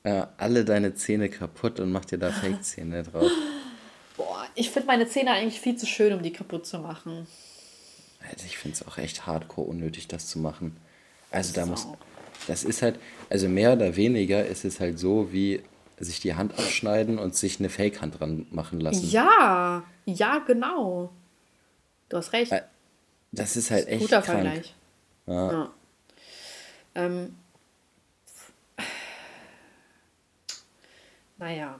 Ja, 0.05 0.33
alle 0.37 0.65
deine 0.65 0.95
Zähne 0.95 1.29
kaputt 1.29 1.81
und 1.81 1.93
mach 1.93 2.05
dir 2.05 2.19
da 2.19 2.31
Fake-Zähne 2.31 3.05
drauf. 3.05 3.31
Boah, 4.17 4.47
ich 4.55 4.71
finde 4.71 4.89
meine 4.89 5.09
Zähne 5.09 5.31
eigentlich 5.31 5.61
viel 5.61 5.77
zu 5.77 5.87
schön, 5.87 6.13
um 6.13 6.23
die 6.23 6.33
kaputt 6.33 6.67
zu 6.67 6.79
machen. 6.79 7.27
Also 8.29 8.47
ich 8.47 8.59
finde 8.59 8.77
es 8.77 8.87
auch 8.87 8.99
echt 8.99 9.27
hardcore 9.27 9.69
unnötig, 9.69 10.09
das 10.09 10.27
zu 10.27 10.39
machen. 10.39 10.77
Also 11.31 11.55
da 11.55 11.67
muss. 11.67 11.87
Das 12.49 12.65
ist 12.65 12.83
halt, 12.83 12.99
also 13.31 13.49
mehr 13.49 13.73
oder 13.73 13.97
weniger 13.97 14.45
ist 14.45 14.65
es 14.65 14.81
halt 14.81 14.99
so, 14.99 15.33
wie 15.33 15.63
sich 15.99 16.21
die 16.21 16.35
Hand 16.35 16.53
abschneiden 16.59 17.19
und 17.19 17.35
sich 17.35 17.59
eine 17.61 17.71
Fake-Hand 17.71 18.21
dran 18.21 18.47
machen 18.51 18.81
lassen. 18.81 19.09
Ja, 19.09 19.85
ja, 20.05 20.39
genau. 20.39 21.13
Du 22.09 22.17
hast 22.17 22.33
recht. 22.33 22.53
Äh, 22.53 22.63
das 23.33 23.57
ist 23.57 23.71
halt 23.71 23.89
echt. 23.89 24.01
Guter 24.01 24.23
krank. 24.23 24.43
Vergleich. 24.43 24.75
Ja. 25.27 25.53
ja. 25.53 25.71
Ähm, 26.95 27.37
naja. 31.39 31.79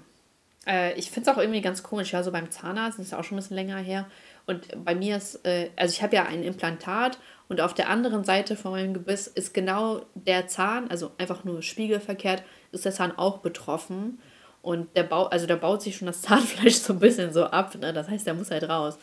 Äh, 0.67 0.95
ich 0.95 1.11
finde 1.11 1.31
es 1.31 1.37
auch 1.37 1.41
irgendwie 1.41 1.61
ganz 1.61 1.83
komisch, 1.83 2.13
ja, 2.13 2.23
so 2.23 2.33
beim 2.33 2.51
Zahnarzt, 2.51 2.99
das 2.99 3.07
ist 3.07 3.15
auch 3.15 3.25
schon 3.25 3.37
ein 3.37 3.41
bisschen 3.41 3.57
länger 3.57 3.79
her. 3.79 4.07
Und 4.47 4.85
bei 4.85 4.95
mir 4.95 5.17
ist, 5.17 5.45
äh, 5.47 5.71
also 5.77 5.93
ich 5.93 6.03
habe 6.03 6.17
ja 6.17 6.25
ein 6.25 6.43
Implantat 6.43 7.19
und 7.49 7.61
auf 7.61 7.75
der 7.75 7.89
anderen 7.89 8.25
Seite 8.25 8.57
von 8.57 8.73
meinem 8.73 8.95
Gebiss 8.95 9.29
ist 9.29 9.55
genau 9.55 10.03
der 10.15 10.49
Zahn, 10.49 10.91
also 10.91 11.13
einfach 11.19 11.45
nur 11.45 11.63
spiegelverkehrt, 11.63 12.43
ist 12.73 12.85
der 12.85 12.93
Zahn 12.93 13.17
auch 13.17 13.39
betroffen. 13.39 14.19
Und 14.63 14.97
der 14.97 15.05
Bau, 15.05 15.27
also 15.27 15.47
da 15.47 15.55
baut 15.55 15.83
sich 15.83 15.97
schon 15.97 16.07
das 16.07 16.23
Zahnfleisch 16.23 16.75
so 16.75 16.95
ein 16.95 16.99
bisschen 16.99 17.33
so 17.33 17.45
ab, 17.45 17.77
ne? 17.77 17.93
Das 17.93 18.09
heißt, 18.09 18.27
der 18.27 18.35
muss 18.35 18.51
halt 18.51 18.69
raus. 18.69 18.99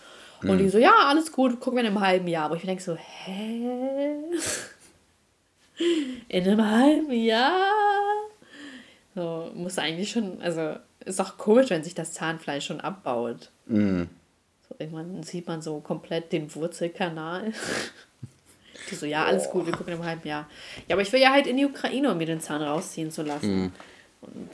Und 0.50 0.58
die 0.58 0.70
so, 0.70 0.78
ja, 0.78 0.94
alles 1.08 1.32
gut, 1.32 1.60
gucken 1.60 1.78
wir 1.78 1.82
in 1.82 1.88
einem 1.88 2.02
halben 2.02 2.28
Jahr. 2.28 2.46
Aber 2.46 2.56
ich 2.56 2.64
denke 2.64 2.84
so, 2.84 2.96
hä? 2.96 4.16
In 6.28 6.44
einem 6.44 6.70
halben 6.70 7.12
Jahr? 7.12 7.72
So, 9.16 9.52
muss 9.56 9.78
eigentlich 9.78 10.12
schon, 10.12 10.42
also 10.42 10.76
ist 11.06 11.22
auch 11.22 11.38
komisch, 11.38 11.70
wenn 11.70 11.84
sich 11.84 11.96
das 11.96 12.14
Zahnfleisch 12.14 12.66
schon 12.66 12.82
abbaut. 12.82 13.52
Mhm. 13.66 14.10
So, 14.68 14.76
irgendwann 14.80 15.24
sieht 15.24 15.48
man 15.48 15.62
so 15.62 15.80
komplett 15.80 16.32
den 16.32 16.54
Wurzelkanal. 16.56 17.54
Die 18.90 18.96
so, 18.96 19.06
ja, 19.06 19.26
alles 19.26 19.50
gut, 19.50 19.66
wir 19.66 19.74
gucken 19.74 19.94
im 19.94 20.04
halben 20.04 20.28
Jahr. 20.28 20.50
Ja, 20.88 20.96
aber 20.96 21.02
ich 21.02 21.12
will 21.14 21.22
ja 21.22 21.32
halt 21.32 21.48
in 21.48 21.58
die 21.58 21.66
Ukraine, 21.66 22.12
um 22.12 22.18
mir 22.18 22.26
den 22.26 22.42
Zahn 22.42 22.62
rausziehen 22.62 23.12
zu 23.12 23.22
lassen. 23.22 23.62
Mhm. 23.62 23.72
Und 24.22 24.50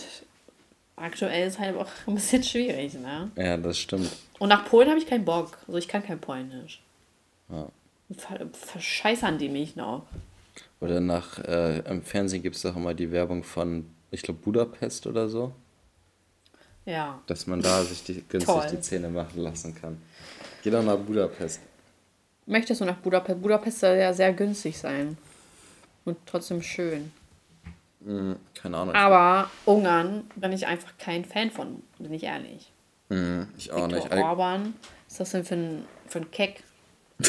aktuell 0.99 1.47
ist 1.47 1.59
halt 1.59 1.77
auch 1.77 1.87
ein 2.07 2.15
bisschen 2.15 2.43
schwierig, 2.43 2.93
ne? 2.95 3.31
Ja, 3.35 3.57
das 3.57 3.77
stimmt. 3.77 4.09
Und 4.39 4.49
nach 4.49 4.65
Polen 4.65 4.89
habe 4.89 4.99
ich 4.99 5.07
keinen 5.07 5.25
Bock. 5.25 5.57
Also 5.67 5.77
ich 5.77 5.87
kann 5.87 6.03
kein 6.03 6.19
Polnisch. 6.19 6.81
Ja. 7.49 7.67
Ver 8.17 8.47
verscheißern 8.51 9.37
die 9.37 9.49
mich 9.49 9.75
noch. 9.75 10.05
Oder 10.79 10.99
nach, 10.99 11.39
äh, 11.39 11.79
im 11.79 12.01
Fernsehen 12.03 12.41
gibt 12.41 12.55
es 12.55 12.61
doch 12.61 12.75
immer 12.75 12.93
die 12.93 13.11
Werbung 13.11 13.43
von, 13.43 13.85
ich 14.11 14.21
glaube, 14.21 14.39
Budapest 14.39 15.07
oder 15.07 15.27
so. 15.29 15.53
Ja. 16.85 17.21
Dass 17.27 17.45
man 17.47 17.61
da 17.61 17.83
sich 17.83 18.03
die, 18.03 18.23
günstig 18.27 18.45
Toll. 18.45 18.67
die 18.71 18.81
Zähne 18.81 19.09
machen 19.09 19.41
lassen 19.41 19.75
kann. 19.75 20.01
Geh 20.63 20.71
doch 20.71 20.83
nach 20.83 20.97
Budapest. 20.97 21.59
Möchtest 22.45 22.81
du 22.81 22.85
nach 22.85 22.97
Budapest? 22.97 23.41
Budapest 23.41 23.79
soll 23.79 23.97
ja 23.97 24.13
sehr 24.13 24.33
günstig 24.33 24.77
sein. 24.77 25.17
Und 26.05 26.17
trotzdem 26.25 26.63
schön. 26.63 27.11
Mm, 28.01 28.33
keine 28.53 28.77
Ahnung. 28.77 28.95
Aber 28.95 29.49
Ungarn 29.65 30.29
bin 30.35 30.51
ich 30.51 30.67
einfach 30.67 30.97
kein 30.97 31.25
Fan 31.25 31.51
von, 31.51 31.83
bin 31.97 32.13
ich 32.13 32.23
ehrlich. 32.23 32.71
Mm, 33.09 33.43
ich 33.57 33.71
auch 33.71 33.89
Viktor 33.89 34.15
nicht. 34.15 34.23
Orban, 34.23 34.73
was 35.05 35.13
ist 35.13 35.19
das 35.19 35.31
denn 35.31 35.43
für 35.43 35.55
ein, 35.55 35.85
für 36.07 36.19
ein 36.19 36.31
Keck? 36.31 36.63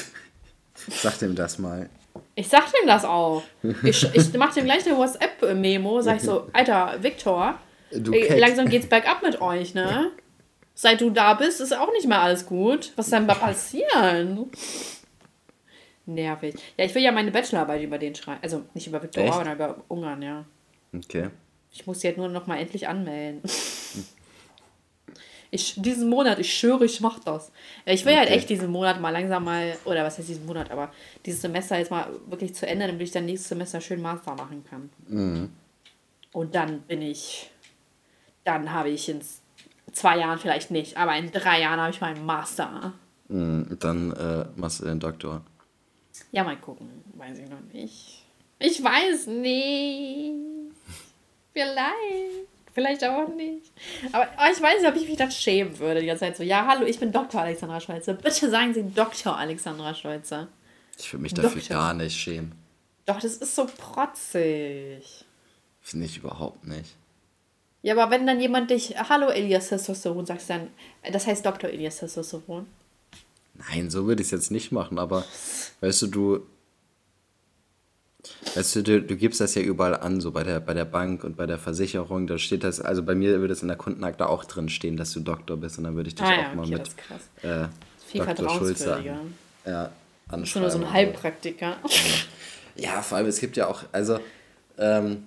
sag 0.74 1.18
dem 1.18 1.34
das 1.34 1.58
mal. 1.58 1.88
Ich 2.34 2.48
sag 2.48 2.70
dem 2.72 2.86
das 2.86 3.04
auch. 3.04 3.42
Ich, 3.82 4.14
ich 4.14 4.32
mach 4.34 4.54
dem 4.54 4.64
gleich 4.64 4.86
eine 4.86 4.96
WhatsApp-Memo, 4.96 6.00
sag 6.00 6.16
ich 6.16 6.22
so, 6.22 6.48
Alter, 6.52 6.96
Viktor, 7.00 7.58
langsam 7.90 8.68
geht's 8.68 8.88
bergab 8.88 9.22
mit 9.22 9.40
euch, 9.40 9.74
ne? 9.74 10.10
Seit 10.74 11.00
du 11.00 11.10
da 11.10 11.34
bist, 11.34 11.60
ist 11.60 11.76
auch 11.76 11.92
nicht 11.92 12.06
mehr 12.08 12.22
alles 12.22 12.46
gut. 12.46 12.92
Was 12.96 13.10
soll 13.10 13.18
denn 13.20 13.28
da 13.28 13.34
passieren? 13.46 14.50
Nervig. 16.06 16.54
Ja, 16.76 16.84
ich 16.84 16.94
will 16.94 17.02
ja 17.02 17.12
meine 17.12 17.30
Bachelorarbeit 17.30 17.82
über 17.82 17.98
den 17.98 18.14
schreiben. 18.14 18.40
Also 18.42 18.62
nicht 18.74 18.86
über 18.86 19.02
Viktor 19.02 19.24
Orban, 19.24 19.36
sondern 19.36 19.54
über 19.54 19.84
Ungarn, 19.88 20.22
ja. 20.22 20.44
Okay. 20.94 21.30
Ich 21.72 21.86
muss 21.86 22.00
sie 22.00 22.08
halt 22.08 22.18
nur 22.18 22.28
noch 22.28 22.46
mal 22.46 22.58
endlich 22.58 22.88
anmelden. 22.88 23.42
Ich, 25.52 25.74
diesen 25.76 26.08
Monat, 26.08 26.38
ich 26.38 26.56
schwöre, 26.56 26.84
ich 26.84 27.00
mach 27.00 27.18
das. 27.18 27.50
Ich 27.84 28.04
will 28.04 28.14
halt 28.14 28.26
okay. 28.26 28.30
halt 28.30 28.40
echt 28.40 28.50
diesen 28.50 28.70
Monat 28.70 29.00
mal 29.00 29.10
langsam 29.10 29.44
mal, 29.44 29.76
oder 29.84 30.04
was 30.04 30.16
heißt 30.16 30.28
diesen 30.28 30.46
Monat, 30.46 30.70
aber 30.70 30.92
dieses 31.26 31.42
Semester 31.42 31.76
jetzt 31.76 31.90
mal 31.90 32.08
wirklich 32.26 32.54
zu 32.54 32.68
Ende, 32.68 32.86
damit 32.86 33.02
ich 33.02 33.10
dann 33.10 33.24
nächstes 33.24 33.48
Semester 33.48 33.80
schön 33.80 34.00
Master 34.00 34.34
machen 34.36 34.64
kann. 34.70 34.90
Mhm. 35.08 35.50
Und 36.32 36.54
dann 36.54 36.82
bin 36.82 37.02
ich, 37.02 37.50
dann 38.44 38.72
habe 38.72 38.90
ich 38.90 39.08
in 39.08 39.20
zwei 39.92 40.18
Jahren 40.18 40.38
vielleicht 40.38 40.70
nicht, 40.70 40.96
aber 40.96 41.16
in 41.16 41.32
drei 41.32 41.60
Jahren 41.60 41.80
habe 41.80 41.90
ich 41.90 42.00
meinen 42.00 42.24
Master. 42.24 42.92
Mhm, 43.28 43.76
dann 43.80 44.12
äh, 44.12 44.44
machst 44.54 44.80
du 44.80 44.84
den 44.84 45.00
Doktor. 45.00 45.42
Ja, 46.30 46.44
mal 46.44 46.56
gucken. 46.58 46.88
Weiß 47.14 47.38
ich 47.38 47.48
noch 47.48 47.60
nicht. 47.72 48.24
Ich 48.60 48.84
weiß 48.84 49.26
nicht. 49.26 50.49
Vielleicht. 51.52 52.48
Vielleicht 52.72 53.04
auch 53.04 53.28
nicht. 53.28 53.72
Aber 54.12 54.28
oh, 54.38 54.52
ich 54.52 54.62
weiß 54.62 54.80
nicht, 54.80 54.90
ob 54.90 54.96
ich 54.96 55.08
mich 55.08 55.16
dann 55.16 55.30
schämen 55.30 55.78
würde 55.78 56.00
die 56.00 56.06
ganze 56.06 56.20
Zeit 56.20 56.36
so. 56.36 56.42
Ja, 56.42 56.66
hallo, 56.66 56.86
ich 56.86 57.00
bin 57.00 57.10
Dr. 57.10 57.40
Alexandra 57.40 57.80
Stolze. 57.80 58.14
Bitte 58.14 58.48
sagen 58.48 58.72
Sie 58.74 58.84
Dr. 58.94 59.36
Alexandra 59.36 59.92
Stolze. 59.94 60.48
Ich 60.96 61.12
würde 61.12 61.22
mich 61.22 61.34
dafür 61.34 61.60
Doktor. 61.60 61.76
gar 61.76 61.94
nicht 61.94 62.16
schämen. 62.16 62.52
Doch, 63.06 63.18
das 63.18 63.36
ist 63.36 63.56
so 63.56 63.66
protzig. 63.66 65.24
Finde 65.80 66.06
ich 66.06 66.18
überhaupt 66.18 66.66
nicht. 66.66 66.94
Ja, 67.82 67.94
aber 67.94 68.10
wenn 68.10 68.26
dann 68.26 68.40
jemand 68.40 68.70
dich, 68.70 68.94
hallo 69.08 69.28
Elias 69.28 69.70
Testosteron, 69.70 70.26
sagst 70.26 70.50
dann, 70.50 70.68
das 71.10 71.26
heißt 71.26 71.44
Dr. 71.44 71.70
Elias 71.70 71.98
Testosteron. 71.98 72.66
Nein, 73.54 73.90
so 73.90 74.06
würde 74.06 74.22
ich 74.22 74.28
es 74.28 74.32
jetzt 74.32 74.50
nicht 74.50 74.70
machen, 74.70 74.98
aber 74.98 75.24
weißt 75.80 76.02
du, 76.02 76.06
du. 76.06 76.46
Weißt 78.54 78.76
du, 78.76 78.82
du, 78.82 79.02
du 79.02 79.16
gibst 79.16 79.40
das 79.40 79.54
ja 79.54 79.62
überall 79.62 79.96
an, 79.96 80.20
so 80.20 80.30
bei 80.30 80.42
der, 80.42 80.60
bei 80.60 80.74
der 80.74 80.84
Bank 80.84 81.24
und 81.24 81.36
bei 81.36 81.46
der 81.46 81.58
Versicherung, 81.58 82.26
da 82.26 82.38
steht 82.38 82.64
das, 82.64 82.80
also 82.80 83.02
bei 83.02 83.14
mir 83.14 83.40
würde 83.40 83.52
es 83.52 83.62
in 83.62 83.68
der 83.68 83.76
Kundenakte 83.76 84.28
auch 84.28 84.44
drin 84.44 84.68
stehen, 84.68 84.96
dass 84.96 85.12
du 85.12 85.20
Doktor 85.20 85.56
bist 85.56 85.78
und 85.78 85.84
dann 85.84 85.96
würde 85.96 86.08
ich 86.08 86.14
dich 86.16 86.26
ah, 86.26 86.32
auch 86.32 86.36
ja, 86.36 86.54
mal 86.54 86.64
okay, 86.64 86.72
mit 86.72 86.88
äh, 87.42 87.68
Viel 88.06 88.24
Dr. 88.24 88.50
Schulze 88.50 88.96
an, 88.96 89.04
ja, 89.64 89.90
anschreiben. 90.28 90.46
Schon 90.46 90.62
nur 90.62 90.70
so 90.70 90.78
ein 90.78 90.92
Heilpraktiker. 90.92 91.76
Ja, 92.76 93.02
vor 93.02 93.18
allem, 93.18 93.26
es 93.26 93.40
gibt 93.40 93.56
ja 93.56 93.66
auch, 93.68 93.84
also 93.92 94.18
ähm, 94.78 95.24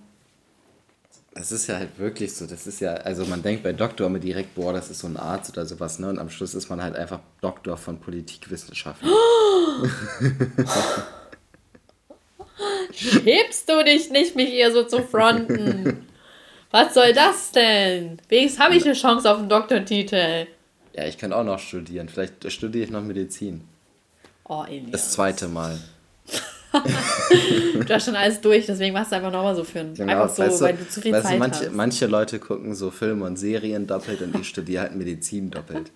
das 1.34 1.52
ist 1.52 1.68
ja 1.68 1.78
halt 1.78 1.98
wirklich 1.98 2.34
so, 2.36 2.46
das 2.46 2.68
ist 2.68 2.80
ja, 2.80 2.94
also 2.94 3.26
man 3.26 3.42
denkt 3.42 3.64
bei 3.64 3.74
Doktor 3.74 4.08
immer 4.08 4.20
direkt, 4.20 4.54
boah, 4.54 4.72
das 4.72 4.92
ist 4.92 5.00
so 5.00 5.08
ein 5.08 5.18
Arzt 5.18 5.52
oder 5.52 5.66
sowas, 5.66 5.98
ne? 5.98 6.10
Und 6.10 6.20
am 6.20 6.30
Schluss 6.30 6.54
ist 6.54 6.70
man 6.70 6.82
halt 6.82 6.96
einfach 6.96 7.20
Doktor 7.42 7.78
von 7.78 8.00
Politikwissenschaften. 8.00 9.10
Schäbst 12.94 13.70
du 13.70 13.84
dich 13.84 14.10
nicht, 14.10 14.36
mich 14.36 14.50
hier 14.50 14.72
so 14.72 14.84
zu 14.84 15.02
fronten? 15.04 16.08
Was 16.72 16.94
soll 16.94 17.14
das 17.14 17.52
denn? 17.52 18.20
Wenigstens 18.30 18.64
habe 18.64 18.76
ich 18.76 18.84
eine 18.84 18.94
Chance 18.94 19.30
auf 19.30 19.38
einen 19.38 19.50
Doktortitel. 19.50 20.48
Ja, 20.96 21.06
ich 21.06 21.18
kann 21.18 21.34
auch 21.34 21.44
noch 21.44 21.60
studieren. 21.60 22.10
Vielleicht 22.10 22.52
studiere 22.52 22.86
ich 22.86 22.92
noch 22.92 23.04
Medizin. 23.04 23.62
Oh, 24.46 24.64
Elias. 24.68 24.92
Das 24.92 25.12
zweite 25.12 25.48
Mal. 25.48 25.80
du 26.74 27.94
hast 27.94 28.06
schon 28.06 28.16
alles 28.16 28.42
durch, 28.42 28.66
deswegen 28.66 28.94
machst 28.94 29.12
du 29.12 29.16
einfach 29.18 29.32
nochmal 29.32 29.56
so 29.56 29.64
für 29.64 29.82
einen. 29.82 29.94
Genau, 29.94 30.12
einfach 30.12 30.30
so, 30.30 30.44
weißt 30.44 30.62
du, 30.62 30.66
weil 30.66 30.76
du 30.76 30.90
zu 30.90 31.02
viel 31.02 31.14
weißt 31.14 31.28
Zeit 31.28 31.36
du, 31.36 31.40
manche, 31.40 31.66
hast. 31.66 31.74
Manche 31.74 32.08
Leute 32.08 32.40
gucken 32.40 32.74
so 32.74 32.90
Filme 32.90 33.26
und 33.26 33.38
Serien 33.38 33.86
doppelt 33.86 34.22
und 34.22 34.36
ich 34.40 34.48
studiere 34.48 34.84
halt 34.84 34.96
Medizin 34.96 35.52
doppelt. 35.52 35.92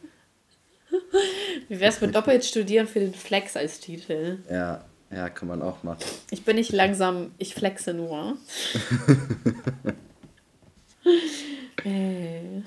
Wie 1.69 1.79
wär's 1.79 1.99
mit 1.99 2.15
doppelt 2.15 2.45
studieren 2.45 2.87
für 2.87 2.99
den 2.99 3.13
Flex 3.13 3.57
als 3.57 3.79
Titel? 3.79 4.37
Ja, 4.49 4.85
ja, 5.11 5.29
kann 5.29 5.47
man 5.47 5.61
auch 5.61 5.83
machen. 5.83 6.03
Ich 6.31 6.43
bin 6.43 6.55
nicht 6.57 6.71
langsam, 6.71 7.31
ich 7.37 7.55
flexe 7.55 7.93
nur. 7.93 8.37
äh. 11.85 12.61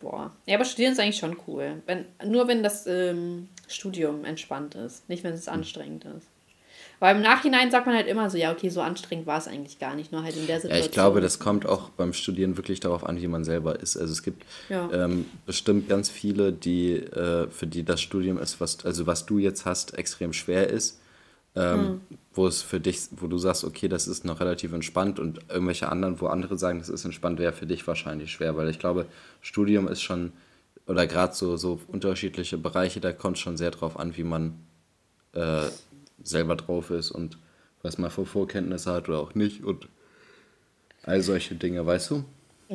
Boah. 0.00 0.32
Ja, 0.44 0.56
aber 0.56 0.66
studieren 0.66 0.92
ist 0.92 1.00
eigentlich 1.00 1.16
schon 1.16 1.38
cool. 1.48 1.82
Wenn, 1.86 2.04
nur 2.26 2.46
wenn 2.46 2.62
das 2.62 2.86
ähm, 2.86 3.48
Studium 3.68 4.26
entspannt 4.26 4.74
ist, 4.74 5.08
nicht 5.08 5.24
wenn 5.24 5.32
es 5.32 5.46
hm. 5.46 5.54
anstrengend 5.54 6.04
ist. 6.04 6.26
Weil 7.00 7.16
im 7.16 7.22
Nachhinein 7.22 7.70
sagt 7.70 7.86
man 7.86 7.96
halt 7.96 8.06
immer 8.06 8.30
so, 8.30 8.38
ja, 8.38 8.52
okay, 8.52 8.68
so 8.68 8.80
anstrengend 8.80 9.26
war 9.26 9.38
es 9.38 9.48
eigentlich 9.48 9.78
gar 9.78 9.94
nicht, 9.94 10.12
nur 10.12 10.22
halt 10.22 10.36
in 10.36 10.46
der 10.46 10.56
Situation. 10.56 10.78
Ja, 10.78 10.86
ich 10.86 10.92
glaube, 10.92 11.20
das 11.20 11.38
kommt 11.38 11.66
auch 11.66 11.88
beim 11.90 12.12
Studieren 12.12 12.56
wirklich 12.56 12.80
darauf 12.80 13.04
an, 13.04 13.20
wie 13.20 13.26
man 13.26 13.44
selber 13.44 13.80
ist. 13.80 13.96
Also 13.96 14.12
es 14.12 14.22
gibt 14.22 14.44
ja. 14.68 14.88
ähm, 14.92 15.26
bestimmt 15.44 15.88
ganz 15.88 16.08
viele, 16.08 16.52
die, 16.52 16.94
äh, 16.94 17.48
für 17.48 17.66
die 17.66 17.82
das 17.82 18.00
Studium 18.00 18.38
ist, 18.38 18.60
was, 18.60 18.84
also 18.84 19.06
was 19.06 19.26
du 19.26 19.38
jetzt 19.38 19.64
hast, 19.64 19.98
extrem 19.98 20.32
schwer 20.32 20.68
ist. 20.68 21.00
Ähm, 21.56 21.78
hm. 21.78 22.00
Wo 22.32 22.48
es 22.48 22.62
für 22.62 22.80
dich, 22.80 22.98
wo 23.12 23.28
du 23.28 23.38
sagst, 23.38 23.62
okay, 23.62 23.86
das 23.86 24.08
ist 24.08 24.24
noch 24.24 24.40
relativ 24.40 24.72
entspannt 24.72 25.20
und 25.20 25.38
irgendwelche 25.48 25.88
anderen, 25.88 26.20
wo 26.20 26.26
andere 26.26 26.58
sagen, 26.58 26.80
das 26.80 26.88
ist 26.88 27.04
entspannt, 27.04 27.38
wäre 27.38 27.52
für 27.52 27.66
dich 27.66 27.86
wahrscheinlich 27.86 28.32
schwer, 28.32 28.56
weil 28.56 28.68
ich 28.68 28.80
glaube, 28.80 29.06
Studium 29.40 29.86
ist 29.86 30.02
schon, 30.02 30.32
oder 30.88 31.06
gerade 31.06 31.32
so, 31.32 31.56
so 31.56 31.80
unterschiedliche 31.86 32.58
Bereiche, 32.58 33.00
da 33.00 33.12
kommt 33.12 33.38
schon 33.38 33.56
sehr 33.56 33.70
drauf 33.70 33.96
an, 33.98 34.16
wie 34.16 34.24
man 34.24 34.58
äh, 35.32 35.66
selber 36.22 36.56
drauf 36.56 36.90
ist 36.90 37.12
und 37.12 37.38
was 37.82 37.98
man 37.98 38.10
für 38.10 38.26
Vorkenntnisse 38.26 38.92
hat 38.92 39.08
oder 39.08 39.20
auch 39.20 39.34
nicht 39.36 39.62
und 39.62 39.88
all 41.02 41.22
solche 41.22 41.54
Dinge, 41.54 41.86
weißt 41.86 42.10
du? 42.10 42.24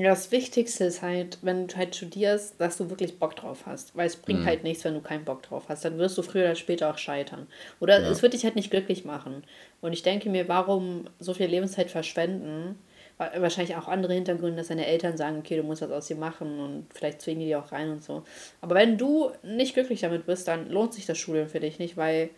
Das 0.04 0.32
Wichtigste 0.32 0.86
ist 0.86 1.02
halt, 1.02 1.40
wenn 1.42 1.68
du 1.68 1.76
halt 1.76 1.96
studierst, 1.96 2.60
dass 2.60 2.78
du 2.78 2.90
wirklich 2.90 3.20
Bock 3.20 3.36
drauf 3.36 3.64
hast. 3.66 3.96
Weil 3.96 4.08
es 4.08 4.16
bringt 4.16 4.42
mhm. 4.42 4.46
halt 4.46 4.64
nichts, 4.64 4.84
wenn 4.84 4.94
du 4.94 5.02
keinen 5.02 5.26
Bock 5.26 5.44
drauf 5.44 5.66
hast. 5.70 5.86
Dann 5.86 5.98
wirst 5.98 6.18
du 6.18 6.22
früher 6.22 6.46
oder 6.46 6.56
später 6.56 6.90
auch 6.90 6.98
scheitern. 6.98 7.48
Oder 7.80 8.02
ja. 8.02 8.10
es 8.10 8.22
wird 8.22 8.34
dich 8.34 8.44
halt 8.44 8.56
nicht 8.56 8.72
glücklich 8.72 9.06
machen. 9.06 9.44
Und 9.82 9.94
ich 9.94 10.04
denke 10.04 10.30
mir, 10.30 10.48
warum 10.48 11.06
so 11.20 11.34
viel 11.34 11.48
Lebenszeit 11.48 11.90
verschwenden? 11.90 12.78
Wahrscheinlich 13.18 13.76
auch 13.76 13.88
andere 13.88 14.14
Hintergründe, 14.14 14.58
dass 14.58 14.68
deine 14.68 14.86
Eltern 14.86 15.18
sagen, 15.18 15.40
okay, 15.40 15.58
du 15.58 15.64
musst 15.64 15.82
was 15.82 15.92
aus 15.92 16.08
dir 16.08 16.16
machen 16.16 16.60
und 16.60 16.88
vielleicht 16.94 17.22
zwingen 17.22 17.42
die 17.42 17.48
dir 17.48 17.60
auch 17.60 17.74
rein 17.74 17.90
und 17.90 18.04
so. 18.04 18.24
Aber 18.62 18.76
wenn 18.76 18.98
du 18.98 19.32
nicht 19.44 19.74
glücklich 19.74 20.00
damit 20.00 20.26
bist, 20.26 20.48
dann 20.48 20.70
lohnt 20.70 20.94
sich 20.94 21.06
das 21.06 21.18
Studium 21.18 21.50
für 21.50 21.60
dich 21.60 21.80
nicht, 21.80 21.98
weil 21.98 22.30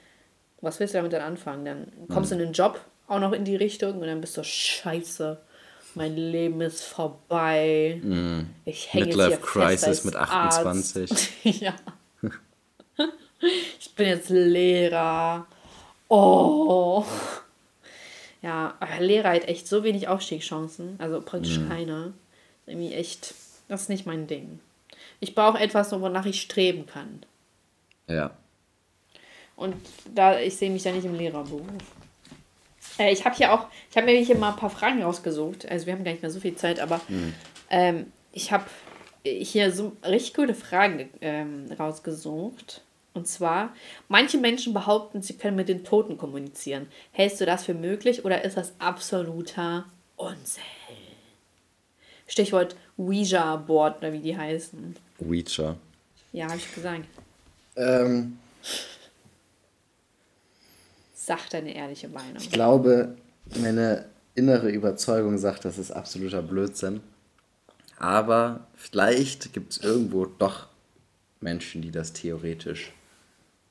was 0.59 0.79
willst 0.79 0.93
du 0.93 0.97
damit 0.97 1.13
dann 1.13 1.21
anfangen? 1.21 1.65
Dann 1.65 1.87
kommst 2.09 2.31
du 2.31 2.35
mhm. 2.35 2.41
in 2.41 2.47
den 2.47 2.53
Job 2.53 2.79
auch 3.07 3.19
noch 3.19 3.33
in 3.33 3.43
die 3.43 3.55
Richtung 3.55 3.99
und 3.99 4.07
dann 4.07 4.21
bist 4.21 4.37
du 4.37 4.43
scheiße. 4.43 5.37
Mein 5.95 6.15
Leben 6.15 6.61
ist 6.61 6.83
vorbei. 6.83 7.99
Mm. 8.01 8.41
Ich 8.65 8.93
hänge 8.93 9.07
Midlife 9.07 9.31
jetzt 9.31 9.53
hier 9.53 9.61
Crisis 9.63 10.03
mit 10.03 10.15
28. 10.15 11.29
ja. 11.61 11.73
ich 13.79 13.93
bin 13.95 14.07
jetzt 14.07 14.29
Lehrer. 14.29 15.47
Oh. 16.07 17.05
Ja, 18.41 18.75
aber 18.79 18.99
Lehrer 19.01 19.33
hat 19.33 19.47
echt 19.47 19.67
so 19.67 19.83
wenig 19.83 20.07
Aufstiegschancen. 20.07 20.95
Also 20.99 21.21
praktisch 21.21 21.59
mm. 21.59 21.67
keine. 21.67 22.13
Irgendwie 22.65 22.93
echt, 22.93 23.33
das 23.67 23.83
ist 23.83 23.89
nicht 23.89 24.05
mein 24.05 24.27
Ding. 24.27 24.59
Ich 25.19 25.35
brauche 25.35 25.59
etwas, 25.59 25.91
wonach 25.91 26.25
ich 26.25 26.41
streben 26.41 26.85
kann. 26.85 27.23
Ja. 28.07 28.31
Und 29.55 29.75
da, 30.13 30.39
ich 30.39 30.55
sehe 30.55 30.71
mich 30.71 30.83
da 30.83 30.91
nicht 30.91 31.05
im 31.05 31.15
Lehrerberuf. 31.15 31.67
Äh, 32.97 33.11
ich 33.11 33.25
habe 33.25 33.35
hier 33.35 33.53
auch, 33.53 33.67
ich 33.89 33.97
habe 33.97 34.05
mir 34.05 34.17
hier 34.19 34.37
mal 34.37 34.51
ein 34.51 34.55
paar 34.55 34.69
Fragen 34.69 35.01
rausgesucht. 35.03 35.67
Also 35.69 35.85
wir 35.85 35.93
haben 35.93 36.03
gar 36.03 36.11
nicht 36.11 36.21
mehr 36.21 36.31
so 36.31 36.39
viel 36.39 36.55
Zeit, 36.55 36.79
aber 36.79 37.01
mhm. 37.07 37.33
ähm, 37.69 38.11
ich 38.31 38.51
habe 38.51 38.65
hier 39.23 39.71
so 39.71 39.95
richtig 40.05 40.33
gute 40.33 40.53
Fragen 40.53 41.09
ähm, 41.21 41.65
rausgesucht. 41.77 42.81
Und 43.13 43.27
zwar, 43.27 43.73
manche 44.07 44.37
Menschen 44.37 44.73
behaupten, 44.73 45.21
sie 45.21 45.37
können 45.37 45.57
mit 45.57 45.67
den 45.67 45.83
Toten 45.83 46.17
kommunizieren. 46.17 46.87
Hältst 47.11 47.41
du 47.41 47.45
das 47.45 47.65
für 47.65 47.73
möglich 47.73 48.23
oder 48.23 48.43
ist 48.45 48.55
das 48.55 48.73
absoluter 48.79 49.85
Unsinn? 50.15 50.63
Stichwort 52.25 52.77
Ouija-Board 52.97 53.97
oder 53.97 54.13
wie 54.13 54.19
die 54.19 54.37
heißen. 54.37 54.95
Ouija. 55.19 55.75
Ja, 56.31 56.45
habe 56.45 56.57
ich 56.57 56.73
gesagt. 56.73 57.05
Ähm, 57.75 58.37
Sag 61.23 61.51
deine 61.51 61.75
ehrliche 61.75 62.07
Meinung. 62.07 62.37
Ich 62.37 62.49
glaube, 62.49 63.15
meine 63.59 64.05
innere 64.33 64.71
Überzeugung 64.71 65.37
sagt, 65.37 65.65
das 65.65 65.77
ist 65.77 65.91
absoluter 65.91 66.41
Blödsinn. 66.41 67.01
Aber 67.99 68.65
vielleicht 68.73 69.53
gibt 69.53 69.73
es 69.73 69.77
irgendwo 69.77 70.25
doch 70.25 70.67
Menschen, 71.39 71.83
die 71.83 71.91
das 71.91 72.13
theoretisch 72.13 72.91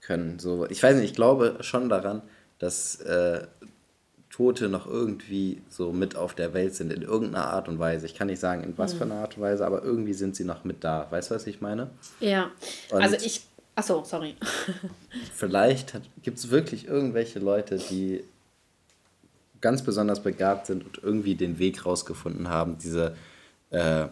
können. 0.01 0.39
So, 0.39 0.65
ich 0.71 0.81
weiß 0.81 0.95
nicht, 0.95 1.07
ich 1.07 1.17
glaube 1.17 1.57
schon 1.63 1.89
daran, 1.89 2.23
dass 2.61 3.01
äh, 3.01 3.49
Tote 4.31 4.69
noch 4.69 4.87
irgendwie 4.87 5.61
so 5.69 5.93
mit 5.93 6.15
auf 6.15 6.35
der 6.35 6.55
Welt 6.55 6.77
sind, 6.77 6.93
in 6.93 7.03
irgendeiner 7.03 7.49
Art 7.49 7.69
und 7.69 7.81
Weise. 7.81 8.07
Ich 8.07 8.15
kann 8.15 8.29
nicht 8.29 8.39
sagen, 8.39 8.63
in 8.63 8.79
was 8.79 8.93
hm. 8.93 8.99
für 8.99 9.05
einer 9.07 9.17
Art 9.17 9.37
und 9.37 9.43
Weise, 9.43 9.67
aber 9.67 9.83
irgendwie 9.83 10.15
sind 10.15 10.37
sie 10.37 10.45
noch 10.45 10.63
mit 10.63 10.85
da. 10.85 11.09
Weißt 11.11 11.33
du, 11.33 11.35
was 11.35 11.49
ich 11.49 11.61
meine? 11.61 11.91
Ja. 12.21 12.53
Und 12.93 13.03
also 13.03 13.17
ich 13.17 13.43
Achso, 13.75 14.05
sorry. 14.05 14.37
vielleicht 15.35 16.01
gibt 16.23 16.39
es 16.39 16.51
wirklich 16.51 16.87
irgendwelche 16.87 17.39
Leute, 17.39 17.79
die 17.79 18.25
ganz 19.61 19.83
besonders 19.83 20.23
begabt 20.23 20.67
sind 20.67 20.85
und 20.85 21.03
irgendwie 21.03 21.35
den 21.35 21.59
Weg 21.59 21.85
rausgefunden 21.85 22.49
haben, 22.49 22.79
diese 22.79 23.17
äh, 23.71 24.07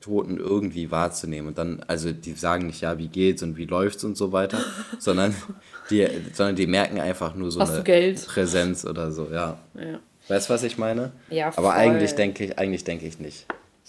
Toten 0.00 0.38
irgendwie 0.38 0.90
wahrzunehmen. 0.90 1.48
Und 1.48 1.58
dann, 1.58 1.82
also 1.86 2.12
die 2.12 2.32
sagen 2.32 2.66
nicht, 2.66 2.80
ja, 2.80 2.98
wie 2.98 3.08
geht's 3.08 3.42
und 3.42 3.56
wie 3.56 3.64
läuft's 3.64 4.04
und 4.04 4.16
so 4.16 4.32
weiter, 4.32 4.58
sondern 4.98 5.34
die, 5.90 6.06
sondern 6.32 6.56
die 6.56 6.66
merken 6.66 7.00
einfach 7.00 7.34
nur 7.34 7.50
so 7.50 7.60
Hast 7.60 7.74
eine 7.74 7.82
Geld? 7.84 8.24
Präsenz 8.26 8.84
oder 8.84 9.10
so, 9.10 9.28
ja. 9.30 9.58
ja. 9.74 9.98
Weißt 10.28 10.48
du, 10.48 10.54
was 10.54 10.62
ich 10.62 10.78
meine? 10.78 11.12
Ja, 11.30 11.50
voll. 11.50 11.64
Aber 11.64 11.74
eigentlich 11.74 12.14
denke 12.14 12.44
ich, 12.44 12.58
eigentlich 12.58 12.84
denke 12.84 13.06
ich 13.06 13.18
nicht. 13.18 13.46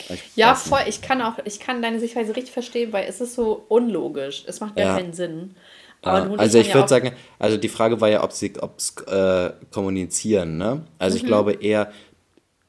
Ich 0.10 0.36
ja, 0.36 0.56
voll. 0.56 0.82
Ich 0.88 1.02
kann 1.02 1.22
auch, 1.22 1.34
ich 1.46 1.60
kann 1.60 1.82
deine 1.82 2.00
Sichtweise 2.00 2.36
richtig 2.36 2.54
verstehen, 2.54 2.94
weil 2.94 3.08
es 3.08 3.22
ist 3.22 3.36
so 3.36 3.66
unlogisch. 3.68 4.44
Es 4.48 4.60
macht 4.60 4.76
gar 4.76 4.86
ja. 4.86 4.96
keinen 4.96 5.14
Sinn. 5.14 5.56
Ja, 6.04 6.30
also 6.38 6.60
ich 6.60 6.68
würde 6.70 6.80
ja 6.80 6.88
sagen, 6.88 7.12
also 7.40 7.58
die 7.58 7.68
Frage 7.68 8.00
war 8.00 8.10
ja, 8.10 8.24
ob 8.24 8.32
sie 8.32 8.54
ob's, 8.62 8.96
äh, 9.08 9.52
kommunizieren, 9.70 10.58
ne? 10.58 10.86
Also 10.98 11.16
mhm. 11.16 11.22
ich 11.22 11.28
glaube 11.28 11.54
eher 11.54 11.92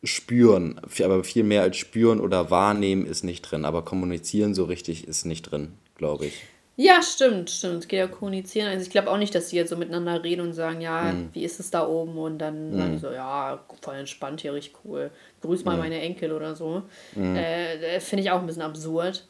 spüren, 0.02 0.80
aber 0.98 1.22
viel 1.22 1.44
mehr 1.44 1.62
als 1.62 1.76
spüren 1.76 2.20
oder 2.20 2.50
wahrnehmen 2.50 3.06
ist 3.06 3.22
nicht 3.22 3.42
drin, 3.42 3.64
aber 3.64 3.84
kommunizieren 3.84 4.54
so 4.54 4.64
richtig 4.64 5.06
ist 5.06 5.26
nicht 5.26 5.42
drin, 5.42 5.74
glaube 5.94 6.26
ich. 6.26 6.42
Ja, 6.82 7.02
stimmt, 7.02 7.50
stimmt. 7.50 7.80
Es 7.80 7.88
geht 7.88 7.98
ja 7.98 8.06
kommunizieren. 8.06 8.68
Also 8.68 8.82
ich 8.82 8.90
glaube 8.90 9.10
auch 9.10 9.18
nicht, 9.18 9.34
dass 9.34 9.50
sie 9.50 9.56
jetzt 9.56 9.68
so 9.68 9.76
miteinander 9.76 10.24
reden 10.24 10.40
und 10.40 10.54
sagen, 10.54 10.80
ja, 10.80 11.12
mhm. 11.12 11.28
wie 11.34 11.44
ist 11.44 11.60
es 11.60 11.70
da 11.70 11.86
oben? 11.86 12.16
Und 12.16 12.38
dann 12.38 12.70
mhm. 12.70 12.78
sagen 12.78 12.98
so, 12.98 13.10
ja, 13.10 13.62
voll 13.82 13.96
entspannt 13.96 14.40
hier, 14.40 14.54
richtig 14.54 14.76
cool. 14.86 15.10
Grüß 15.42 15.66
mal 15.66 15.74
mhm. 15.74 15.78
meine 15.80 16.00
Enkel 16.00 16.32
oder 16.32 16.56
so. 16.56 16.82
Mhm. 17.14 17.36
Äh, 17.36 18.00
Finde 18.00 18.22
ich 18.22 18.30
auch 18.30 18.40
ein 18.40 18.46
bisschen 18.46 18.62
absurd. 18.62 19.26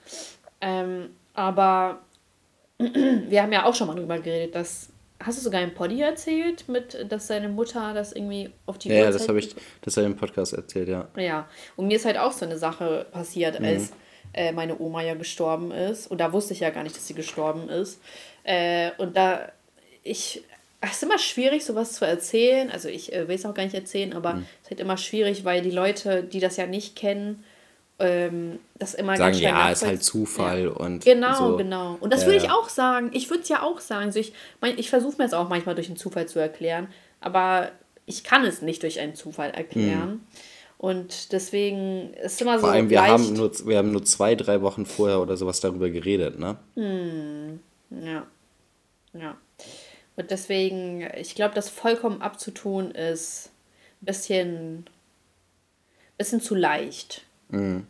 Ähm, 0.61 1.11
aber 1.35 1.99
wir 2.79 3.43
haben 3.43 3.53
ja 3.53 3.65
auch 3.65 3.75
schon 3.75 3.89
mal 3.89 3.97
drüber 3.97 4.19
geredet, 4.21 4.55
dass 4.55 4.91
Hast 5.23 5.37
du 5.37 5.43
sogar 5.43 5.61
im 5.61 5.75
Poddy 5.75 6.01
erzählt, 6.01 6.67
mit, 6.67 7.13
dass 7.13 7.27
seine 7.27 7.51
Mutter 7.51 7.93
das 7.93 8.13
irgendwie 8.13 8.49
auf 8.65 8.79
die 8.79 8.89
Ja, 8.89 8.95
ja 8.95 9.11
das 9.11 9.29
habe 9.29 9.39
ich, 9.39 9.55
das 9.83 9.99
habe 9.99 10.07
ich 10.07 10.13
im 10.15 10.19
Podcast 10.19 10.55
erzählt, 10.55 10.89
ja. 10.89 11.09
Ja, 11.15 11.47
und 11.77 11.89
mir 11.89 11.97
ist 11.97 12.07
halt 12.07 12.17
auch 12.17 12.33
so 12.33 12.47
eine 12.47 12.57
Sache 12.57 13.05
passiert, 13.13 13.61
als 13.61 13.91
mhm 13.91 13.95
äh, 14.33 14.53
meine 14.53 14.79
Oma 14.79 15.03
ja 15.03 15.15
gestorben 15.15 15.71
ist. 15.71 16.11
Und 16.11 16.19
da 16.19 16.33
wusste 16.33 16.55
ich 16.55 16.61
ja 16.61 16.71
gar 16.71 16.83
nicht, 16.83 16.97
dass 16.97 17.07
sie 17.07 17.15
gestorben 17.15 17.69
ist. 17.69 18.01
Äh, 18.45 18.91
und 18.99 19.17
da, 19.17 19.51
ich, 20.03 20.43
es 20.81 20.93
ist 20.93 21.03
immer 21.03 21.19
schwierig, 21.19 21.65
sowas 21.65 21.93
zu 21.93 22.05
erzählen. 22.05 22.71
Also 22.71 22.89
ich 22.89 23.13
äh, 23.13 23.29
will 23.29 23.37
es 23.37 23.45
auch 23.45 23.55
gar 23.55 23.65
nicht 23.65 23.75
erzählen, 23.75 24.13
aber 24.13 24.35
mhm. 24.35 24.47
es 24.61 24.65
ist 24.65 24.71
halt 24.71 24.81
immer 24.81 24.97
schwierig, 24.97 25.45
weil 25.45 25.63
die 25.63 25.71
Leute, 25.71 26.23
die 26.23 26.41
das 26.41 26.57
ja 26.57 26.67
nicht 26.67 26.97
kennen, 26.97 27.45
ähm, 28.01 28.59
das 28.79 28.95
immer 28.95 29.17
sagen, 29.17 29.33
ganz 29.33 29.41
ja, 29.41 29.71
ist 29.71 29.85
halt 29.85 30.03
Zufall 30.03 30.65
ja. 30.65 30.71
und 30.71 31.05
genau, 31.05 31.51
so. 31.51 31.57
genau. 31.59 31.99
Und 32.01 32.13
das 32.13 32.25
würde 32.25 32.39
ich 32.39 32.51
auch 32.51 32.71
sagen. 32.71 33.11
Ich 33.13 33.29
würde 33.29 33.43
es 33.43 33.49
ja 33.51 33.63
auch 33.63 33.79
sagen. 33.79 34.07
Also 34.07 34.19
ich, 34.19 34.33
mein, 34.63 34.79
ich 34.79 34.89
versuche 34.89 35.19
mir 35.19 35.25
es 35.25 35.35
auch 35.35 35.51
manchmal 35.51 35.75
durch 35.75 35.89
einen 35.89 35.99
Zufall 35.99 36.27
zu 36.27 36.39
erklären, 36.39 36.89
aber 37.21 37.71
ich 38.07 38.25
kann 38.25 38.45
es 38.45 38.63
nicht 38.63 38.83
durch 38.83 39.01
einen 39.01 39.15
Zufall 39.15 39.51
erklären. 39.51 40.09
Mhm. 40.09 40.21
Und 40.81 41.33
deswegen 41.33 42.15
ist 42.15 42.41
immer 42.41 42.53
Vor 42.53 42.61
so. 42.61 42.67
Vor 42.69 42.73
allem, 42.73 42.89
wir 42.89 43.07
haben, 43.07 43.35
nur, 43.35 43.53
wir 43.67 43.77
haben 43.77 43.93
nur 43.93 44.03
zwei, 44.03 44.35
drei 44.35 44.63
Wochen 44.63 44.87
vorher 44.87 45.21
oder 45.21 45.37
sowas 45.37 45.61
darüber 45.61 45.91
geredet, 45.91 46.39
ne? 46.39 46.57
Hm, 46.75 47.61
ja. 47.91 48.27
Ja. 49.13 49.37
Und 50.17 50.31
deswegen, 50.31 51.07
ich 51.19 51.35
glaube, 51.35 51.55
das 51.55 51.69
vollkommen 51.69 52.23
abzutun 52.23 52.93
ist 52.93 53.51
ein 54.01 54.07
bisschen, 54.07 54.87
sind 56.19 56.43
zu 56.43 56.55
leicht. 56.55 57.27
Mhm. 57.51 57.87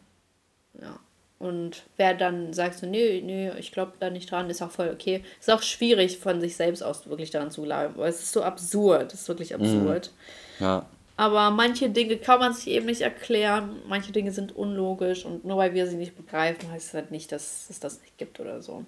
Ja. 0.83 0.99
Und 1.39 1.85
wer 1.97 2.15
dann 2.15 2.53
sagt 2.53 2.77
so, 2.77 2.89
nee, 2.89 3.23
nee, 3.25 3.53
ich 3.57 3.71
glaube 3.71 3.93
da 4.01 4.11
nicht 4.11 4.33
dran, 4.33 4.51
ist 4.51 4.63
auch 4.63 4.73
voll 4.73 4.91
okay. 4.93 5.23
Ist 5.39 5.49
auch 5.49 5.63
schwierig 5.63 6.19
von 6.19 6.41
sich 6.41 6.57
selbst 6.57 6.83
aus 6.83 7.09
wirklich 7.09 7.31
daran 7.31 7.53
zu 7.53 7.63
glauben, 7.63 7.97
weil 7.97 8.11
es 8.11 8.21
ist 8.21 8.33
so 8.33 8.43
absurd, 8.43 9.15
es 9.15 9.21
ist 9.21 9.29
wirklich 9.29 9.57
mhm. 9.57 9.63
absurd. 9.63 10.11
Mhm. 10.59 10.65
Ja. 10.65 10.87
Aber 11.21 11.51
manche 11.51 11.91
Dinge 11.91 12.17
kann 12.17 12.41
man 12.41 12.55
sich 12.55 12.69
eben 12.69 12.87
nicht 12.87 13.03
erklären, 13.03 13.77
manche 13.87 14.11
Dinge 14.11 14.33
sind 14.33 14.57
unlogisch 14.57 15.27
und 15.27 15.45
nur 15.45 15.59
weil 15.59 15.75
wir 15.75 15.87
sie 15.87 15.97
nicht 15.97 16.17
begreifen, 16.17 16.71
heißt 16.71 16.89
es 16.89 16.95
halt 16.95 17.11
nicht, 17.11 17.31
dass 17.31 17.69
es 17.69 17.79
das 17.79 18.01
nicht 18.01 18.17
gibt 18.17 18.41
oder 18.41 18.63
so. 18.63 18.87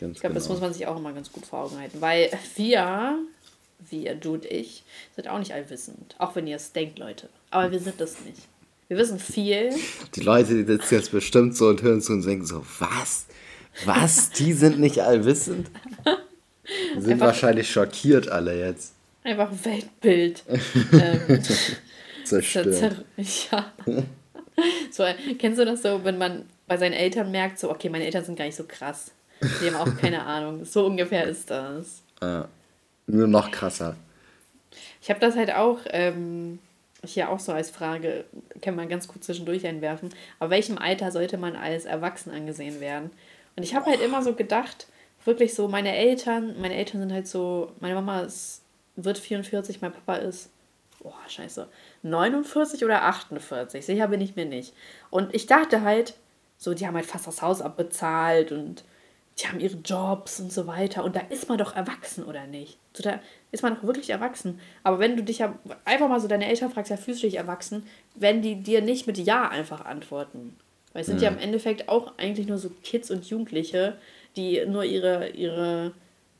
Ganz 0.00 0.16
ich 0.16 0.20
glaube, 0.20 0.32
genau. 0.32 0.34
das 0.34 0.48
muss 0.48 0.60
man 0.60 0.72
sich 0.72 0.88
auch 0.88 0.96
immer 0.96 1.12
ganz 1.12 1.30
gut 1.30 1.46
vor 1.46 1.60
Augen 1.60 1.78
halten, 1.78 2.00
weil 2.00 2.28
wir, 2.56 3.20
wir, 3.88 4.16
du 4.16 4.32
und 4.32 4.46
ich, 4.46 4.82
sind 5.14 5.28
auch 5.28 5.38
nicht 5.38 5.54
allwissend. 5.54 6.16
Auch 6.18 6.34
wenn 6.34 6.48
ihr 6.48 6.56
es 6.56 6.72
denkt, 6.72 6.98
Leute. 6.98 7.28
Aber 7.52 7.70
wir 7.70 7.78
sind 7.78 8.00
das 8.00 8.20
nicht. 8.24 8.40
Wir 8.88 8.96
wissen 8.96 9.20
viel. 9.20 9.70
Die 10.16 10.22
Leute, 10.22 10.56
die 10.56 10.64
sitzen 10.64 10.94
jetzt 10.96 11.12
bestimmt 11.12 11.56
so 11.56 11.68
und 11.68 11.82
hören 11.82 12.00
zu 12.00 12.14
und 12.14 12.26
denken 12.26 12.46
so, 12.46 12.66
was? 12.80 13.26
Was? 13.84 14.30
Die 14.30 14.54
sind 14.54 14.80
nicht 14.80 15.04
allwissend? 15.04 15.70
Die 16.96 17.00
sind 17.00 17.12
Einfach 17.12 17.26
wahrscheinlich 17.26 17.70
schockiert 17.70 18.28
alle 18.28 18.58
jetzt. 18.58 18.94
Einfach 19.30 19.52
Weltbild. 19.62 20.42
ähm, 20.92 21.42
Zerstört. 22.24 23.04
Ja. 23.50 23.72
So, 24.90 25.04
kennst 25.38 25.58
du 25.58 25.64
das 25.64 25.80
so, 25.80 26.04
wenn 26.04 26.18
man 26.18 26.44
bei 26.66 26.76
seinen 26.76 26.92
Eltern 26.92 27.30
merkt, 27.30 27.58
so, 27.58 27.70
okay, 27.70 27.88
meine 27.88 28.04
Eltern 28.04 28.26
sind 28.26 28.36
gar 28.36 28.44
nicht 28.44 28.56
so 28.56 28.64
krass. 28.68 29.10
Die 29.40 29.70
haben 29.70 29.76
auch 29.76 29.96
keine 29.96 30.26
Ahnung. 30.26 30.66
So 30.66 30.84
ungefähr 30.84 31.24
ist 31.24 31.48
das. 31.48 32.02
Ja. 32.20 32.46
Nur 33.06 33.26
noch 33.26 33.50
krasser. 33.50 33.96
Ich 35.00 35.08
habe 35.08 35.18
das 35.18 35.34
halt 35.34 35.54
auch 35.54 35.78
ähm, 35.86 36.58
hier 37.02 37.30
auch 37.30 37.40
so 37.40 37.52
als 37.52 37.70
Frage, 37.70 38.24
kann 38.60 38.76
man 38.76 38.90
ganz 38.90 39.08
kurz 39.08 39.24
zwischendurch 39.24 39.66
einwerfen. 39.66 40.10
Aber 40.40 40.50
welchem 40.50 40.76
Alter 40.76 41.10
sollte 41.10 41.38
man 41.38 41.56
als 41.56 41.86
erwachsen 41.86 42.30
angesehen 42.30 42.80
werden? 42.80 43.10
Und 43.56 43.62
ich 43.62 43.74
habe 43.74 43.86
halt 43.86 44.02
immer 44.02 44.22
so 44.22 44.34
gedacht, 44.34 44.88
wirklich 45.24 45.54
so, 45.54 45.68
meine 45.68 45.96
Eltern, 45.96 46.60
meine 46.60 46.74
Eltern 46.74 47.00
sind 47.00 47.12
halt 47.12 47.28
so, 47.28 47.72
meine 47.80 47.94
Mama 47.94 48.20
ist, 48.20 48.60
wird 48.96 49.18
44, 49.18 49.80
mein 49.80 49.92
Papa 49.92 50.16
ist, 50.16 50.50
boah, 51.02 51.14
scheiße, 51.28 51.68
49 52.02 52.84
oder 52.84 53.02
48, 53.02 53.84
sicher 53.84 54.08
bin 54.08 54.20
ich 54.20 54.36
mir 54.36 54.46
nicht. 54.46 54.74
Und 55.10 55.34
ich 55.34 55.46
dachte 55.46 55.82
halt, 55.82 56.14
so, 56.58 56.74
die 56.74 56.86
haben 56.86 56.94
halt 56.94 57.06
fast 57.06 57.26
das 57.26 57.40
Haus 57.40 57.62
abbezahlt 57.62 58.52
und 58.52 58.84
die 59.38 59.48
haben 59.48 59.60
ihre 59.60 59.78
Jobs 59.78 60.40
und 60.40 60.52
so 60.52 60.66
weiter. 60.66 61.04
Und 61.04 61.16
da 61.16 61.20
ist 61.20 61.48
man 61.48 61.56
doch 61.56 61.74
erwachsen, 61.74 62.24
oder 62.24 62.46
nicht? 62.46 62.78
So, 62.92 63.02
da 63.02 63.20
ist 63.50 63.62
man 63.62 63.76
doch 63.76 63.84
wirklich 63.84 64.10
erwachsen. 64.10 64.60
Aber 64.82 64.98
wenn 64.98 65.16
du 65.16 65.22
dich 65.22 65.38
ja 65.38 65.58
einfach 65.84 66.08
mal 66.08 66.20
so 66.20 66.28
deine 66.28 66.46
Eltern 66.46 66.70
fragst, 66.70 66.90
ja, 66.90 66.96
fühlst 66.96 67.22
du 67.22 67.26
dich 67.26 67.36
erwachsen, 67.36 67.86
wenn 68.14 68.42
die 68.42 68.56
dir 68.56 68.82
nicht 68.82 69.06
mit 69.06 69.16
Ja 69.18 69.48
einfach 69.48 69.84
antworten. 69.84 70.56
Weil 70.92 71.02
es 71.02 71.06
sind 71.06 71.16
mhm. 71.16 71.22
ja 71.22 71.28
im 71.30 71.38
Endeffekt 71.38 71.88
auch 71.88 72.18
eigentlich 72.18 72.46
nur 72.46 72.58
so 72.58 72.70
Kids 72.82 73.10
und 73.10 73.24
Jugendliche, 73.24 73.96
die 74.36 74.64
nur 74.66 74.84
ihre, 74.84 75.30
ihre 75.30 75.92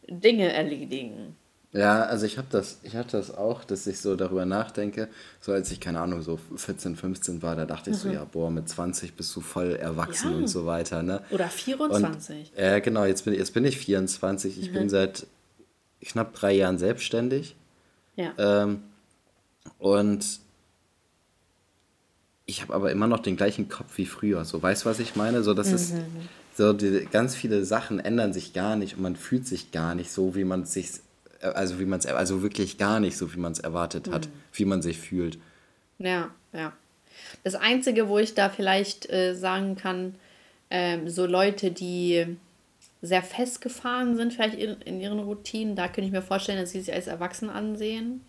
Dinge 0.08 0.52
erledigen. 0.52 1.36
Ja, 1.72 2.02
also 2.02 2.26
ich 2.26 2.36
habe 2.36 2.48
das, 2.50 2.78
ich 2.82 2.96
hatte 2.96 3.16
das 3.16 3.32
auch, 3.32 3.62
dass 3.62 3.86
ich 3.86 4.00
so 4.00 4.16
darüber 4.16 4.44
nachdenke, 4.44 5.08
so 5.40 5.52
als 5.52 5.70
ich, 5.70 5.78
keine 5.78 6.00
Ahnung, 6.00 6.20
so 6.20 6.38
14, 6.56 6.96
15 6.96 7.42
war, 7.42 7.54
da 7.54 7.64
dachte 7.64 7.90
ich 7.90 7.96
mhm. 7.96 8.00
so, 8.00 8.08
ja, 8.08 8.24
boah, 8.24 8.50
mit 8.50 8.68
20 8.68 9.14
bist 9.14 9.34
du 9.36 9.40
voll 9.40 9.76
erwachsen 9.76 10.32
ja. 10.32 10.36
und 10.38 10.48
so 10.48 10.66
weiter, 10.66 11.04
ne? 11.04 11.22
Oder 11.30 11.48
24. 11.48 12.52
Ja, 12.56 12.76
äh, 12.76 12.80
genau, 12.80 13.04
jetzt 13.04 13.24
bin, 13.24 13.34
jetzt 13.34 13.54
bin 13.54 13.64
ich 13.64 13.78
24, 13.78 14.60
ich 14.60 14.70
mhm. 14.70 14.74
bin 14.74 14.88
seit 14.90 15.26
knapp 16.00 16.34
drei 16.34 16.52
Jahren 16.54 16.78
selbstständig. 16.78 17.54
Ja. 18.16 18.32
Ähm, 18.36 18.82
und 19.78 20.40
ich 22.46 22.62
habe 22.62 22.74
aber 22.74 22.90
immer 22.90 23.06
noch 23.06 23.20
den 23.20 23.36
gleichen 23.36 23.68
Kopf 23.68 23.96
wie 23.96 24.06
früher, 24.06 24.44
so, 24.44 24.60
weißt 24.60 24.84
du, 24.84 24.88
was 24.88 24.98
ich 24.98 25.14
meine? 25.14 25.44
So, 25.44 25.54
das 25.54 25.68
mhm. 25.68 25.74
ist, 25.76 25.94
so, 26.56 26.72
die, 26.72 27.06
ganz 27.12 27.36
viele 27.36 27.64
Sachen 27.64 28.00
ändern 28.00 28.32
sich 28.32 28.54
gar 28.54 28.74
nicht 28.74 28.96
und 28.96 29.02
man 29.02 29.14
fühlt 29.14 29.46
sich 29.46 29.70
gar 29.70 29.94
nicht 29.94 30.10
so, 30.10 30.34
wie 30.34 30.42
man 30.42 30.64
sich 30.64 30.90
also 31.40 31.80
wie 31.80 31.84
man 31.84 31.98
es, 31.98 32.06
also 32.06 32.42
wirklich 32.42 32.78
gar 32.78 33.00
nicht 33.00 33.16
so, 33.16 33.34
wie 33.34 33.38
man 33.38 33.52
es 33.52 33.58
erwartet 33.58 34.10
hat, 34.10 34.26
mhm. 34.26 34.32
wie 34.52 34.64
man 34.64 34.82
sich 34.82 34.98
fühlt. 34.98 35.38
Ja, 35.98 36.30
ja. 36.52 36.72
Das 37.44 37.54
Einzige, 37.54 38.08
wo 38.08 38.18
ich 38.18 38.34
da 38.34 38.48
vielleicht 38.48 39.10
äh, 39.10 39.34
sagen 39.34 39.76
kann, 39.76 40.14
ähm, 40.70 41.08
so 41.08 41.26
Leute, 41.26 41.70
die 41.70 42.36
sehr 43.02 43.22
festgefahren 43.22 44.16
sind, 44.16 44.32
vielleicht 44.32 44.58
in, 44.58 44.80
in 44.82 45.00
ihren 45.00 45.20
Routinen, 45.20 45.76
da 45.76 45.86
könnte 45.86 46.02
ich 46.02 46.12
mir 46.12 46.22
vorstellen, 46.22 46.60
dass 46.60 46.70
sie 46.70 46.80
sich 46.80 46.94
als 46.94 47.06
erwachsen 47.06 47.50
ansehen. 47.50 48.22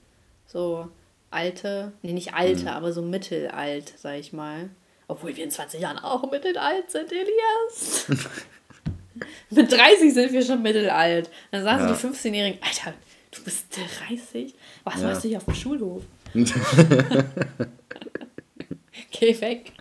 So 0.47 0.89
alte, 1.29 1.93
nee, 2.01 2.13
nicht 2.13 2.33
alte, 2.33 2.63
mhm. 2.63 2.67
aber 2.69 2.93
so 2.93 3.01
mittelalt, 3.01 3.93
sag 3.97 4.19
ich 4.19 4.33
mal. 4.33 4.69
Obwohl 5.07 5.35
wir 5.35 5.43
in 5.43 5.51
20 5.51 5.81
Jahren 5.81 5.99
auch 5.99 6.29
mittelalt 6.31 6.89
sind, 6.89 7.11
Elias. 7.11 8.05
Mit 9.49 9.71
30 9.71 10.13
sind 10.13 10.31
wir 10.31 10.43
schon 10.43 10.61
mittelalt. 10.61 11.29
Dann 11.51 11.63
sagen 11.63 11.87
ja. 11.87 11.93
die 11.93 11.99
15-Jährigen, 11.99 12.59
Alter, 12.61 12.93
du 13.31 13.43
bist 13.43 13.65
30? 14.07 14.53
Was 14.83 15.01
ja. 15.01 15.07
machst 15.07 15.23
du 15.23 15.27
hier 15.29 15.37
auf 15.37 15.45
dem 15.45 15.55
Schulhof? 15.55 16.03
Geh 19.11 19.41
weg. 19.41 19.73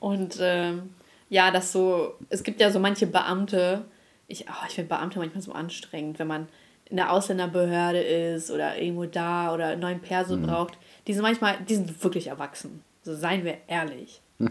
Und 0.00 0.38
ähm, 0.40 0.90
ja, 1.28 1.50
das 1.50 1.72
so, 1.72 2.14
es 2.28 2.42
gibt 2.42 2.60
ja 2.60 2.70
so 2.70 2.78
manche 2.78 3.06
Beamte, 3.06 3.84
ich, 4.28 4.46
oh, 4.48 4.64
ich 4.68 4.74
finde 4.74 4.88
Beamte 4.88 5.18
manchmal 5.18 5.42
so 5.42 5.52
anstrengend, 5.52 6.18
wenn 6.18 6.26
man 6.26 6.48
in 6.88 6.96
der 6.96 7.12
Ausländerbehörde 7.12 8.00
ist 8.00 8.50
oder 8.50 8.78
irgendwo 8.78 9.06
da 9.06 9.52
oder 9.52 9.68
einen 9.68 9.80
neuen 9.80 10.00
Perso 10.00 10.36
mhm. 10.36 10.46
braucht. 10.46 10.78
Die 11.06 11.14
sind 11.14 11.22
manchmal, 11.22 11.58
die 11.68 11.74
sind 11.74 12.02
wirklich 12.02 12.28
erwachsen. 12.28 12.82
So 13.02 13.14
seien 13.14 13.44
wir 13.44 13.58
ehrlich. 13.66 14.20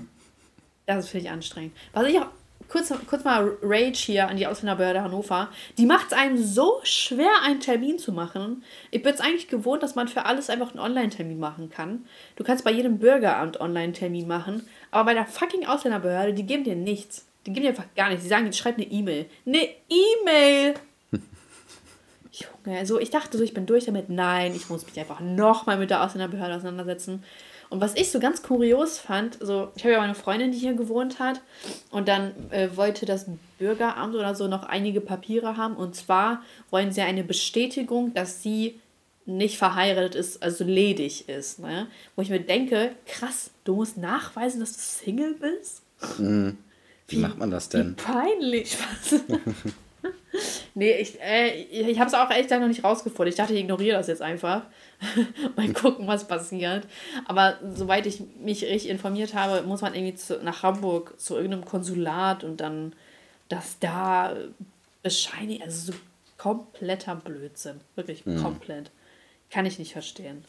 Das 0.87 1.09
finde 1.09 1.25
ich 1.25 1.31
anstrengend. 1.31 1.75
Was 1.93 2.05
ich 2.05 2.19
auch 2.19 2.27
kurz, 2.69 2.93
kurz 3.07 3.23
mal 3.23 3.57
Rage 3.61 3.97
hier 3.97 4.27
an 4.27 4.37
die 4.37 4.47
Ausländerbehörde 4.47 5.01
Hannover. 5.01 5.49
Die 5.77 5.85
macht 5.85 6.07
es 6.07 6.13
einem 6.13 6.37
so 6.37 6.79
schwer, 6.83 7.31
einen 7.43 7.59
Termin 7.59 7.99
zu 7.99 8.11
machen. 8.11 8.63
Ich 8.91 9.01
bin 9.01 9.13
es 9.13 9.21
eigentlich 9.21 9.47
gewohnt, 9.47 9.83
dass 9.83 9.95
man 9.95 10.07
für 10.07 10.25
alles 10.25 10.49
einfach 10.49 10.71
einen 10.71 10.79
Online-Termin 10.79 11.39
machen 11.39 11.69
kann. 11.69 12.05
Du 12.35 12.43
kannst 12.43 12.63
bei 12.63 12.71
jedem 12.71 12.99
Bürgeramt 12.99 13.59
Online-Termin 13.59 14.27
machen. 14.27 14.67
Aber 14.91 15.05
bei 15.05 15.13
der 15.13 15.25
fucking 15.25 15.65
Ausländerbehörde, 15.65 16.33
die 16.33 16.45
geben 16.45 16.63
dir 16.63 16.75
nichts. 16.75 17.25
Die 17.45 17.53
geben 17.53 17.63
dir 17.63 17.69
einfach 17.69 17.93
gar 17.95 18.09
nichts. 18.09 18.23
Die 18.23 18.29
sagen, 18.29 18.51
schreib 18.53 18.75
eine 18.75 18.85
E-Mail. 18.85 19.27
Eine 19.45 19.69
E-Mail! 19.89 20.73
Junge, 22.31 22.77
also 22.77 22.99
ich 22.99 23.11
dachte 23.11 23.37
so, 23.37 23.43
ich 23.43 23.53
bin 23.53 23.65
durch 23.65 23.85
damit. 23.85 24.09
Nein, 24.09 24.53
ich 24.55 24.69
muss 24.69 24.85
mich 24.85 24.99
einfach 24.99 25.19
nochmal 25.19 25.77
mit 25.77 25.89
der 25.89 26.03
Ausländerbehörde 26.03 26.55
auseinandersetzen. 26.55 27.23
Und 27.69 27.81
was 27.81 27.95
ich 27.95 28.11
so 28.11 28.19
ganz 28.19 28.43
kurios 28.43 28.97
fand, 28.99 29.37
so, 29.41 29.71
ich 29.75 29.83
habe 29.83 29.93
ja 29.93 30.01
eine 30.01 30.15
Freundin, 30.15 30.51
die 30.51 30.57
hier 30.57 30.73
gewohnt 30.73 31.19
hat, 31.19 31.41
und 31.91 32.07
dann 32.07 32.33
äh, 32.51 32.69
wollte 32.75 33.05
das 33.05 33.25
Bürgeramt 33.59 34.15
oder 34.15 34.35
so 34.35 34.47
noch 34.47 34.63
einige 34.63 35.01
Papiere 35.01 35.57
haben. 35.57 35.75
Und 35.75 35.95
zwar 35.95 36.43
wollen 36.69 36.91
sie 36.91 37.01
eine 37.01 37.23
Bestätigung, 37.23 38.13
dass 38.13 38.41
sie 38.41 38.79
nicht 39.25 39.57
verheiratet 39.57 40.15
ist, 40.15 40.43
also 40.43 40.63
ledig 40.63 41.27
ist. 41.27 41.59
Ne? 41.59 41.87
Wo 42.15 42.21
ich 42.21 42.29
mir 42.29 42.39
denke, 42.39 42.91
krass, 43.07 43.49
du 43.63 43.75
musst 43.75 43.97
nachweisen, 43.97 44.59
dass 44.59 44.73
du 44.73 44.79
Single 44.79 45.35
bist? 45.35 45.81
Mhm. 46.19 46.57
Wie, 47.07 47.17
wie, 47.17 47.19
macht 47.21 47.37
man 47.37 47.51
das 47.51 47.69
denn? 47.69 47.91
Wie 47.97 48.01
peinlich. 48.01 48.77
Was? 49.11 49.21
Nee, 50.73 50.91
ich, 50.93 51.19
äh, 51.21 51.63
ich 51.63 51.99
habe 51.99 52.09
es 52.09 52.13
auch 52.13 52.29
echt 52.31 52.49
noch 52.49 52.67
nicht 52.67 52.83
rausgefunden. 52.83 53.29
Ich 53.29 53.35
dachte, 53.35 53.53
ich 53.53 53.59
ignoriere 53.59 53.97
das 53.97 54.07
jetzt 54.07 54.21
einfach. 54.21 54.63
Mal 55.55 55.71
gucken, 55.73 56.07
was 56.07 56.27
passiert. 56.27 56.87
Aber 57.25 57.57
soweit 57.73 58.05
ich 58.05 58.21
mich 58.39 58.63
richtig 58.63 58.89
informiert 58.89 59.33
habe, 59.33 59.61
muss 59.63 59.81
man 59.81 59.93
irgendwie 59.93 60.15
zu, 60.15 60.37
nach 60.43 60.63
Hamburg 60.63 61.19
zu 61.19 61.35
irgendeinem 61.35 61.65
Konsulat 61.65 62.43
und 62.43 62.61
dann 62.61 62.93
das 63.49 63.77
da 63.79 64.35
bescheinigen. 65.03 65.63
Also 65.63 65.91
so 65.91 65.97
kompletter 66.37 67.15
Blödsinn. 67.15 67.81
Wirklich 67.95 68.25
mhm. 68.25 68.41
komplett. 68.41 68.91
Kann 69.49 69.65
ich 69.65 69.79
nicht 69.79 69.93
verstehen. 69.93 70.43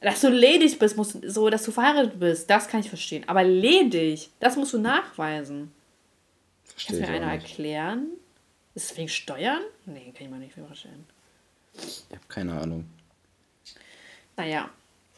Dass 0.00 0.22
du 0.22 0.30
ledig 0.30 0.78
bist, 0.78 0.96
musst, 0.96 1.18
so 1.26 1.50
dass 1.50 1.64
du 1.64 1.72
verheiratet 1.72 2.18
bist, 2.18 2.48
das 2.48 2.68
kann 2.68 2.80
ich 2.80 2.88
verstehen. 2.88 3.24
Aber 3.26 3.44
ledig, 3.44 4.30
das 4.40 4.56
musst 4.56 4.72
du 4.72 4.78
nachweisen. 4.78 5.72
Kannst 6.86 7.02
du 7.02 7.06
mir 7.06 7.08
einer 7.08 7.32
erklären? 7.32 8.06
Ist 8.74 8.92
es 8.92 8.96
wegen 8.96 9.08
Steuern? 9.08 9.62
Nee, 9.86 10.12
kann 10.16 10.26
ich 10.26 10.30
mir 10.30 10.38
nicht 10.38 10.54
vorstellen. 10.54 11.06
Ich 11.74 12.04
habe 12.10 12.26
keine 12.28 12.60
Ahnung. 12.60 12.86
Naja. 14.36 14.70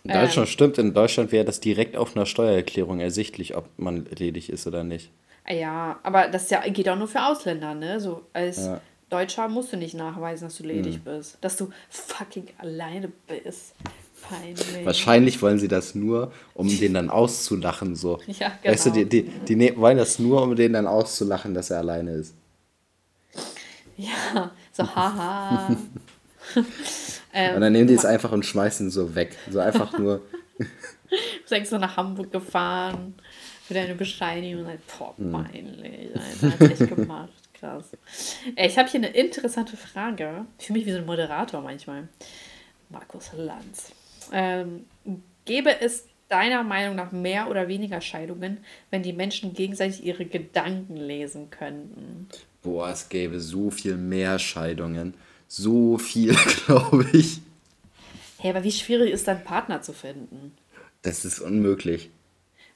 In 0.05 0.11
Deutschland 0.11 0.49
ähm, 0.49 0.53
stimmt, 0.53 0.79
in 0.79 0.95
Deutschland 0.95 1.31
wäre 1.31 1.45
das 1.45 1.61
direkt 1.61 1.97
auf 1.97 2.17
einer 2.17 2.27
Steuererklärung 2.27 2.99
ersichtlich, 2.99 3.57
ob 3.57 3.69
man 3.79 4.07
ledig 4.07 4.51
ist 4.51 4.67
oder 4.67 4.83
nicht. 4.83 5.11
Ja, 5.49 6.01
aber 6.03 6.29
das 6.29 6.51
ja, 6.51 6.61
geht 6.69 6.89
auch 6.89 6.97
nur 6.97 7.09
für 7.09 7.25
Ausländer, 7.25 7.75
ne? 7.75 8.01
So 8.01 8.23
als 8.33 8.67
ja. 8.67 8.81
Deutscher 9.11 9.49
musst 9.49 9.73
du 9.73 9.77
nicht 9.77 9.95
nachweisen, 9.95 10.49
dass 10.49 10.57
du 10.57 10.65
ledig 10.65 10.95
hm. 10.97 11.03
bist. 11.05 11.39
Dass 11.41 11.57
du 11.57 11.71
fucking 11.91 12.49
alleine 12.59 13.13
bist. 13.29 13.75
Peinlich. 14.23 14.87
Wahrscheinlich 14.87 15.43
wollen 15.43 15.59
sie 15.59 15.69
das 15.69 15.95
nur, 15.95 16.33
um 16.55 16.69
den 16.69 16.95
dann 16.95 17.11
auszulachen, 17.11 17.97
so. 17.97 18.21
Ja, 18.27 18.53
genau. 18.63 18.73
Weißt 18.73 18.87
du, 18.87 18.91
die, 18.91 19.05
die, 19.05 19.23
die 19.25 19.57
ne-, 19.57 19.77
wollen 19.77 19.99
das 19.99 20.19
nur, 20.19 20.43
um 20.43 20.55
den 20.55 20.73
dann 20.73 20.87
auszulachen, 20.87 21.55
dass 21.55 21.71
er 21.71 21.79
alleine 21.79 22.13
ist. 22.13 22.35
Ja, 23.97 24.51
so 24.73 24.85
haha. 24.85 25.77
ähm, 27.33 27.55
und 27.55 27.61
dann 27.61 27.73
nehmen 27.73 27.87
die 27.87 27.95
es 27.95 28.05
einfach 28.05 28.33
und 28.33 28.45
schmeißen 28.45 28.91
so 28.91 29.15
weg. 29.15 29.37
So 29.51 29.61
einfach 29.61 29.99
nur. 29.99 30.23
Bist 31.09 31.53
extra 31.53 31.79
nach 31.79 31.97
Hamburg 31.97 32.33
gefahren 32.33 33.15
für 33.67 33.75
deine 33.75 33.95
Bescheinigung. 33.95 34.67
Und 34.67 34.81
boah, 34.99 35.15
hm. 35.17 35.33
peinlich. 35.33 36.11
Alter, 36.15 36.59
hat 36.59 36.81
echt 36.81 36.97
gemacht. 36.97 37.33
Krass. 37.55 37.91
Ich 38.57 38.79
habe 38.79 38.89
hier 38.89 38.99
eine 38.99 39.11
interessante 39.11 39.77
Frage. 39.77 40.47
Ich 40.59 40.67
fühle 40.67 40.79
mich 40.81 40.87
wie 40.87 40.93
so 40.93 40.99
ein 40.99 41.07
Moderator 41.07 41.61
manchmal. 41.61 42.09
Markus 42.89 43.31
Lanz. 43.37 43.93
Ähm, 44.33 44.87
gäbe 45.45 45.81
es 45.81 46.07
deiner 46.33 46.63
Meinung 46.63 46.97
nach 46.97 47.13
mehr 47.13 47.51
oder 47.51 47.69
weniger 47.69 48.01
Scheidungen, 48.01 48.65
wenn 48.91 49.03
die 49.03 49.13
Menschen 49.13 49.53
gegenseitig 49.53 50.03
ihre 50.03 50.25
Gedanken 50.25 50.97
lesen 50.97 51.51
könnten? 51.51 52.29
Boah, 52.63 52.91
es 52.91 53.09
gäbe 53.09 53.41
so 53.41 53.71
viel 53.71 53.97
mehr 53.97 54.39
Scheidungen. 54.39 55.15
So 55.49 55.99
viel, 55.99 56.35
glaube 56.67 57.07
ich. 57.13 57.41
Hey, 58.39 58.51
aber 58.51 58.65
wie 58.65 58.73
schwierig 58.73 59.13
ist 59.13 59.29
dein 59.29 59.45
Partner 59.45 59.83
zu 59.83 59.93
finden? 59.93 60.53
Das 61.03 61.25
ist 61.25 61.41
unmöglich. 61.41 62.11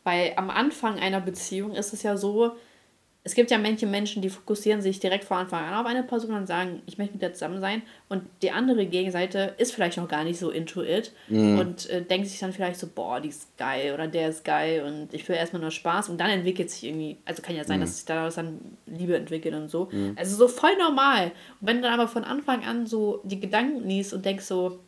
Weil 0.05 0.35
am 0.37 0.51
Anfang 0.51 0.99
einer 0.99 1.21
Beziehung 1.21 1.75
ist 1.75 1.93
es 1.93 2.03
ja 2.03 2.17
so, 2.17 2.57
es 3.27 3.35
gibt 3.35 3.51
ja 3.51 3.59
manche 3.59 3.87
Menschen, 3.87 4.23
die 4.23 4.31
fokussieren 4.31 4.81
sich 4.81 5.01
direkt 5.01 5.25
von 5.25 5.39
Anfang 5.39 5.65
an 5.65 5.75
auf 5.75 5.85
eine 5.85 6.05
Person 6.05 6.33
und 6.33 6.47
sagen, 6.47 6.81
ich 6.87 6.97
möchte 6.97 7.15
mit 7.15 7.23
der 7.23 7.33
zusammen 7.33 7.61
sein. 7.61 7.83
Und 8.09 8.23
die 8.41 8.53
andere 8.53 8.87
Gegenseite 8.87 9.57
ist 9.59 9.75
vielleicht 9.75 9.97
noch 9.97 10.07
gar 10.07 10.23
nicht 10.23 10.39
so 10.39 10.51
into 10.51 10.85
it 10.85 11.11
mm. 11.29 11.59
und 11.59 11.91
äh, 11.91 12.03
denkt 12.03 12.29
sich 12.29 12.39
dann 12.39 12.53
vielleicht 12.53 12.79
so, 12.79 12.87
boah, 12.87 13.21
die 13.21 13.31
ist 13.31 13.59
geil 13.59 13.93
oder 13.95 14.07
der 14.07 14.29
ist 14.29 14.45
geil 14.45 14.85
und 14.85 15.13
ich 15.13 15.29
will 15.29 15.35
erstmal 15.35 15.61
nur 15.61 15.73
Spaß. 15.73 16.09
Und 16.09 16.19
dann 16.19 16.31
entwickelt 16.31 16.71
sich 16.71 16.85
irgendwie, 16.85 17.17
also 17.25 17.43
kann 17.43 17.57
ja 17.57 17.65
sein, 17.65 17.81
mm. 17.81 17.83
dass 17.83 17.97
sich 17.97 18.05
daraus 18.05 18.37
dann 18.37 18.61
Liebe 18.87 19.17
entwickelt 19.17 19.57
und 19.57 19.73
so. 19.73 19.89
Mm. 19.91 20.13
Also 20.15 20.37
so 20.37 20.47
voll 20.47 20.77
normal. 20.79 21.33
Und 21.61 21.67
wenn 21.67 21.79
du 21.79 21.83
dann 21.83 21.99
aber 21.99 22.07
von 22.07 22.23
Anfang 22.23 22.65
an 22.65 22.87
so 22.87 23.23
die 23.25 23.41
Gedanken 23.41 23.89
liest 23.89 24.15
und 24.15 24.25
denkst 24.25 24.45
so, 24.45 24.79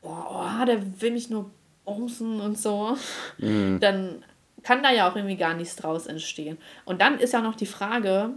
boah, 0.00 0.60
oh, 0.62 0.64
der 0.64 0.80
will 1.02 1.10
mich 1.10 1.28
nur 1.28 1.50
bumsen 1.84 2.40
und 2.40 2.58
so, 2.58 2.96
mhm. 3.36 3.78
dann 3.78 4.24
kann 4.66 4.82
da 4.82 4.90
ja 4.90 5.08
auch 5.08 5.14
irgendwie 5.14 5.36
gar 5.36 5.54
nichts 5.54 5.76
draus 5.76 6.08
entstehen. 6.08 6.58
Und 6.84 7.00
dann 7.00 7.20
ist 7.20 7.32
ja 7.32 7.40
noch 7.40 7.54
die 7.54 7.66
Frage, 7.66 8.30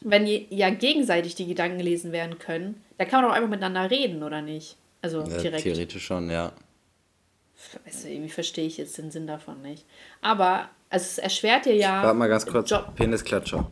wenn 0.00 0.26
ja 0.26 0.70
gegenseitig 0.70 1.36
die 1.36 1.46
Gedanken 1.46 1.78
gelesen 1.78 2.10
werden 2.10 2.40
können, 2.40 2.82
da 2.98 3.04
kann 3.04 3.22
man 3.22 3.30
doch 3.30 3.36
einfach 3.36 3.48
miteinander 3.48 3.88
reden, 3.88 4.24
oder 4.24 4.42
nicht? 4.42 4.76
Also 5.02 5.20
ja, 5.20 5.38
direkt. 5.38 5.62
Theoretisch 5.62 6.04
schon, 6.04 6.30
ja. 6.30 6.50
Also 7.86 8.08
irgendwie 8.08 8.28
verstehe 8.28 8.66
ich 8.66 8.76
jetzt 8.76 8.98
den 8.98 9.12
Sinn 9.12 9.28
davon 9.28 9.62
nicht. 9.62 9.86
Aber 10.20 10.68
also 10.90 11.04
es 11.04 11.18
erschwert 11.18 11.66
dir 11.66 11.76
ja. 11.76 12.02
Warte 12.02 12.18
mal 12.18 12.28
ganz 12.28 12.44
kurz. 12.44 12.68
Job. 12.68 12.96
Penisklatscher. 12.96 13.70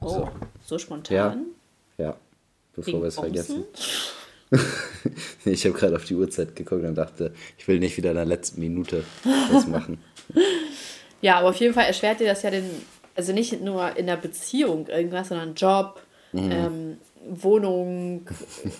Oh, 0.00 0.08
so, 0.08 0.30
so 0.64 0.78
spontan. 0.78 1.48
Ja, 1.98 2.06
ja. 2.06 2.16
bevor 2.74 3.02
wir 3.02 3.08
es 3.08 3.16
vergessen. 3.16 3.66
ich 5.44 5.64
habe 5.64 5.74
gerade 5.76 5.96
auf 5.96 6.04
die 6.04 6.14
Uhrzeit 6.14 6.56
geguckt 6.56 6.84
und 6.84 6.94
dachte, 6.94 7.32
ich 7.58 7.68
will 7.68 7.78
nicht 7.78 7.96
wieder 7.96 8.10
in 8.10 8.16
der 8.16 8.24
letzten 8.24 8.60
Minute 8.60 9.04
was 9.50 9.66
machen. 9.66 9.98
ja, 11.20 11.38
aber 11.38 11.50
auf 11.50 11.56
jeden 11.56 11.74
Fall 11.74 11.86
erschwert 11.86 12.20
dir 12.20 12.26
das 12.26 12.42
ja 12.42 12.50
den, 12.50 12.64
also 13.14 13.32
nicht 13.32 13.60
nur 13.60 13.96
in 13.96 14.06
der 14.06 14.16
Beziehung 14.16 14.86
irgendwas, 14.88 15.28
sondern 15.28 15.54
Job, 15.54 16.00
mhm. 16.32 16.50
ähm, 16.50 16.96
Wohnung, 17.28 18.26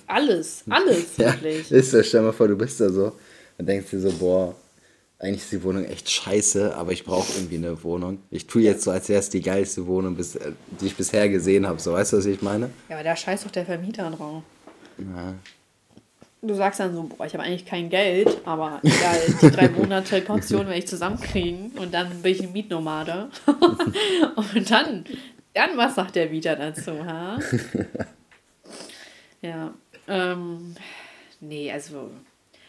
alles, 0.06 0.64
alles 0.68 1.16
ja, 1.16 1.32
wirklich. 1.32 1.70
Ist 1.70 1.92
das, 1.92 2.06
stell 2.06 2.22
mal 2.22 2.32
vor, 2.32 2.48
du 2.48 2.56
bist 2.56 2.80
da 2.80 2.88
so 2.88 3.12
und 3.58 3.68
denkst 3.68 3.90
dir 3.90 4.00
so, 4.00 4.12
boah, 4.12 4.54
eigentlich 5.18 5.42
ist 5.42 5.52
die 5.52 5.62
Wohnung 5.64 5.84
echt 5.84 6.08
scheiße, 6.08 6.76
aber 6.76 6.92
ich 6.92 7.04
brauche 7.04 7.32
irgendwie 7.32 7.56
eine 7.56 7.82
Wohnung. 7.82 8.20
Ich 8.30 8.46
tue 8.46 8.62
jetzt 8.62 8.84
so, 8.84 8.92
als 8.92 9.08
wäre 9.08 9.18
es 9.18 9.28
die 9.28 9.42
geilste 9.42 9.86
Wohnung, 9.86 10.14
bis, 10.14 10.38
die 10.80 10.86
ich 10.86 10.94
bisher 10.94 11.28
gesehen 11.28 11.66
habe. 11.66 11.80
So, 11.80 11.92
weißt 11.92 12.12
du, 12.12 12.18
was 12.18 12.26
ich 12.26 12.40
meine? 12.40 12.70
Ja, 12.88 12.96
aber 12.96 13.04
da 13.04 13.16
scheißt 13.16 13.44
doch 13.44 13.50
der 13.50 13.66
Vermieter 13.66 14.08
drauf. 14.10 14.44
Ja, 14.98 15.34
du 16.42 16.54
sagst 16.54 16.80
dann 16.80 16.94
so, 16.94 17.02
boah, 17.02 17.26
ich 17.26 17.34
habe 17.34 17.44
eigentlich 17.44 17.66
kein 17.66 17.88
Geld, 17.88 18.38
aber 18.44 18.80
egal, 18.82 19.18
die 19.42 19.50
drei 19.50 19.68
Monate 19.76 20.22
Kaution 20.22 20.66
werde 20.66 20.78
ich 20.78 20.86
zusammenkriegen 20.86 21.72
und 21.78 21.92
dann 21.92 22.22
bin 22.22 22.32
ich 22.32 22.42
ein 22.42 22.52
Mietnomade. 22.52 23.28
und 24.36 24.70
dann, 24.70 25.04
dann 25.54 25.76
was 25.76 25.94
sagt 25.96 26.16
der 26.16 26.30
wieder 26.30 26.56
dazu, 26.56 27.04
ha? 27.04 27.38
Ja, 29.40 29.72
ähm, 30.08 30.74
nee, 31.38 31.70
also, 31.70 32.10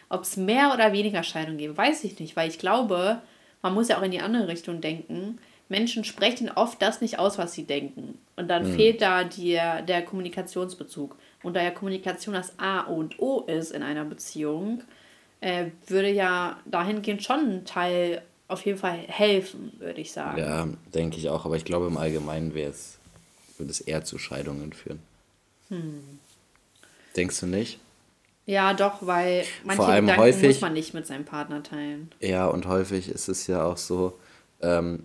ob 0.08 0.22
es 0.22 0.38
mehr 0.38 0.72
oder 0.72 0.94
weniger 0.94 1.24
Scheidungen 1.24 1.58
gibt, 1.58 1.76
weiß 1.76 2.04
ich 2.04 2.20
nicht, 2.20 2.36
weil 2.36 2.48
ich 2.48 2.60
glaube, 2.60 3.24
man 3.64 3.74
muss 3.74 3.88
ja 3.88 3.98
auch 3.98 4.04
in 4.04 4.12
die 4.12 4.22
andere 4.22 4.48
Richtung 4.48 4.80
denken. 4.80 5.40
Menschen 5.68 6.04
sprechen 6.04 6.52
oft 6.54 6.80
das 6.80 7.02
nicht 7.02 7.18
aus, 7.18 7.40
was 7.40 7.54
sie 7.54 7.64
denken. 7.64 8.20
Und 8.36 8.50
dann 8.50 8.70
mhm. 8.70 8.76
fehlt 8.76 9.02
da 9.02 9.24
die, 9.24 9.54
der 9.54 10.04
Kommunikationsbezug. 10.04 11.16
Und 11.44 11.56
da 11.56 11.64
ja 11.64 11.72
Kommunikation 11.72 12.34
das 12.34 12.58
A 12.60 12.82
und 12.82 13.20
O 13.20 13.42
ist 13.42 13.72
in 13.72 13.84
einer 13.84 14.06
Beziehung, 14.06 14.84
äh, 15.42 15.68
würde 15.88 16.12
ja 16.12 16.60
dahingehend 16.66 17.24
schon 17.24 17.40
ein 17.40 17.66
Teil 17.66 18.22
auf 18.48 18.66
jeden 18.66 18.78
Fall 18.78 18.98
helfen, 19.08 19.72
würde 19.78 20.02
ich 20.02 20.12
sagen. 20.12 20.40
Ja, 20.40 20.68
denke 20.94 21.18
ich 21.18 21.30
auch. 21.30 21.46
Aber 21.46 21.56
ich 21.56 21.66
glaube, 21.66 21.88
im 21.88 21.98
Allgemeinen 21.98 22.54
wäre 22.54 22.72
es, 22.72 22.98
würde 23.58 23.72
es 23.72 23.80
eher 23.80 24.04
zu 24.04 24.18
Scheidungen 24.18 24.74
führen. 24.74 25.00
Hm. 25.70 26.20
Denkst 27.16 27.40
du 27.40 27.46
nicht? 27.46 27.80
Ja, 28.46 28.74
doch, 28.74 29.06
weil 29.06 29.46
manche 29.64 29.84
Vor 29.84 29.90
allem 29.90 30.06
Gedanken 30.08 30.24
häufig, 30.24 30.48
muss 30.48 30.62
man 30.62 30.74
nicht 30.74 30.94
mit 30.96 31.06
seinem 31.06 31.24
Partner 31.24 31.62
teilen. 31.62 32.12
Ja, 32.20 32.48
und 32.48 32.66
häufig 32.66 33.08
ist 33.08 33.30
es 33.30 33.46
ja 33.46 33.64
auch 33.64 33.78
so, 33.78 34.18
ähm, 34.62 35.04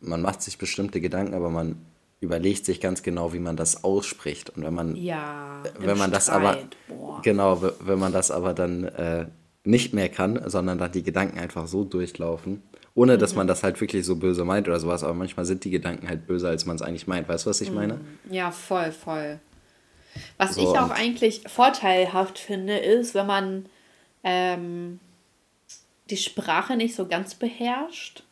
man 0.00 0.20
macht 0.20 0.42
sich 0.42 0.58
bestimmte 0.58 1.00
Gedanken, 1.00 1.34
aber 1.34 1.48
man 1.48 1.76
überlegt 2.22 2.64
sich 2.64 2.80
ganz 2.80 3.02
genau, 3.02 3.32
wie 3.32 3.40
man 3.40 3.56
das 3.56 3.82
ausspricht. 3.82 4.50
Und 4.50 4.64
wenn 4.64 4.74
man, 4.74 4.96
ja, 4.96 5.62
wenn 5.78 5.98
man 5.98 6.12
das 6.12 6.30
aber, 6.30 6.56
Boah. 6.88 7.20
genau, 7.22 7.62
wenn 7.80 7.98
man 7.98 8.12
das 8.12 8.30
aber 8.30 8.54
dann 8.54 8.84
äh, 8.84 9.26
nicht 9.64 9.92
mehr 9.92 10.08
kann, 10.08 10.40
sondern 10.48 10.78
dann 10.78 10.92
die 10.92 11.02
Gedanken 11.02 11.38
einfach 11.38 11.66
so 11.66 11.84
durchlaufen, 11.84 12.62
ohne 12.94 13.18
dass 13.18 13.32
mhm. 13.32 13.38
man 13.38 13.46
das 13.48 13.64
halt 13.64 13.80
wirklich 13.80 14.06
so 14.06 14.16
böse 14.16 14.44
meint 14.44 14.68
oder 14.68 14.78
sowas, 14.78 15.02
aber 15.02 15.14
manchmal 15.14 15.46
sind 15.46 15.64
die 15.64 15.70
Gedanken 15.70 16.08
halt 16.08 16.26
böser, 16.26 16.48
als 16.48 16.64
man 16.64 16.76
es 16.76 16.82
eigentlich 16.82 17.08
meint. 17.08 17.28
Weißt 17.28 17.44
du, 17.44 17.50
was 17.50 17.60
ich 17.60 17.70
mhm. 17.70 17.76
meine? 17.76 18.00
Ja, 18.30 18.52
voll, 18.52 18.92
voll. 18.92 19.40
Was 20.36 20.54
so, 20.54 20.62
ich 20.62 20.78
auch 20.78 20.90
eigentlich 20.90 21.42
vorteilhaft 21.46 22.38
finde, 22.38 22.76
ist, 22.76 23.14
wenn 23.14 23.26
man 23.26 23.66
ähm, 24.22 25.00
die 26.10 26.16
Sprache 26.16 26.76
nicht 26.76 26.94
so 26.94 27.06
ganz 27.06 27.34
beherrscht 27.34 28.22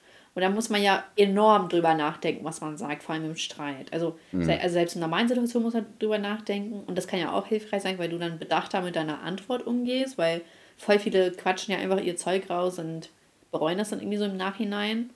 und 0.41 0.45
da 0.45 0.49
muss 0.49 0.71
man 0.71 0.83
ja 0.83 1.05
enorm 1.17 1.69
drüber 1.69 1.93
nachdenken, 1.93 2.47
was 2.47 2.63
man 2.63 2.79
sagt, 2.79 3.03
vor 3.03 3.15
allem 3.15 3.27
im 3.27 3.37
Streit. 3.37 3.93
Also, 3.93 4.19
mhm. 4.33 4.49
also 4.49 4.73
selbst 4.73 4.95
in 4.95 5.03
normalen 5.03 5.29
Situationen 5.29 5.65
muss 5.67 5.75
man 5.75 5.85
drüber 5.99 6.17
nachdenken. 6.17 6.83
Und 6.87 6.97
das 6.97 7.07
kann 7.07 7.21
ja 7.21 7.31
auch 7.31 7.47
hilfreich 7.47 7.83
sein, 7.83 7.99
weil 7.99 8.09
du 8.09 8.17
dann 8.17 8.39
bedachter 8.39 8.81
mit 8.81 8.97
deiner 8.97 9.21
Antwort 9.21 9.67
umgehst, 9.67 10.17
weil 10.17 10.41
voll 10.79 10.99
viele 10.99 11.31
quatschen 11.33 11.75
ja 11.75 11.81
einfach 11.81 12.01
ihr 12.01 12.17
Zeug 12.17 12.49
raus 12.49 12.79
und 12.79 13.11
bereuen 13.51 13.77
das 13.77 13.91
dann 13.91 14.01
irgendwie 14.01 14.17
so 14.17 14.25
im 14.25 14.39
Nachhinein. 14.39 15.11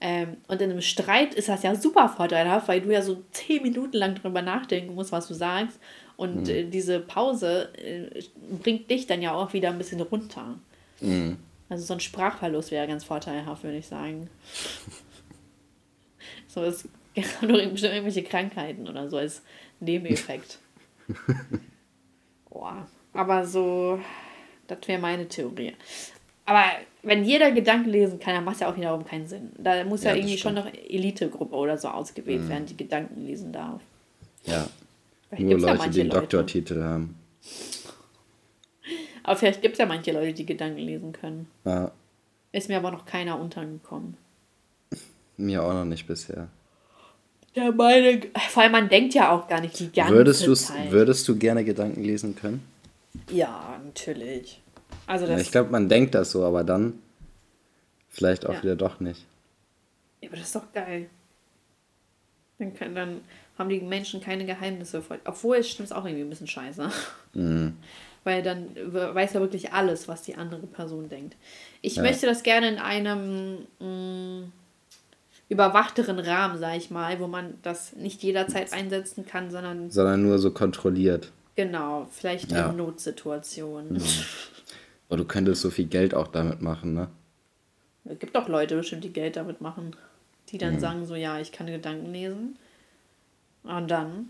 Ähm, 0.00 0.38
und 0.48 0.60
in 0.60 0.72
einem 0.72 0.80
Streit 0.80 1.34
ist 1.34 1.48
das 1.48 1.62
ja 1.62 1.76
super 1.76 2.08
vorteilhaft, 2.08 2.66
weil 2.66 2.80
du 2.80 2.90
ja 2.90 3.00
so 3.00 3.22
zehn 3.30 3.62
Minuten 3.62 3.96
lang 3.96 4.16
drüber 4.16 4.42
nachdenken 4.42 4.96
musst, 4.96 5.12
was 5.12 5.28
du 5.28 5.34
sagst. 5.34 5.78
Und 6.16 6.48
mhm. 6.48 6.50
äh, 6.50 6.64
diese 6.64 6.98
Pause 6.98 7.68
äh, 7.78 8.24
bringt 8.60 8.90
dich 8.90 9.06
dann 9.06 9.22
ja 9.22 9.34
auch 9.34 9.52
wieder 9.52 9.68
ein 9.68 9.78
bisschen 9.78 10.00
runter. 10.00 10.56
Mhm. 11.00 11.38
Also 11.68 11.84
so 11.84 11.94
ein 11.94 12.00
Sprachverlust 12.00 12.70
wäre 12.70 12.86
ganz 12.86 13.04
vorteilhaft, 13.04 13.62
würde 13.62 13.78
ich 13.78 13.86
sagen. 13.86 14.28
so 16.48 16.62
ist 16.62 16.88
gerade 17.14 17.60
irgendwelche 17.60 18.22
Krankheiten 18.22 18.88
oder 18.88 19.08
so 19.08 19.18
als 19.18 19.42
Nebeneffekt. 19.80 20.58
Boah. 22.50 22.86
Aber 23.12 23.46
so, 23.46 24.00
das 24.66 24.78
wäre 24.86 25.00
meine 25.00 25.28
Theorie. 25.28 25.74
Aber 26.46 26.64
wenn 27.02 27.24
jeder 27.24 27.52
Gedanken 27.52 27.90
lesen 27.90 28.18
kann, 28.18 28.34
dann 28.34 28.44
macht 28.44 28.56
es 28.56 28.60
ja 28.60 28.70
auch 28.70 28.76
wiederum 28.76 29.04
keinen 29.04 29.26
Sinn. 29.26 29.52
Da 29.56 29.84
muss 29.84 30.04
ja, 30.04 30.10
ja 30.10 30.16
irgendwie 30.16 30.36
schon 30.36 30.54
noch 30.54 30.66
Elitegruppe 30.66 31.54
oder 31.54 31.78
so 31.78 31.88
ausgewählt 31.88 32.42
mhm. 32.42 32.48
werden, 32.48 32.66
die 32.66 32.76
Gedanken 32.76 33.24
lesen 33.24 33.52
darf. 33.52 33.80
Ja. 34.44 34.68
Vielleicht 35.28 35.42
Nur 35.42 35.60
Leute, 35.60 35.82
ja 35.82 35.88
die 35.88 35.98
den 36.00 36.10
Doktortitel 36.10 36.82
haben. 36.82 37.16
Aber 39.24 39.36
vielleicht 39.36 39.62
gibt 39.62 39.72
es 39.72 39.78
ja 39.78 39.86
manche 39.86 40.12
Leute, 40.12 40.34
die 40.34 40.46
Gedanken 40.46 40.78
lesen 40.78 41.12
können. 41.12 41.48
Ja. 41.64 41.90
Ist 42.52 42.68
mir 42.68 42.76
aber 42.76 42.90
noch 42.90 43.06
keiner 43.06 43.40
untergekommen. 43.40 44.16
Mir 45.36 45.64
auch 45.64 45.72
noch 45.72 45.86
nicht 45.86 46.06
bisher. 46.06 46.48
Ja, 47.54 47.72
meine. 47.72 48.20
Vor 48.50 48.62
allem, 48.62 48.72
man 48.72 48.88
denkt 48.88 49.14
ja 49.14 49.32
auch 49.32 49.48
gar 49.48 49.60
nicht 49.60 49.78
die 49.80 49.90
ganze 49.90 50.14
würdest 50.14 50.56
Zeit. 50.66 50.92
Würdest 50.92 51.26
du 51.26 51.36
gerne 51.36 51.64
Gedanken 51.64 52.04
lesen 52.04 52.36
können? 52.36 52.62
Ja, 53.30 53.80
natürlich. 53.84 54.60
Also 55.06 55.26
das 55.26 55.36
ja, 55.36 55.42
ich 55.42 55.50
glaube, 55.50 55.70
man 55.70 55.88
denkt 55.88 56.14
das 56.14 56.30
so, 56.30 56.44
aber 56.44 56.62
dann 56.62 56.94
vielleicht 58.10 58.46
auch 58.46 58.54
ja. 58.54 58.62
wieder 58.62 58.76
doch 58.76 59.00
nicht. 59.00 59.24
Ja, 60.20 60.28
aber 60.28 60.36
das 60.36 60.46
ist 60.46 60.56
doch 60.56 60.72
geil. 60.72 61.08
Dann, 62.58 62.74
kann, 62.74 62.94
dann 62.94 63.20
haben 63.58 63.68
die 63.68 63.80
Menschen 63.80 64.20
keine 64.20 64.44
Geheimnisse. 64.44 65.02
Obwohl, 65.24 65.56
es 65.56 65.70
stimmt 65.70 65.92
auch 65.92 66.04
irgendwie 66.04 66.24
ein 66.24 66.30
bisschen 66.30 66.46
scheiße. 66.46 66.90
Mhm 67.32 67.74
weil 68.24 68.42
dann 68.42 68.70
weiß 68.74 69.34
er 69.34 69.40
wirklich 69.40 69.72
alles, 69.72 70.08
was 70.08 70.22
die 70.22 70.34
andere 70.34 70.66
Person 70.66 71.08
denkt. 71.08 71.36
Ich 71.82 71.96
ja. 71.96 72.02
möchte 72.02 72.26
das 72.26 72.42
gerne 72.42 72.68
in 72.68 72.78
einem 72.78 73.66
mh, 73.78 73.86
mm, 73.86 74.52
überwachteren 75.50 76.18
Rahmen, 76.18 76.58
sage 76.58 76.78
ich 76.78 76.90
mal, 76.90 77.20
wo 77.20 77.26
man 77.26 77.54
das 77.62 77.94
nicht 77.94 78.22
jederzeit 78.22 78.72
einsetzen 78.72 79.26
kann, 79.26 79.50
sondern. 79.50 79.90
Sondern 79.90 80.22
nur 80.22 80.38
so 80.38 80.50
kontrolliert. 80.50 81.30
Genau, 81.54 82.08
vielleicht 82.10 82.50
ja. 82.50 82.70
in 82.70 82.76
Notsituationen. 82.76 83.94
Mhm. 83.94 84.02
Aber 85.08 85.18
du 85.18 85.24
könntest 85.24 85.62
so 85.62 85.70
viel 85.70 85.86
Geld 85.86 86.14
auch 86.14 86.28
damit 86.28 86.62
machen, 86.62 86.94
ne? 86.94 87.08
Es 88.06 88.18
gibt 88.18 88.36
auch 88.36 88.48
Leute 88.48 88.76
bestimmt, 88.76 89.04
die 89.04 89.12
Geld 89.12 89.36
damit 89.36 89.60
machen. 89.60 89.94
Die 90.48 90.58
dann 90.58 90.74
mhm. 90.74 90.80
sagen 90.80 91.06
so, 91.06 91.14
ja, 91.14 91.38
ich 91.38 91.52
kann 91.52 91.66
Gedanken 91.66 92.12
lesen. 92.12 92.58
Und 93.62 93.90
dann 93.90 94.28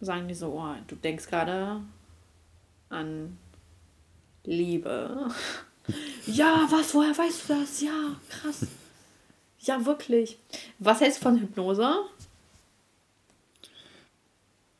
sagen 0.00 0.26
die 0.26 0.34
so, 0.34 0.48
oh, 0.48 0.74
du 0.88 0.96
denkst 0.96 1.28
gerade 1.28 1.80
an 2.92 3.38
Liebe. 4.44 5.30
ja, 6.26 6.66
was, 6.70 6.94
woher 6.94 7.16
weißt 7.16 7.48
du 7.48 7.54
das? 7.54 7.80
Ja, 7.80 8.16
krass. 8.28 8.66
Ja, 9.60 9.84
wirklich. 9.86 10.38
Was 10.78 11.00
hältst 11.00 11.20
du 11.20 11.22
von 11.22 11.38
Hypnose? 11.38 11.94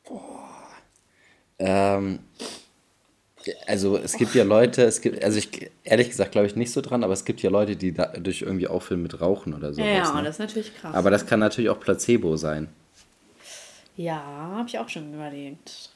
Boah. 0.03 0.49
Ähm, 1.59 2.19
also 3.65 3.97
es 3.97 4.17
gibt 4.17 4.35
ja 4.35 4.43
Leute, 4.43 4.83
es 4.83 5.01
gibt, 5.01 5.23
also 5.23 5.37
ich 5.37 5.69
ehrlich 5.83 6.09
gesagt 6.09 6.33
glaube 6.33 6.47
ich 6.47 6.55
nicht 6.55 6.71
so 6.71 6.81
dran, 6.81 7.03
aber 7.03 7.13
es 7.13 7.25
gibt 7.25 7.41
ja 7.41 7.49
Leute, 7.49 7.75
die 7.75 7.93
dadurch 7.93 8.41
irgendwie 8.41 8.67
aufhören 8.67 9.01
mit 9.01 9.21
Rauchen 9.21 9.53
oder 9.53 9.73
so. 9.73 9.81
Ja, 9.81 10.13
ne? 10.13 10.23
das 10.23 10.35
ist 10.35 10.39
natürlich 10.39 10.75
krass. 10.75 10.93
Aber 10.93 11.11
das 11.11 11.25
kann 11.25 11.39
natürlich 11.39 11.69
auch 11.69 11.79
Placebo 11.79 12.35
sein. 12.37 12.69
Ja, 13.95 14.15
habe 14.15 14.67
ich 14.67 14.79
auch 14.79 14.89
schon 14.89 15.13
überlegt. 15.13 15.92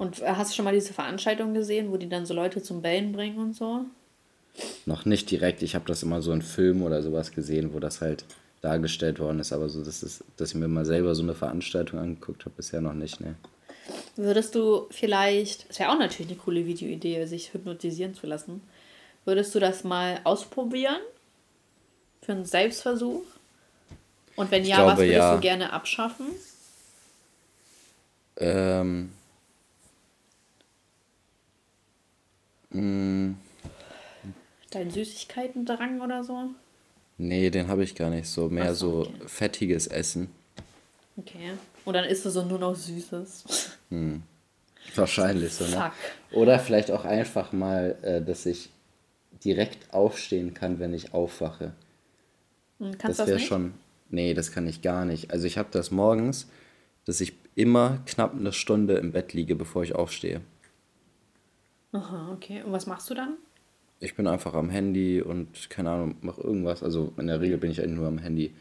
Und 0.00 0.22
hast 0.22 0.52
du 0.52 0.56
schon 0.56 0.64
mal 0.64 0.72
diese 0.72 0.94
Veranstaltung 0.94 1.52
gesehen, 1.52 1.92
wo 1.92 1.98
die 1.98 2.08
dann 2.08 2.24
so 2.24 2.32
Leute 2.32 2.62
zum 2.62 2.80
Bellen 2.80 3.12
bringen 3.12 3.36
und 3.36 3.54
so? 3.54 3.84
Noch 4.86 5.04
nicht 5.04 5.30
direkt. 5.30 5.62
Ich 5.62 5.74
habe 5.74 5.84
das 5.86 6.02
immer 6.02 6.22
so 6.22 6.32
in 6.32 6.40
Filmen 6.40 6.84
oder 6.84 7.02
sowas 7.02 7.32
gesehen, 7.32 7.74
wo 7.74 7.80
das 7.80 8.00
halt 8.00 8.24
dargestellt 8.62 9.18
worden 9.18 9.40
ist. 9.40 9.52
Aber 9.52 9.68
so, 9.68 9.84
das 9.84 10.02
ist, 10.02 10.24
dass 10.38 10.52
ich 10.52 10.54
mir 10.54 10.68
mal 10.68 10.86
selber 10.86 11.14
so 11.14 11.22
eine 11.22 11.34
Veranstaltung 11.34 11.98
angeguckt 11.98 12.46
habe, 12.46 12.54
bisher 12.56 12.80
noch 12.80 12.94
nicht, 12.94 13.20
ne. 13.20 13.34
Würdest 14.16 14.54
du 14.54 14.86
vielleicht, 14.90 15.68
das 15.68 15.78
wäre 15.78 15.90
auch 15.90 15.98
natürlich 15.98 16.30
eine 16.30 16.40
coole 16.40 16.64
Videoidee, 16.64 17.26
sich 17.26 17.52
hypnotisieren 17.52 18.14
zu 18.14 18.26
lassen. 18.26 18.62
Würdest 19.26 19.54
du 19.54 19.60
das 19.60 19.84
mal 19.84 20.22
ausprobieren? 20.24 21.00
Für 22.22 22.32
einen 22.32 22.46
Selbstversuch? 22.46 23.24
Und 24.36 24.50
wenn 24.50 24.64
ja, 24.64 24.76
glaube, 24.76 24.92
was 24.92 24.98
würdest 25.00 25.18
ja. 25.18 25.34
du 25.34 25.40
gerne 25.42 25.74
abschaffen? 25.74 26.28
Ähm. 28.38 29.10
Mh. 32.70 32.80
Hm. 32.80 33.36
Dein 34.70 34.90
Süßigkeiten-Drang 34.90 36.00
oder 36.00 36.22
so? 36.22 36.50
Nee, 37.18 37.50
den 37.50 37.68
habe 37.68 37.82
ich 37.82 37.94
gar 37.94 38.10
nicht 38.10 38.28
so. 38.28 38.48
Mehr 38.48 38.74
so, 38.74 39.00
okay. 39.00 39.12
fettiges 39.26 39.86
Essen. 39.88 40.30
Okay. 41.16 41.52
Und 41.84 41.94
dann 41.94 42.04
isst 42.04 42.24
du 42.24 42.30
so 42.30 42.44
nur 42.44 42.58
noch 42.58 42.74
Süßes. 42.74 43.44
Hm. 43.90 44.22
Wahrscheinlich 44.94 45.52
so, 45.52 45.66
ne? 45.66 45.90
Oder 46.30 46.60
vielleicht 46.60 46.92
auch 46.92 47.04
einfach 47.04 47.52
mal, 47.52 47.96
äh, 48.02 48.22
dass 48.22 48.46
ich 48.46 48.70
direkt 49.44 49.92
aufstehen 49.92 50.54
kann, 50.54 50.78
wenn 50.78 50.94
ich 50.94 51.12
aufwache. 51.12 51.72
Hm, 52.78 52.96
kannst 52.98 53.18
das 53.18 53.26
wäre 53.26 53.40
schon. 53.40 53.74
Nee, 54.10 54.32
das 54.32 54.52
kann 54.52 54.68
ich 54.68 54.80
gar 54.80 55.04
nicht. 55.04 55.32
Also 55.32 55.46
ich 55.48 55.58
habe 55.58 55.68
das 55.72 55.90
morgens, 55.90 56.48
dass 57.04 57.20
ich 57.20 57.32
immer 57.56 58.00
knapp 58.06 58.34
eine 58.34 58.52
Stunde 58.52 58.94
im 58.94 59.10
Bett 59.10 59.32
liege, 59.32 59.56
bevor 59.56 59.82
ich 59.82 59.94
aufstehe. 59.94 60.40
Aha, 61.92 62.32
okay. 62.32 62.62
Und 62.62 62.72
was 62.72 62.86
machst 62.86 63.10
du 63.10 63.14
dann? 63.14 63.36
Ich 63.98 64.14
bin 64.14 64.26
einfach 64.26 64.54
am 64.54 64.70
Handy 64.70 65.20
und 65.20 65.68
keine 65.68 65.90
Ahnung, 65.90 66.16
mach 66.22 66.38
irgendwas. 66.38 66.82
Also 66.82 67.12
in 67.18 67.26
der 67.26 67.40
Regel 67.40 67.58
bin 67.58 67.70
ich 67.70 67.80
eigentlich 67.80 67.98
nur 67.98 68.08
am 68.08 68.18
Handy. 68.18 68.54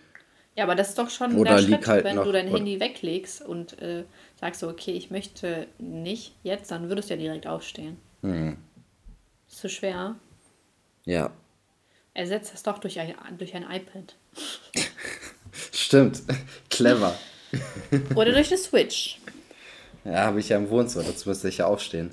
Ja, 0.55 0.65
aber 0.65 0.75
das 0.75 0.89
ist 0.89 0.97
doch 0.97 1.09
schon 1.09 1.35
Oder 1.35 1.55
der 1.55 1.63
Schritt, 1.63 1.87
halt 1.87 2.03
wenn 2.03 2.17
du 2.17 2.31
dein 2.31 2.47
Handy 2.47 2.81
weglegst 2.81 3.41
und 3.41 3.81
äh, 3.81 4.03
sagst 4.35 4.59
so, 4.59 4.67
okay, 4.67 4.91
ich 4.91 5.09
möchte 5.09 5.67
nicht 5.77 6.35
jetzt, 6.43 6.71
dann 6.71 6.89
würdest 6.89 7.09
du 7.09 7.13
ja 7.13 7.19
direkt 7.19 7.47
aufstehen. 7.47 7.97
Hm. 8.21 8.57
Ist 9.47 9.59
so 9.59 9.69
schwer. 9.69 10.15
Ja. 11.05 11.31
Ersetzt 12.13 12.53
das 12.53 12.63
doch 12.63 12.79
durch 12.79 12.99
ein, 12.99 13.15
durch 13.37 13.55
ein 13.55 13.63
iPad. 13.63 14.15
Stimmt. 15.71 16.23
Clever. 16.69 17.17
Oder 18.15 18.33
durch 18.33 18.49
eine 18.49 18.57
Switch. 18.57 19.19
Ja, 20.05 20.23
habe 20.23 20.39
ich 20.39 20.47
ja 20.47 20.57
im 20.57 20.69
Wohnzimmer, 20.69 21.03
dazu 21.03 21.27
müsste 21.27 21.49
ich 21.49 21.57
ja 21.57 21.65
aufstehen. 21.65 22.09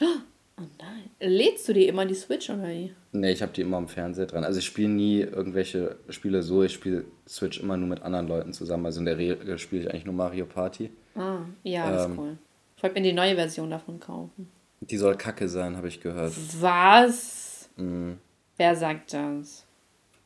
Oh 0.00 0.64
nein. 0.80 1.10
Lädst 1.20 1.68
du 1.68 1.72
die 1.72 1.86
immer 1.86 2.04
die 2.06 2.14
Switch 2.14 2.50
oder 2.50 2.68
wie? 2.68 2.94
Nee, 3.12 3.32
ich 3.32 3.42
habe 3.42 3.52
die 3.52 3.62
immer 3.62 3.76
am 3.76 3.88
Fernseher 3.88 4.26
dran. 4.26 4.44
Also 4.44 4.58
ich 4.58 4.66
spiele 4.66 4.88
nie 4.88 5.20
irgendwelche 5.20 5.96
Spiele 6.08 6.42
so, 6.42 6.62
ich 6.62 6.72
spiele 6.72 7.04
Switch 7.28 7.60
immer 7.60 7.76
nur 7.76 7.88
mit 7.88 8.02
anderen 8.02 8.28
Leuten 8.28 8.52
zusammen. 8.52 8.86
Also 8.86 9.00
in 9.00 9.06
der 9.06 9.18
Regel 9.18 9.58
spiele 9.58 9.82
ich 9.82 9.90
eigentlich 9.90 10.04
nur 10.04 10.14
Mario 10.14 10.46
Party. 10.46 10.90
Ah, 11.14 11.40
ja, 11.62 11.90
das 11.90 12.06
ähm, 12.06 12.12
ist 12.12 12.18
cool. 12.18 12.38
Ich 12.76 12.82
wollte 12.82 13.00
mir 13.00 13.06
die 13.06 13.12
neue 13.12 13.34
Version 13.34 13.70
davon 13.70 13.98
kaufen. 13.98 14.50
Die 14.80 14.96
soll 14.96 15.16
kacke 15.16 15.48
sein, 15.48 15.76
habe 15.76 15.88
ich 15.88 16.00
gehört. 16.00 16.32
Was? 16.60 17.68
Mhm. 17.76 18.18
Wer 18.56 18.76
sagt 18.76 19.12
das? 19.12 19.64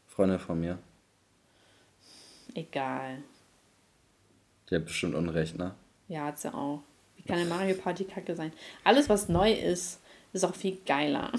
Freundin 0.06 0.38
von 0.38 0.60
mir. 0.60 0.78
Egal. 2.54 3.22
Die 4.68 4.76
hat 4.76 4.84
bestimmt 4.84 5.14
Unrecht, 5.14 5.56
ne? 5.56 5.74
Ja, 6.08 6.26
hat 6.26 6.38
sie 6.38 6.52
auch. 6.52 6.82
Kann 7.26 7.38
eine 7.38 7.48
Mario 7.48 7.74
Party 7.76 8.04
kacke 8.04 8.34
sein? 8.34 8.52
Alles, 8.84 9.08
was 9.08 9.28
neu 9.28 9.52
ist, 9.52 10.00
ist 10.32 10.44
auch 10.44 10.54
viel 10.54 10.78
geiler. 10.86 11.30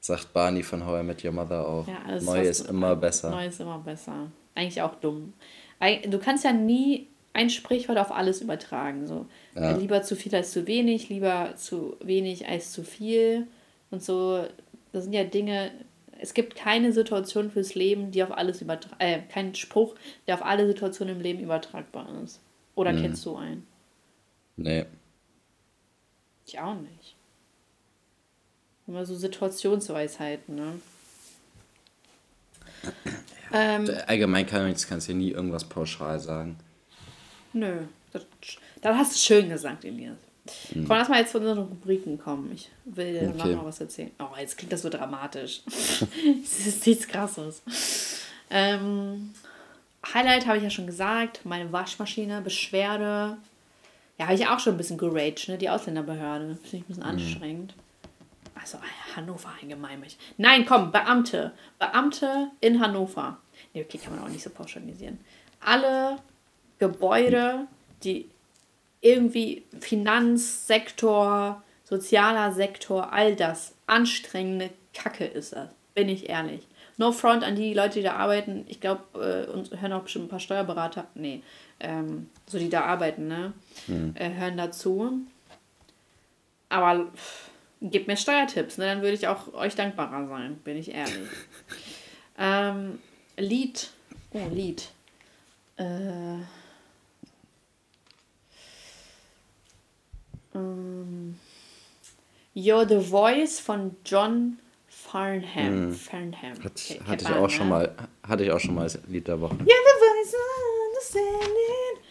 Sagt 0.00 0.32
Barney 0.32 0.62
von 0.62 0.86
How 0.86 1.00
I 1.00 1.02
Met 1.02 1.24
Your 1.24 1.32
Mother 1.32 1.66
auch. 1.66 1.86
Ja, 1.86 1.98
alles, 2.06 2.24
neu 2.24 2.40
ist 2.40 2.68
immer 2.68 2.96
besser. 2.96 3.30
Neu 3.30 3.46
ist 3.46 3.60
immer 3.60 3.78
besser. 3.78 4.30
Eigentlich 4.54 4.80
auch 4.80 4.94
dumm. 4.96 5.32
Du 6.08 6.18
kannst 6.18 6.44
ja 6.44 6.52
nie 6.52 7.08
ein 7.32 7.50
Sprichwort 7.50 7.98
auf 7.98 8.12
alles 8.12 8.40
übertragen. 8.40 9.06
So. 9.06 9.26
Ja. 9.54 9.76
Lieber 9.76 10.02
zu 10.02 10.16
viel 10.16 10.34
als 10.34 10.52
zu 10.52 10.66
wenig, 10.66 11.10
lieber 11.10 11.54
zu 11.56 11.96
wenig 12.00 12.48
als 12.48 12.72
zu 12.72 12.82
viel. 12.82 13.46
Und 13.90 14.02
so, 14.02 14.44
das 14.92 15.04
sind 15.04 15.12
ja 15.12 15.24
Dinge, 15.24 15.70
es 16.18 16.32
gibt 16.32 16.56
keine 16.56 16.92
Situation 16.92 17.50
fürs 17.50 17.74
Leben, 17.74 18.10
die 18.10 18.22
auf 18.22 18.32
alles 18.32 18.62
übertragbar, 18.62 19.06
äh, 19.06 19.20
kein 19.28 19.54
Spruch, 19.54 19.96
der 20.26 20.36
auf 20.36 20.44
alle 20.44 20.66
Situationen 20.66 21.16
im 21.16 21.20
Leben 21.20 21.40
übertragbar 21.40 22.08
ist. 22.24 22.40
Oder 22.74 22.92
mhm. 22.92 23.02
kennst 23.02 23.26
du 23.26 23.36
einen? 23.36 23.66
Nee. 24.56 24.86
Ich 26.46 26.58
auch 26.58 26.74
nicht. 26.74 27.14
Immer 28.86 29.04
so 29.04 29.14
Situationsweisheiten, 29.14 30.54
ne? 30.54 30.80
Ja, 33.52 33.76
ähm, 33.76 33.88
allgemein 34.08 34.44
kann, 34.44 34.74
kannst 34.88 35.08
du 35.08 35.14
nie 35.14 35.30
irgendwas 35.30 35.62
pauschal 35.62 36.18
sagen. 36.18 36.58
Nö, 37.52 37.82
das, 38.12 38.26
das 38.80 38.96
hast 38.96 39.14
du 39.14 39.18
schön 39.18 39.48
gesagt, 39.48 39.84
Elias. 39.84 40.16
Mhm. 40.74 40.86
Komm, 40.86 40.96
lass 40.96 41.08
mal 41.08 41.20
jetzt 41.20 41.32
zu 41.32 41.38
unseren 41.38 41.58
Rubriken 41.58 42.18
kommen. 42.18 42.50
Ich 42.52 42.70
will 42.84 43.12
dir 43.12 43.28
okay. 43.28 43.54
noch 43.54 43.64
was 43.64 43.80
erzählen. 43.80 44.10
Oh, 44.18 44.36
jetzt 44.38 44.58
klingt 44.58 44.72
das 44.72 44.82
so 44.82 44.88
dramatisch. 44.88 45.62
das 45.66 46.66
ist 46.66 46.86
nichts 46.86 47.06
krasses. 47.08 47.62
Ähm, 48.50 49.32
Highlight 50.12 50.46
habe 50.46 50.58
ich 50.58 50.64
ja 50.64 50.70
schon 50.70 50.86
gesagt. 50.86 51.40
Meine 51.44 51.72
Waschmaschine, 51.72 52.40
Beschwerde. 52.42 53.38
Ja, 54.18 54.26
habe 54.26 54.34
ich 54.34 54.46
auch 54.46 54.58
schon 54.60 54.74
ein 54.74 54.78
bisschen 54.78 54.98
geraged, 54.98 55.48
ne? 55.48 55.58
Die 55.58 55.68
Ausländerbehörde. 55.68 56.56
Finde 56.56 56.76
ich 56.76 56.82
ein 56.82 56.86
bisschen 56.86 57.02
mhm. 57.02 57.08
anstrengend. 57.08 57.74
Also 58.54 58.78
Hannover 59.14 59.50
eingemeimert. 59.60 60.16
Nein, 60.38 60.64
komm, 60.66 60.90
Beamte. 60.90 61.52
Beamte 61.78 62.50
in 62.60 62.80
Hannover. 62.80 63.38
Ne, 63.74 63.82
okay, 63.82 63.98
kann 63.98 64.14
man 64.14 64.24
auch 64.24 64.28
nicht 64.28 64.42
so 64.42 64.50
pauschalisieren. 64.50 65.18
Alle 65.60 66.18
Gebäude, 66.78 67.66
die 68.02 68.30
irgendwie 69.00 69.64
Finanzsektor, 69.78 71.62
sozialer 71.84 72.52
Sektor, 72.52 73.12
all 73.12 73.36
das 73.36 73.74
anstrengende 73.86 74.70
Kacke 74.94 75.24
ist 75.24 75.52
das. 75.52 75.68
Bin 75.94 76.08
ich 76.08 76.28
ehrlich. 76.28 76.66
No 76.98 77.12
front 77.12 77.44
an 77.44 77.56
die 77.56 77.74
Leute, 77.74 77.98
die 77.98 78.02
da 78.02 78.14
arbeiten. 78.14 78.64
Ich 78.68 78.80
glaube, 78.80 79.02
äh, 79.48 79.50
uns 79.50 79.70
hören 79.70 79.92
auch 79.92 80.02
bestimmt 80.02 80.26
ein 80.26 80.30
paar 80.30 80.40
Steuerberater. 80.40 81.06
Nee, 81.14 81.42
ähm, 81.80 82.28
so 82.46 82.58
die 82.58 82.68
da 82.68 82.82
arbeiten, 82.84 83.28
ne? 83.28 83.52
Mhm. 83.86 84.14
Äh, 84.14 84.34
hören 84.34 84.56
dazu. 84.56 85.20
Aber 86.68 87.06
pff, 87.14 87.50
gebt 87.80 88.08
mir 88.08 88.16
Steuertipps, 88.16 88.78
ne? 88.78 88.86
Dann 88.86 89.02
würde 89.02 89.14
ich 89.14 89.28
auch 89.28 89.52
euch 89.54 89.74
dankbarer 89.74 90.28
sein, 90.28 90.56
bin 90.58 90.76
ich 90.76 90.92
ehrlich. 90.92 91.28
ähm, 92.38 92.98
Lied. 93.36 93.90
Oh, 94.32 94.48
Lied. 94.50 94.88
Äh, 95.76 96.38
ähm, 100.54 101.38
You're 102.54 102.88
the 102.88 103.00
Voice 103.00 103.60
von 103.60 103.96
John 104.04 104.58
Farnham. 105.10 105.90
Mm. 105.90 105.92
Farnham. 105.92 106.64
Hat, 106.64 106.72
okay, 106.72 107.00
hatte, 107.06 107.24
ich 107.24 107.30
auch 107.30 107.50
schon 107.50 107.68
mal, 107.68 107.94
hatte 108.26 108.44
ich 108.44 108.50
auch 108.50 108.60
schon 108.60 108.74
mal 108.74 108.82
als 108.82 108.98
Lied 109.08 109.28
der 109.28 109.40
Woche. 109.40 109.54
You're 109.54 109.64
the 109.64 109.98
voice 109.98 110.34
understanding. 110.88 112.02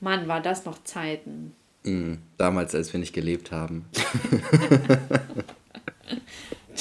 Mann, 0.00 0.28
war 0.28 0.42
das 0.42 0.66
noch 0.66 0.84
Zeiten. 0.84 1.54
Mm, 1.82 2.14
damals, 2.36 2.74
als 2.74 2.92
wir 2.92 3.00
nicht 3.00 3.14
gelebt 3.14 3.50
haben. 3.50 3.86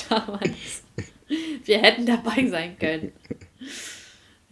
damals. 0.09 0.83
Wir 1.63 1.79
hätten 1.79 2.05
dabei 2.05 2.49
sein 2.49 2.77
können. 2.77 3.13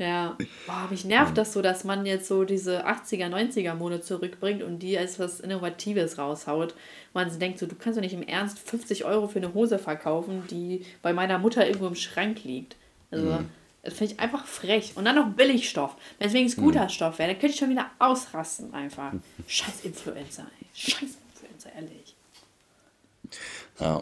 Ja, 0.02 0.36
Boah, 0.66 0.88
mich 0.90 1.06
nervt 1.06 1.38
das 1.38 1.54
so, 1.54 1.62
dass 1.62 1.84
man 1.84 2.08
jetzt 2.08 2.28
so 2.28 2.44
diese 2.44 2.88
80er, 2.88 3.28
90er 3.28 3.76
Mode 3.76 4.02
zurückbringt 4.02 4.64
und 4.64 4.80
die 4.80 4.98
als 4.98 5.20
was 5.20 5.40
Innovatives 5.40 6.18
raushaut. 6.18 6.74
Man 7.14 7.38
denkt 7.38 7.60
so, 7.60 7.68
du 7.68 7.76
kannst 7.76 7.98
doch 7.98 8.02
nicht 8.02 8.16
im 8.16 8.24
Ernst 8.24 8.58
50 8.58 9.06
Euro 9.06 9.28
für 9.28 9.38
eine 9.38 9.54
Hose 9.54 9.78
verkaufen, 9.78 10.44
die 10.50 10.84
bei 11.04 11.14
meiner 11.14 11.38
Mutter 11.38 11.68
irgendwo 11.68 11.86
im 11.86 11.94
Schrank 11.94 12.44
liegt. 12.44 12.78
Also, 13.12 13.28
mhm. 13.28 13.50
das 13.84 13.94
finde 13.94 14.14
ich 14.14 14.20
einfach 14.20 14.48
frech. 14.48 14.94
Und 14.96 15.06
dann 15.06 15.18
noch 15.18 15.30
Billigstoff. 15.30 15.96
Wenn 16.18 16.30
es 16.30 16.34
wenigstens 16.34 16.64
guter 16.64 16.86
mhm. 16.86 16.90
Stoff 16.90 17.20
wäre, 17.20 17.30
dann 17.30 17.40
könnte 17.40 17.54
ich 17.54 17.60
schon 17.60 17.70
wieder 17.70 17.92
ausrasten 18.00 18.74
einfach. 18.74 19.14
Scheiß 19.48 19.82
Influencer, 19.84 20.48
ey. 20.62 20.68
Scheiß 20.74 21.16
Influencer, 21.30 21.70
ehrlich. 21.76 22.16
Ja. 23.80 24.02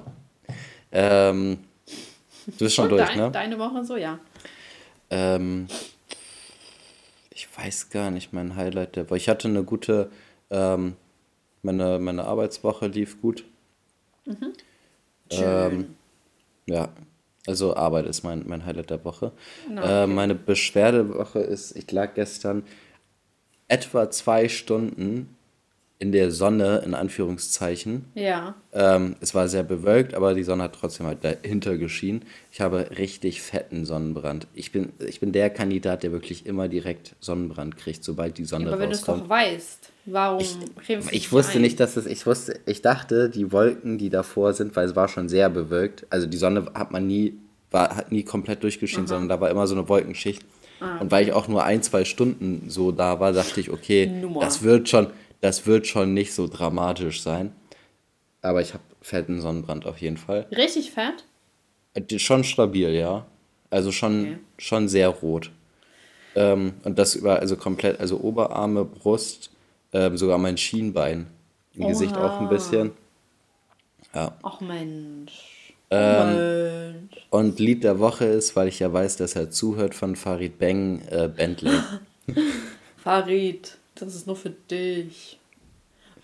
Ähm, 0.94 1.60
du 2.46 2.58
bist 2.58 2.74
schon 2.74 2.86
und 2.86 2.92
durch, 2.92 3.06
dein, 3.06 3.18
ne? 3.18 3.32
Deine 3.32 3.60
Woche 3.60 3.84
so, 3.84 3.98
ja. 3.98 4.18
Ähm, 5.10 5.68
ich 7.40 7.48
weiß 7.58 7.90
gar 7.90 8.12
nicht, 8.12 8.34
mein 8.34 8.58
Highlight 8.58 8.98
der 8.98 9.10
Woche. 9.10 9.16
Ich 9.18 9.30
hatte 9.30 9.48
eine 9.48 9.64
gute, 9.64 10.12
ähm, 10.50 10.98
meine, 11.62 11.98
meine 11.98 12.26
Arbeitswoche 12.26 12.88
lief 12.88 13.22
gut. 13.22 13.46
Mhm. 14.26 14.54
Ähm, 15.30 15.96
ja, 16.66 16.90
also 17.48 17.78
Arbeit 17.78 18.08
ist 18.08 18.24
mein, 18.24 18.44
mein 18.46 18.66
Highlight 18.66 18.90
der 18.90 19.06
Woche. 19.06 19.32
No, 19.70 19.82
okay. 19.82 20.04
äh, 20.04 20.08
meine 20.08 20.36
Beschwerdewoche 20.36 21.40
ist, 21.40 21.78
ich 21.78 21.90
lag 21.94 22.14
gestern 22.14 22.64
etwa 23.70 24.12
zwei 24.12 24.50
Stunden 24.50 25.34
in 26.02 26.14
der 26.14 26.32
Sonne, 26.32 26.82
in 26.86 26.94
Anführungszeichen. 26.94 28.06
Ja. 28.16 28.56
Ähm, 28.72 29.18
es 29.20 29.36
war 29.36 29.50
sehr 29.50 29.64
bewölkt, 29.64 30.14
aber 30.14 30.34
die 30.34 30.44
Sonne 30.44 30.64
hat 30.64 30.76
trotzdem 30.80 31.06
halt 31.06 31.26
dahinter 31.26 31.78
geschienen. 31.78 32.22
Ich 32.54 32.62
habe 32.62 32.92
richtig 32.98 33.42
fetten 33.42 33.84
Sonnenbrand. 33.84 34.48
Ich 34.54 34.72
bin, 34.72 34.94
ich 35.06 35.20
bin 35.20 35.34
der 35.34 35.50
Kandidat, 35.50 36.04
der 36.04 36.14
wirklich 36.14 36.46
immer 36.46 36.70
direkt 36.70 37.16
Sonnenbrand 37.20 37.76
kriegt, 37.76 38.06
sobald 38.06 38.38
die 38.38 38.46
Sonne 38.46 38.68
ja, 38.68 38.72
aber 38.72 38.86
rauskommt. 38.86 39.26
Aber 39.26 39.30
wenn 39.30 39.50
du 39.52 39.58
es 39.58 39.80
doch 39.82 39.84
weißt, 39.84 39.92
warum 40.06 40.40
ich, 40.40 41.12
ich 41.12 41.32
wusste 41.34 41.58
ein? 41.58 41.64
nicht, 41.64 41.82
dass 41.82 41.98
es, 41.98 42.06
ich 42.06 42.26
wusste, 42.26 42.58
ich 42.66 42.82
dachte, 42.82 43.30
die 43.30 43.52
Wolken, 43.52 43.98
die 43.98 44.10
davor 44.10 44.54
sind, 44.54 44.78
weil 44.78 44.88
es 44.88 44.96
war 44.96 45.10
schon 45.10 45.28
sehr 45.28 45.50
bewölkt, 45.50 46.08
also 46.10 46.28
die 46.28 46.38
Sonne 46.38 46.68
hat 46.76 46.92
man 46.92 47.08
nie, 47.08 47.34
war, 47.72 47.98
hat 47.98 48.10
nie 48.14 48.24
komplett 48.24 48.64
durchgeschienen, 48.64 49.06
Aha. 49.06 49.16
sondern 49.16 49.28
da 49.28 49.42
war 49.42 49.50
immer 49.50 49.68
so 49.68 49.76
eine 49.76 49.90
Wolkenschicht. 49.90 50.46
Ah, 50.80 51.00
Und 51.00 51.12
weil 51.12 51.26
ich 51.26 51.34
auch 51.34 51.50
nur 51.50 51.66
ein, 51.66 51.84
zwei 51.84 52.06
Stunden 52.06 52.70
so 52.70 52.94
da 52.94 53.20
war, 53.20 53.34
dachte 53.34 53.60
ich, 53.60 53.70
okay, 53.70 54.08
Nummer. 54.08 54.40
das 54.40 54.64
wird 54.64 54.88
schon, 54.88 55.08
das 55.42 55.66
wird 55.66 55.88
schon 55.88 56.14
nicht 56.14 56.34
so 56.34 56.48
dramatisch 56.48 57.22
sein. 57.22 57.54
Aber 58.42 58.62
ich 58.62 58.74
habe 58.74 58.84
fetten 59.02 59.42
Sonnenbrand 59.42 59.86
auf 59.86 60.00
jeden 60.00 60.18
Fall. 60.18 60.48
Richtig 60.52 60.92
fett? 60.92 61.26
Schon 62.22 62.44
stabil, 62.44 62.94
ja. 62.94 63.26
Also 63.70 63.92
schon, 63.92 64.22
okay. 64.22 64.38
schon 64.58 64.88
sehr 64.88 65.10
rot. 65.10 65.52
Ähm, 66.36 66.74
und 66.84 66.98
das 67.00 67.16
über, 67.16 67.40
also 67.40 67.56
komplett, 67.56 68.00
also 68.00 68.20
Oberarme, 68.20 68.86
Brust, 68.86 69.52
ähm, 69.94 70.18
sogar 70.18 70.38
mein 70.38 70.58
Schienbein. 70.58 71.28
Im 71.74 71.84
Oha. 71.84 71.90
Gesicht 71.90 72.16
auch 72.16 72.40
ein 72.40 72.50
bisschen. 72.50 72.92
Ja. 74.14 74.38
Ach 74.44 74.62
Mensch. 74.62 75.74
Ähm, 75.92 76.36
Mensch. 76.36 77.28
Und 77.30 77.60
Lied 77.60 77.84
der 77.84 78.00
Woche 78.00 78.26
ist, 78.26 78.56
weil 78.56 78.68
ich 78.68 78.80
ja 78.80 78.92
weiß, 78.92 79.18
dass 79.18 79.36
er 79.36 79.50
zuhört, 79.50 79.96
von 79.96 80.16
Farid 80.16 80.60
Bang, 80.60 81.02
äh, 81.10 81.30
Bentley. 81.36 81.80
Farid. 82.98 83.79
Das 84.00 84.16
ist 84.16 84.28
nur 84.28 84.36
für 84.36 84.52
dich. 84.52 85.40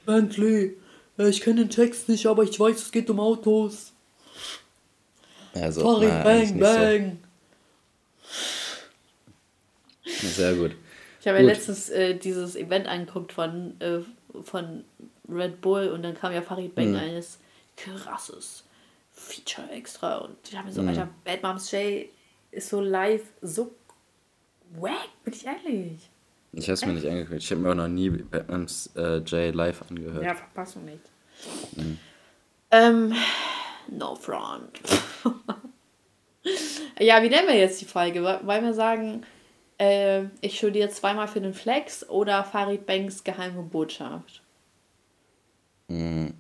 Bentley, 0.06 0.78
äh, 1.18 1.30
ich 1.30 1.42
kenne 1.42 1.62
den 1.62 1.70
Text 1.70 2.10
nicht, 2.10 2.26
aber 2.28 2.44
ich 2.44 2.60
weiß, 2.60 2.78
es 2.78 2.92
geht 2.92 3.10
um 3.10 3.20
Autos. 3.20 3.94
Also, 5.54 5.82
Farid, 5.82 6.10
na, 6.10 6.24
bang, 6.24 6.60
bang. 6.60 7.18
So. 10.06 10.28
Sehr 10.28 10.54
gut. 10.56 10.76
Ich 11.22 11.28
habe 11.28 11.40
ja 11.40 11.46
letztens 11.46 11.90
äh, 11.90 12.16
dieses 12.16 12.56
Event 12.56 12.88
angeguckt 12.88 13.34
von, 13.34 13.80
äh, 13.82 14.00
von 14.44 14.84
Red 15.28 15.62
Bull 15.62 15.90
und 15.90 16.04
dann 16.04 16.14
kam 16.14 16.34
ja 16.34 16.42
Farid 16.42 16.76
Bang 16.76 16.92
mhm. 16.92 16.98
eines 16.98 17.40
krasses 17.78 18.64
Feature 19.12 19.70
extra 19.72 20.18
und 20.18 20.36
ich 20.48 20.56
habe 20.56 20.68
mir 20.68 20.74
so, 20.74 20.82
mhm. 20.82 20.90
Alter, 20.90 21.10
Bad 21.24 21.42
Moms 21.42 21.72
J 21.72 22.10
ist 22.52 22.70
so 22.70 22.80
live 22.80 23.24
so 23.42 23.74
wack, 24.78 25.10
bin 25.24 25.34
ich 25.34 25.46
ehrlich. 25.46 26.10
Ich 26.58 26.66
habe 26.66 26.74
es 26.74 26.86
mir 26.86 26.94
nicht 26.94 27.08
angeguckt. 27.08 27.42
Ich 27.42 27.52
habe 27.52 27.62
mir 27.62 27.72
auch 27.72 27.76
noch 27.76 27.90
nie 27.90 28.10
Batman's 28.10 28.90
äh, 28.96 29.18
J 29.18 29.54
live 29.54 29.84
angehört. 29.90 30.24
Ja, 30.24 30.36
Verpassung 30.36 30.86
nicht. 30.86 31.02
Mhm. 31.76 31.98
Ähm, 32.72 33.14
no 33.90 34.16
front. 34.16 34.80
ja, 37.00 37.22
wie 37.22 37.30
nennen 37.30 37.48
wir 37.48 37.58
jetzt 37.58 37.82
die 37.82 37.86
Folge? 37.86 38.24
Wollen 38.24 38.64
wir 38.64 38.74
sagen, 38.74 39.26
äh, 39.78 40.24
ich 40.40 40.58
studiere 40.58 40.90
zweimal 40.90 41.28
für 41.28 41.42
den 41.42 41.54
Flex 41.54 42.08
oder 42.10 42.44
Farid 42.46 42.86
Banks 42.86 43.24
geheime 43.24 43.62
Botschaft? 43.62 44.42
Mhm. 45.90 46.34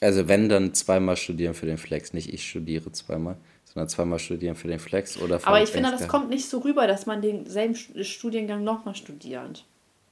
Also 0.00 0.28
wenn, 0.28 0.48
dann 0.48 0.74
zweimal 0.74 1.16
studieren 1.16 1.54
für 1.54 1.66
den 1.66 1.78
Flex. 1.78 2.12
Nicht 2.12 2.32
ich 2.32 2.48
studiere 2.48 2.90
zweimal 2.92 3.36
sondern 3.78 3.88
zweimal 3.88 4.18
studieren 4.18 4.56
für 4.56 4.66
den 4.66 4.80
Flex 4.80 5.20
oder 5.20 5.38
Aber 5.44 5.62
ich 5.62 5.70
finde, 5.70 5.92
das 5.92 6.08
kommt 6.08 6.30
nicht 6.30 6.48
so 6.48 6.58
rüber, 6.58 6.88
dass 6.88 7.06
man 7.06 7.22
denselben 7.22 7.76
Studiengang 7.76 8.64
nochmal 8.64 8.96
studiert. 8.96 9.64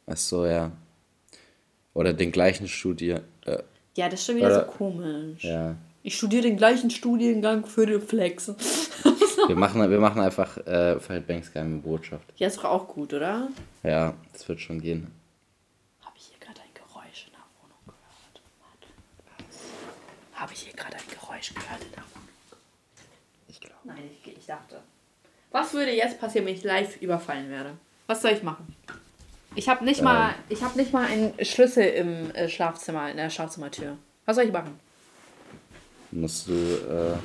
Ach 0.06 0.16
so, 0.16 0.46
ja. 0.46 0.70
Oder 1.92 2.12
den 2.12 2.30
gleichen 2.30 2.68
Studier. 2.68 3.24
Äh, 3.44 3.58
ja, 3.96 4.08
das 4.08 4.20
ist 4.20 4.26
schon 4.26 4.36
wieder 4.36 4.46
oder, 4.46 4.66
so 4.66 4.70
komisch. 4.70 5.42
Ja. 5.42 5.74
Ich 6.04 6.16
studiere 6.16 6.42
den 6.42 6.56
gleichen 6.56 6.90
Studiengang 6.90 7.66
für 7.66 7.86
den 7.86 8.00
Flex. 8.00 8.46
wir, 9.48 9.56
machen, 9.56 9.90
wir 9.90 9.98
machen 9.98 10.20
einfach 10.20 10.56
äh, 10.58 11.00
Fred 11.00 11.26
Banks 11.26 11.52
geheime 11.52 11.78
Botschaft. 11.78 12.32
Ja, 12.36 12.46
ist 12.46 12.58
doch 12.58 12.66
auch 12.66 12.86
gut, 12.86 13.12
oder? 13.14 13.48
Ja, 13.82 14.14
das 14.32 14.48
wird 14.48 14.60
schon 14.60 14.80
gehen. 14.80 15.08
Habe 16.02 16.14
ich 16.16 16.26
hier 16.26 16.38
gerade 16.38 16.60
ein 16.60 16.72
Geräusch 16.72 17.26
in 17.26 17.32
der 17.32 17.42
Wohnung 17.60 17.80
gehört? 17.84 18.42
Habe 20.34 20.52
ich 20.52 20.60
hier 20.60 20.72
gerade 20.74 20.94
ein 20.94 21.10
Geräusch 21.10 21.52
gehört 21.52 21.82
in 21.82 21.90
der 21.90 22.02
Wohnung? 22.02 22.15
Nein, 23.86 23.98
ich, 24.10 24.36
ich 24.36 24.46
dachte. 24.46 24.76
Was 25.52 25.72
würde 25.72 25.92
jetzt 25.92 26.20
passieren, 26.20 26.46
wenn 26.46 26.54
ich 26.54 26.64
live 26.64 27.00
überfallen 27.00 27.48
werde? 27.50 27.72
Was 28.06 28.22
soll 28.22 28.32
ich 28.32 28.42
machen? 28.42 28.74
Ich 29.54 29.68
habe 29.68 29.84
nicht, 29.84 29.98
ähm. 29.98 30.04
mal, 30.04 30.34
hab 30.60 30.76
nicht 30.76 30.92
mal 30.92 31.06
einen 31.06 31.32
Schlüssel 31.44 31.84
im 31.84 32.30
äh, 32.32 32.48
Schlafzimmer, 32.48 33.10
in 33.10 33.16
der 33.16 33.30
Schlafzimmertür. 33.30 33.96
Was 34.26 34.36
soll 34.36 34.44
ich 34.44 34.52
machen? 34.52 34.78
Musst 36.10 36.48
du 36.48 36.52
äh, 36.52 37.16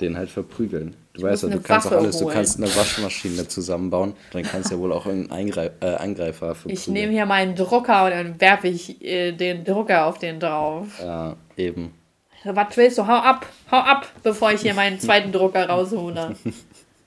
den 0.00 0.16
halt 0.16 0.30
verprügeln. 0.30 0.96
Du 1.12 1.20
ich 1.20 1.24
weißt 1.24 1.44
ja, 1.44 1.48
du 1.50 1.60
kannst 1.60 1.86
auch 1.88 1.92
alles. 1.92 2.16
Holen. 2.16 2.28
Du 2.28 2.32
kannst 2.32 2.58
eine 2.58 2.74
Waschmaschine 2.74 3.48
zusammenbauen. 3.48 4.14
Dann 4.32 4.42
kannst 4.42 4.70
du 4.70 4.76
ja 4.76 4.80
wohl 4.80 4.92
auch 4.92 5.06
einen 5.06 5.30
Eingreif, 5.30 5.72
äh, 5.80 5.86
Angreifer 5.86 6.54
verprügeln. 6.54 6.78
Ich 6.78 6.88
nehme 6.88 7.12
hier 7.12 7.26
meinen 7.26 7.54
Drucker 7.54 8.04
und 8.04 8.10
dann 8.10 8.40
werfe 8.40 8.68
ich 8.68 9.02
äh, 9.02 9.32
den 9.32 9.64
Drucker 9.64 10.06
auf 10.06 10.18
den 10.18 10.40
drauf. 10.40 10.86
Ja, 11.00 11.36
eben. 11.56 11.92
Was 12.44 12.76
willst 12.76 12.98
du? 12.98 13.06
Hau 13.06 13.18
ab, 13.18 13.46
hau 13.70 13.78
ab, 13.78 14.08
bevor 14.22 14.52
ich 14.52 14.62
hier 14.62 14.74
meinen 14.74 14.98
zweiten 14.98 15.32
Drucker 15.32 15.68
raushole. 15.68 16.36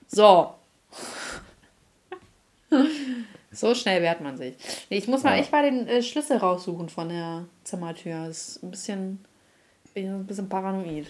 So. 0.07 0.53
So 3.51 3.75
schnell 3.75 4.01
wehrt 4.01 4.21
man 4.21 4.37
sich. 4.37 4.55
Nee, 4.89 4.97
ich 4.97 5.07
muss 5.07 5.23
mal 5.23 5.35
ja. 5.35 5.41
echt 5.41 5.51
mal 5.51 5.63
den 5.63 5.87
äh, 5.87 6.01
Schlüssel 6.01 6.37
raussuchen 6.37 6.89
von 6.89 7.09
der 7.09 7.45
Zimmertür. 7.63 8.27
Das 8.27 8.49
ist 8.49 8.63
ein 8.63 8.71
bisschen, 8.71 9.25
bin 9.93 10.13
ein 10.13 10.25
bisschen 10.25 10.49
paranoid. 10.49 11.07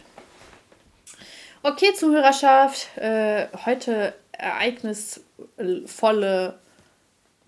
Okay, 1.64 1.94
Zuhörerschaft. 1.94 2.98
Äh, 2.98 3.48
heute 3.66 4.14
ereignisvolle 4.34 6.60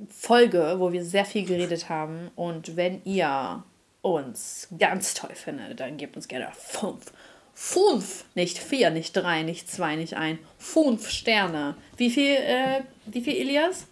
Folge, 0.10 0.76
wo 0.78 0.92
wir 0.92 1.04
sehr 1.04 1.26
viel 1.26 1.46
geredet 1.46 1.90
haben. 1.90 2.32
Und 2.36 2.78
wenn 2.78 3.02
ihr 3.04 3.64
uns 4.06 4.68
ganz 4.78 5.16
toll 5.16 5.34
findet, 5.34 5.80
dann 5.80 5.98
gebt 5.98 6.16
uns 6.16 6.28
gerne 6.28 6.50
fünf. 6.56 7.12
Fünf, 7.56 8.26
nicht 8.36 8.58
vier, 8.58 8.92
nicht 8.92 9.16
drei, 9.16 9.42
nicht 9.42 9.72
zwei, 9.72 9.96
nicht 9.96 10.16
ein. 10.16 10.38
Fünf 10.60 11.10
Sterne. 11.10 11.76
Wie 11.98 12.12
viel, 12.12 12.36
äh, 12.36 12.82
wie 13.06 13.22
viel, 13.22 13.36
Elias? 13.36 13.88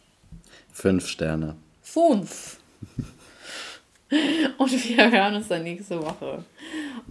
Fünf 0.72 1.08
Sterne. 1.08 1.56
Fünf. 1.82 2.60
Und 4.58 4.90
wir 4.90 5.12
hören 5.12 5.36
uns 5.36 5.48
dann 5.48 5.64
nächste 5.64 6.00
Woche. 6.00 6.44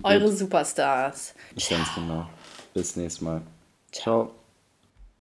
Eure 0.03 0.31
Superstars. 0.31 1.35
Ganz 1.69 1.95
genau. 1.95 2.29
Bis 2.75 2.95
nächstes 2.97 3.23
Mal. 3.23 3.43
Ciao. 3.91 4.27
Ciao. 4.27 4.42